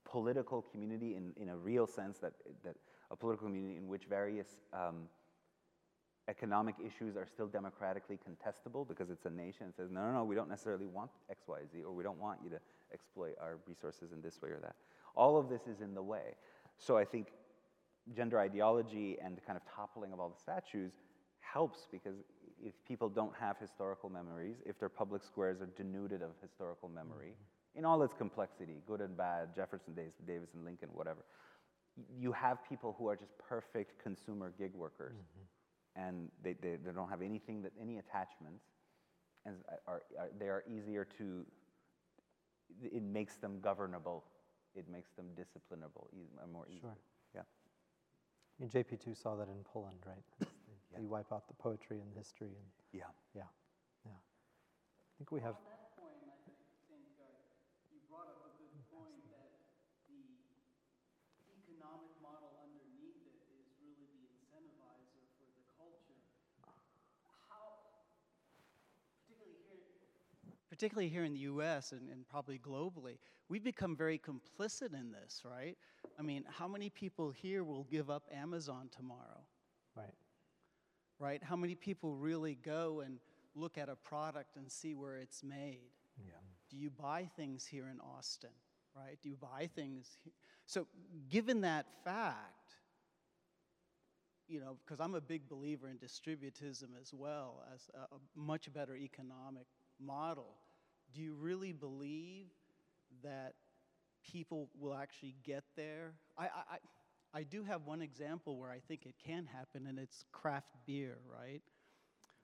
[0.05, 2.75] political community, in, in a real sense, that, that
[3.11, 5.07] a political community in which various um,
[6.27, 10.35] economic issues are still democratically contestable because it's a nation says, no, no, no, we
[10.35, 12.59] don't necessarily want X, Y, Z, or we don't want you to
[12.93, 14.75] exploit our resources in this way or that.
[15.15, 16.35] All of this is in the way.
[16.77, 17.27] So I think
[18.15, 20.93] gender ideology and the kind of toppling of all the statues
[21.53, 22.15] helps because
[22.63, 27.33] if people don't have historical memories, if their public squares are denuded of historical memory,
[27.33, 27.79] mm-hmm.
[27.79, 31.23] in all its complexity, good and bad, Jefferson Davis, Davis and Lincoln, whatever,
[32.17, 36.07] you have people who are just perfect consumer gig workers, mm-hmm.
[36.07, 38.63] and they, they, they don't have anything that any attachments,
[39.45, 39.55] and
[39.87, 41.45] are, are they are easier to.
[42.83, 44.23] It makes them governable.
[44.75, 46.07] It makes them disciplinable,
[46.53, 46.81] more easily.
[46.81, 46.97] Sure.
[47.33, 47.41] Yeah.
[47.41, 50.47] I mean, JP2 saw that in Poland, right?
[50.89, 51.03] It's the- Yeah.
[51.03, 53.11] You wipe out the poetry and the history, and Yeah.
[53.33, 53.47] yeah,
[54.05, 54.11] yeah.
[54.11, 55.55] I think we have.
[55.55, 56.57] On that point, I think,
[56.89, 57.25] think uh,
[57.91, 59.51] you brought up a good point that
[60.07, 60.17] the
[61.61, 66.17] economic model underneath it is really the incentivizer for the culture.
[67.47, 67.85] How,
[69.27, 71.91] particularly here, particularly here in the U.S.
[71.91, 75.77] and, and probably globally, we've become very complicit in this, right?
[76.17, 79.45] I mean, how many people here will give up Amazon tomorrow?
[81.19, 81.43] Right.
[81.43, 83.19] How many people really go and
[83.53, 85.91] look at a product and see where it's made?
[86.17, 86.31] Yeah.
[86.69, 88.51] Do you buy things here in Austin,
[88.95, 89.17] right?
[89.21, 90.17] Do you buy things?
[90.23, 90.31] he-
[90.65, 90.87] So,
[91.29, 92.75] given that fact,
[94.47, 98.71] you know, because I'm a big believer in distributism as well as a, a much
[98.73, 99.67] better economic
[99.99, 100.55] model,
[101.13, 102.47] do you really believe
[103.23, 103.55] that
[104.23, 106.13] people will actually get there?
[106.37, 106.77] I, I,
[107.33, 111.17] I, do have one example where I think it can happen, and it's craft beer,
[111.31, 111.61] right?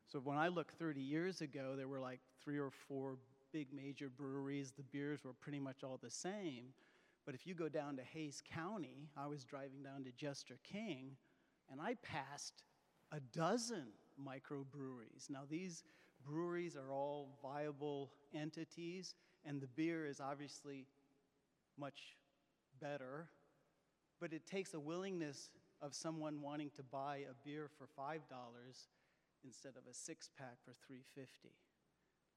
[0.08, 3.18] So when I look 30 years ago, there were like three or four
[3.52, 4.72] big major breweries.
[4.76, 6.74] The beers were pretty much all the same.
[7.26, 11.18] But if you go down to Hays County, I was driving down to Jester King,
[11.72, 12.64] and I passed
[13.12, 13.88] a dozen
[14.24, 15.30] microbreweries.
[15.30, 15.84] Now, these
[16.24, 20.86] breweries are all viable entities, and the beer is obviously
[21.78, 22.16] much
[22.80, 23.30] better,
[24.20, 25.52] but it takes a willingness
[25.82, 28.20] of someone wanting to buy a beer for $5
[29.44, 31.50] instead of a six pack for 350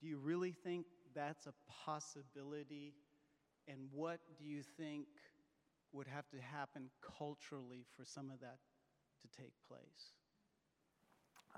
[0.00, 2.94] do you really think that's a possibility?
[3.66, 5.06] And what do you think
[5.92, 8.58] would have to happen culturally for some of that
[9.22, 10.12] to take place?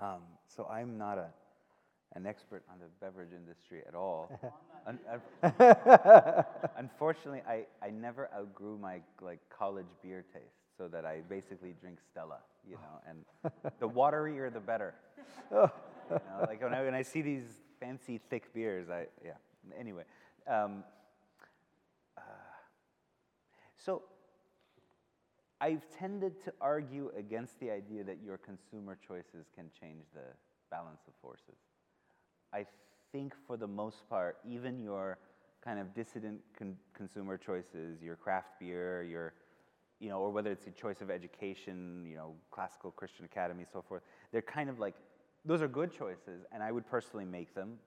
[0.01, 1.27] Um, so I'm not a,
[2.13, 4.29] an expert on the beverage industry at all.
[4.87, 4.99] Un-
[5.43, 11.75] un- unfortunately, I, I never outgrew my like college beer taste, so that I basically
[11.79, 14.95] drink Stella, you know, and the waterier the better.
[16.09, 17.43] You know, like when I, when I see these
[17.79, 19.31] fancy thick beers, I yeah.
[19.79, 20.03] Anyway,
[20.45, 20.83] um,
[22.17, 22.21] uh,
[23.77, 24.01] so
[25.61, 30.33] I've tended to argue against the idea that your consumer choices can change the
[30.69, 31.59] balance of forces.
[32.53, 32.65] I
[33.11, 35.17] think for the most part, even your
[35.63, 39.33] kind of dissident con- consumer choices, your craft beer, your,
[39.99, 43.81] you know, or whether it's a choice of education, you know, classical Christian academy, so
[43.81, 44.01] forth,
[44.31, 44.95] they're kind of like,
[45.45, 47.77] those are good choices, and I would personally make them.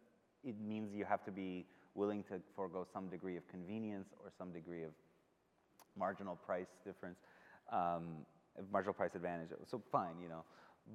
[0.44, 4.52] It means you have to be willing to forego some degree of convenience or some
[4.52, 4.90] degree of
[5.96, 7.18] marginal price difference,
[7.72, 8.26] um,
[8.72, 9.50] marginal price advantage.
[9.66, 10.44] So fine, you know.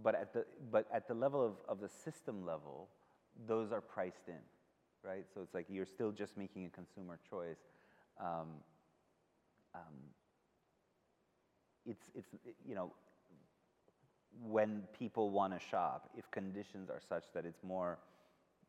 [0.04, 2.90] But at the but at the level of, of the system level,
[3.48, 4.42] those are priced in,
[5.04, 5.26] right?
[5.34, 7.60] So it's like you're still just making a consumer choice.
[8.20, 8.48] Um,
[9.76, 9.82] um,
[11.86, 12.28] it's it's
[12.68, 12.92] you know
[14.44, 18.00] when people want to shop, if conditions are such that it's more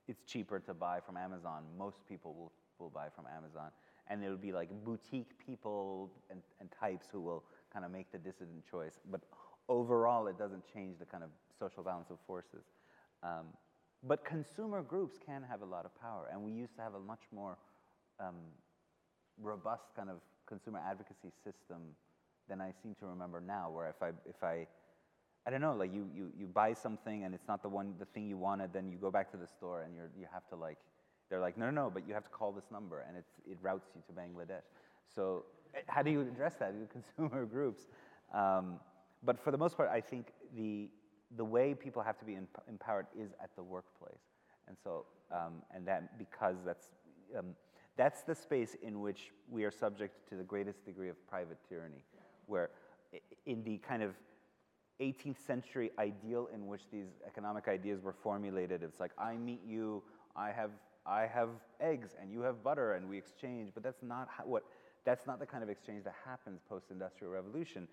[0.09, 3.71] it's cheaper to buy from Amazon, most people will, will buy from Amazon.
[4.09, 8.19] And it'll be like boutique people and, and types who will kind of make the
[8.19, 8.99] dissident choice.
[9.09, 9.21] But
[9.69, 12.65] overall, it doesn't change the kind of social balance of forces.
[13.23, 13.47] Um,
[14.07, 16.29] but consumer groups can have a lot of power.
[16.33, 17.59] And we used to have a much more
[18.19, 18.37] um,
[19.41, 20.17] robust kind of
[20.47, 21.79] consumer advocacy system
[22.49, 24.67] than I seem to remember now, where if I, if I
[25.47, 28.05] I don't know, like you, you, you buy something and it's not the one, the
[28.05, 30.57] thing you wanted, then you go back to the store and you're, you have to
[30.57, 30.77] like,
[31.29, 33.57] they're like, no, no, no, but you have to call this number and it's, it
[33.63, 34.63] routes you to Bangladesh.
[35.15, 35.45] So
[35.75, 37.87] eh, how do you address that in consumer groups?
[38.35, 38.81] Um,
[39.23, 40.89] but for the most part, I think the,
[41.37, 44.21] the way people have to be emp- empowered is at the workplace.
[44.69, 46.91] And so, um, and that because that's,
[47.39, 47.55] um,
[47.97, 52.05] that's the space in which we are subject to the greatest degree of private tyranny,
[52.47, 52.71] where
[53.47, 54.15] in the kind of
[55.01, 58.83] 18th century ideal in which these economic ideas were formulated.
[58.83, 60.03] It's like, I meet you,
[60.37, 60.71] I have,
[61.07, 61.49] I have
[61.81, 63.71] eggs, and you have butter, and we exchange.
[63.75, 64.65] But that's not how, what,
[65.05, 67.89] that's not the kind of exchange that happens post-industrial revolution.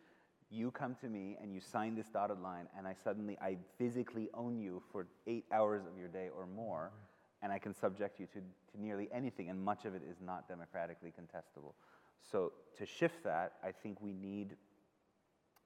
[0.50, 4.30] You come to me and you sign this dotted line, and I suddenly, I physically
[4.34, 6.92] own you for eight hours of your day or more,
[7.42, 10.48] and I can subject you to, to nearly anything, and much of it is not
[10.48, 11.74] democratically contestable.
[12.32, 14.56] So to shift that, I think we need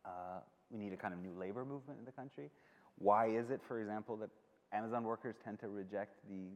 [0.04, 0.40] uh,
[0.72, 2.50] we need a kind of new labor movement in the country.
[2.98, 4.30] Why is it, for example, that
[4.74, 6.50] Amazon workers tend to reject the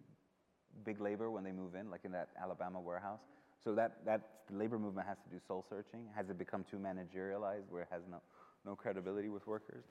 [0.83, 3.19] big labor when they move in, like in that Alabama warehouse?
[3.63, 6.05] So that, that the labor movement has to do soul searching.
[6.15, 8.17] Has it become too managerialized where it has no,
[8.65, 9.83] no credibility with workers?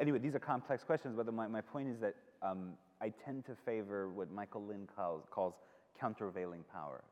[0.00, 3.44] Anyway, these are complex questions, but the, my, my point is that um, I tend
[3.46, 5.54] to favor what Michael Lind calls, calls
[5.98, 7.02] countervailing power.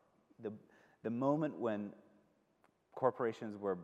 [0.43, 0.53] The,
[1.03, 1.91] the moment when
[2.95, 3.79] corporations were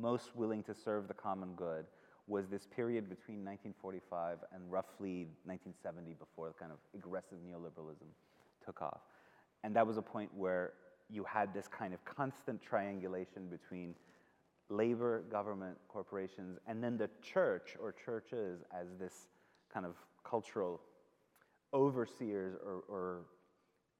[0.00, 1.84] most willing to serve the common good
[2.26, 8.06] was this period between 1945 and roughly 1970 before the kind of aggressive neoliberalism
[8.64, 9.00] took off.
[9.64, 10.72] And that was a point where
[11.10, 13.94] you had this kind of constant triangulation between
[14.70, 19.28] labor, government, corporations, and then the church or churches as this
[19.72, 19.94] kind of
[20.28, 20.80] cultural
[21.72, 23.20] overseers or, or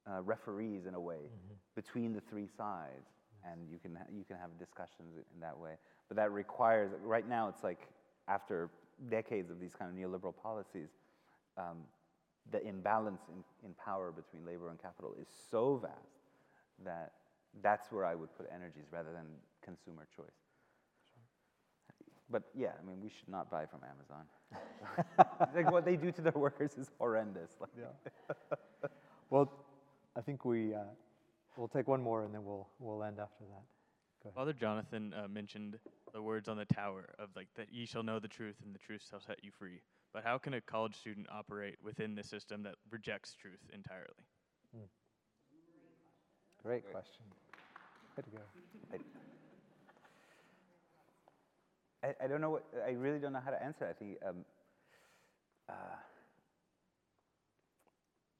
[0.09, 1.53] uh, referees in a way mm-hmm.
[1.75, 3.07] between the three sides.
[3.49, 5.71] And you can, you can have discussions in that way.
[6.07, 7.87] But that requires, right now, it's like
[8.27, 8.69] after
[9.09, 10.89] decades of these kind of neoliberal policies,
[11.57, 11.77] um,
[12.51, 16.18] the imbalance in, in power between labor and capital is so vast
[16.85, 17.13] that
[17.61, 19.25] that's where I would put energies rather than
[19.63, 20.27] consumer choice.
[22.31, 24.25] But yeah, I mean, we should not buy from Amazon.
[25.55, 27.51] like what they do to their workers is horrendous.
[27.59, 28.87] Like yeah.
[29.29, 29.51] well,
[30.15, 30.79] I think we uh,
[31.57, 34.33] we'll take one more and then we'll we'll end after that.
[34.35, 35.79] Father Jonathan uh, mentioned
[36.13, 38.79] the words on the tower of like that ye shall know the truth and the
[38.79, 39.81] truth shall set you free.
[40.13, 44.25] But how can a college student operate within the system that rejects truth entirely?
[46.63, 47.23] Great question.
[48.17, 48.99] Way to go.
[52.03, 53.87] I, I don't know what, I really don't know how to answer.
[53.89, 54.35] I think, um,
[55.69, 55.73] uh,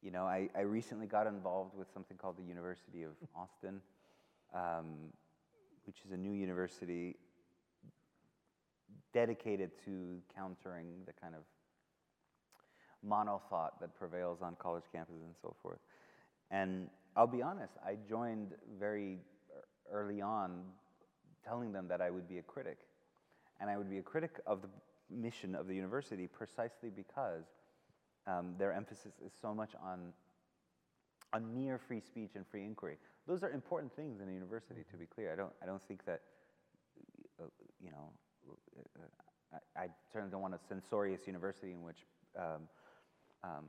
[0.02, 3.82] you know, I, I recently got involved with something called the University of Austin,
[4.54, 5.14] um,
[5.86, 7.16] which is a new university
[9.14, 11.42] dedicated to countering the kind of
[13.02, 15.80] monothought that prevails on college campuses and so forth.
[16.52, 16.90] And
[17.20, 19.18] I'll be honest, I joined very
[19.92, 20.62] early on
[21.46, 22.78] telling them that I would be a critic.
[23.60, 24.70] And I would be a critic of the
[25.14, 27.44] mission of the university precisely because
[28.26, 30.14] um, their emphasis is so much on,
[31.34, 32.96] on mere free speech and free inquiry.
[33.28, 35.34] Those are important things in a university, to be clear.
[35.34, 36.22] I don't, I don't think that,
[37.38, 37.48] uh,
[37.82, 38.14] you know,
[38.48, 41.98] uh, I, I, certainly don't want a censorious university in which
[42.38, 42.70] um,
[43.44, 43.66] um,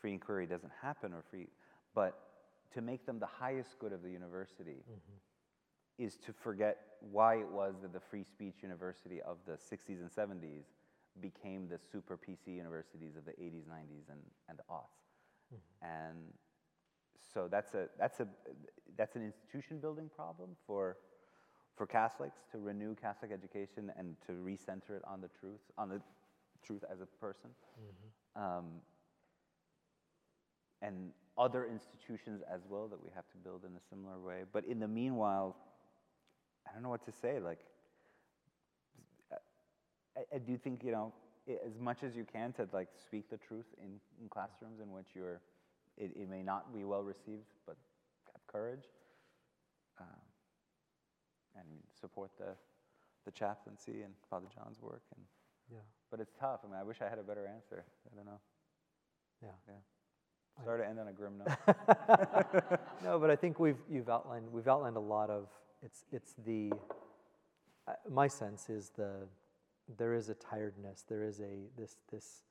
[0.00, 1.48] free inquiry doesn't happen or free,
[1.92, 2.31] but
[2.74, 6.04] to make them the highest good of the university mm-hmm.
[6.04, 10.10] is to forget why it was that the free speech university of the 60s and
[10.10, 10.64] 70s
[11.20, 15.02] became the super PC universities of the 80s, 90s, and, and the aughts.
[15.52, 15.86] Mm-hmm.
[15.86, 16.18] And
[17.34, 18.26] so that's a, that's, a,
[18.96, 20.96] that's an institution building problem for,
[21.76, 26.00] for Catholics to renew Catholic education and to recenter it on the truth, on the
[26.64, 27.50] truth as a person.
[27.78, 28.42] Mm-hmm.
[28.42, 28.64] Um,
[30.80, 31.10] and
[31.42, 34.44] other institutions as well that we have to build in a similar way.
[34.52, 35.56] But in the meanwhile,
[36.68, 37.40] I don't know what to say.
[37.40, 37.58] Like,
[40.16, 41.12] I, I do think, you know,
[41.66, 45.08] as much as you can to like speak the truth in, in classrooms in which
[45.16, 45.40] you're,
[45.98, 47.76] it, it may not be well received, but
[48.32, 48.84] have courage
[50.00, 50.22] um,
[51.56, 51.66] and
[52.00, 52.54] support the,
[53.24, 55.02] the chaplaincy and Father John's work.
[55.16, 55.24] And,
[55.72, 55.86] yeah.
[56.10, 56.60] But it's tough.
[56.64, 57.84] I mean, I wish I had a better answer.
[58.12, 58.40] I don't know.
[59.42, 59.56] Yeah.
[59.66, 59.74] Yeah.
[60.64, 62.62] Sorry to end on a grim note.
[63.02, 65.48] no, but I think we've you've outlined we've outlined a lot of
[65.82, 66.72] it's it's the
[67.88, 69.26] uh, my sense is the
[69.98, 72.42] there is a tiredness there is a this this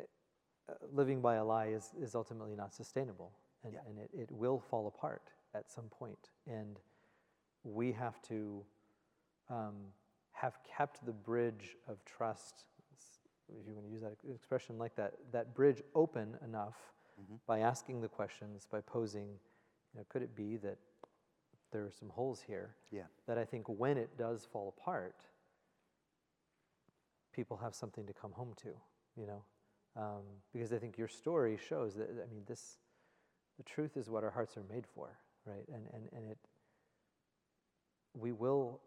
[0.00, 3.32] uh, living by a lie is is ultimately not sustainable
[3.64, 3.80] and Yeah.
[3.88, 6.78] and it, it will fall apart at some point and
[7.62, 8.62] we have to
[9.48, 9.76] um,
[10.32, 12.66] have kept the bridge of trust
[13.60, 16.76] if you want to use that expression like that that bridge open enough
[17.20, 17.38] Mhm.
[17.46, 19.28] by asking the questions, by posing,
[19.92, 20.78] you know, could it be that
[21.70, 22.76] there are some holes here?
[22.90, 23.06] Yeah.
[23.26, 25.16] That I think when it does fall apart,
[27.32, 28.74] people have something to come home to,
[29.16, 29.42] you know?
[29.96, 30.22] Um,
[30.52, 32.78] because I think your story shows that, I mean, this,
[33.56, 35.66] the truth is what our hearts are made for, right?
[35.72, 36.38] And, and, and it,
[38.14, 38.80] we will,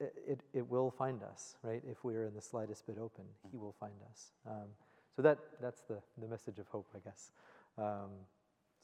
[0.00, 1.82] it, it, it will find us, right?
[1.86, 4.32] If we are in the slightest bit open, He will find us.
[4.46, 4.68] Um,
[5.14, 7.30] so that, that's the, the message of hope, I guess.
[7.78, 8.10] Um,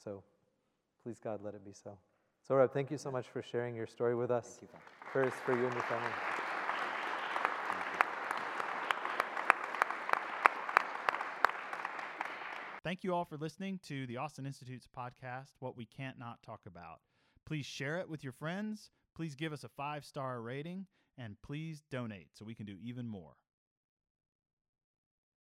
[0.03, 0.23] so
[1.03, 1.97] please, God, let it be so.
[2.47, 4.57] Sohrab, thank you so much for sharing your story with us.
[4.59, 4.67] Thank you.
[4.67, 5.11] Father.
[5.11, 6.11] Prayers for you and your family.
[12.83, 16.61] Thank you all for listening to the Austin Institute's podcast, What We Can't Not Talk
[16.65, 17.01] About.
[17.45, 18.89] Please share it with your friends.
[19.15, 20.87] Please give us a five star rating
[21.17, 23.33] and please donate so we can do even more.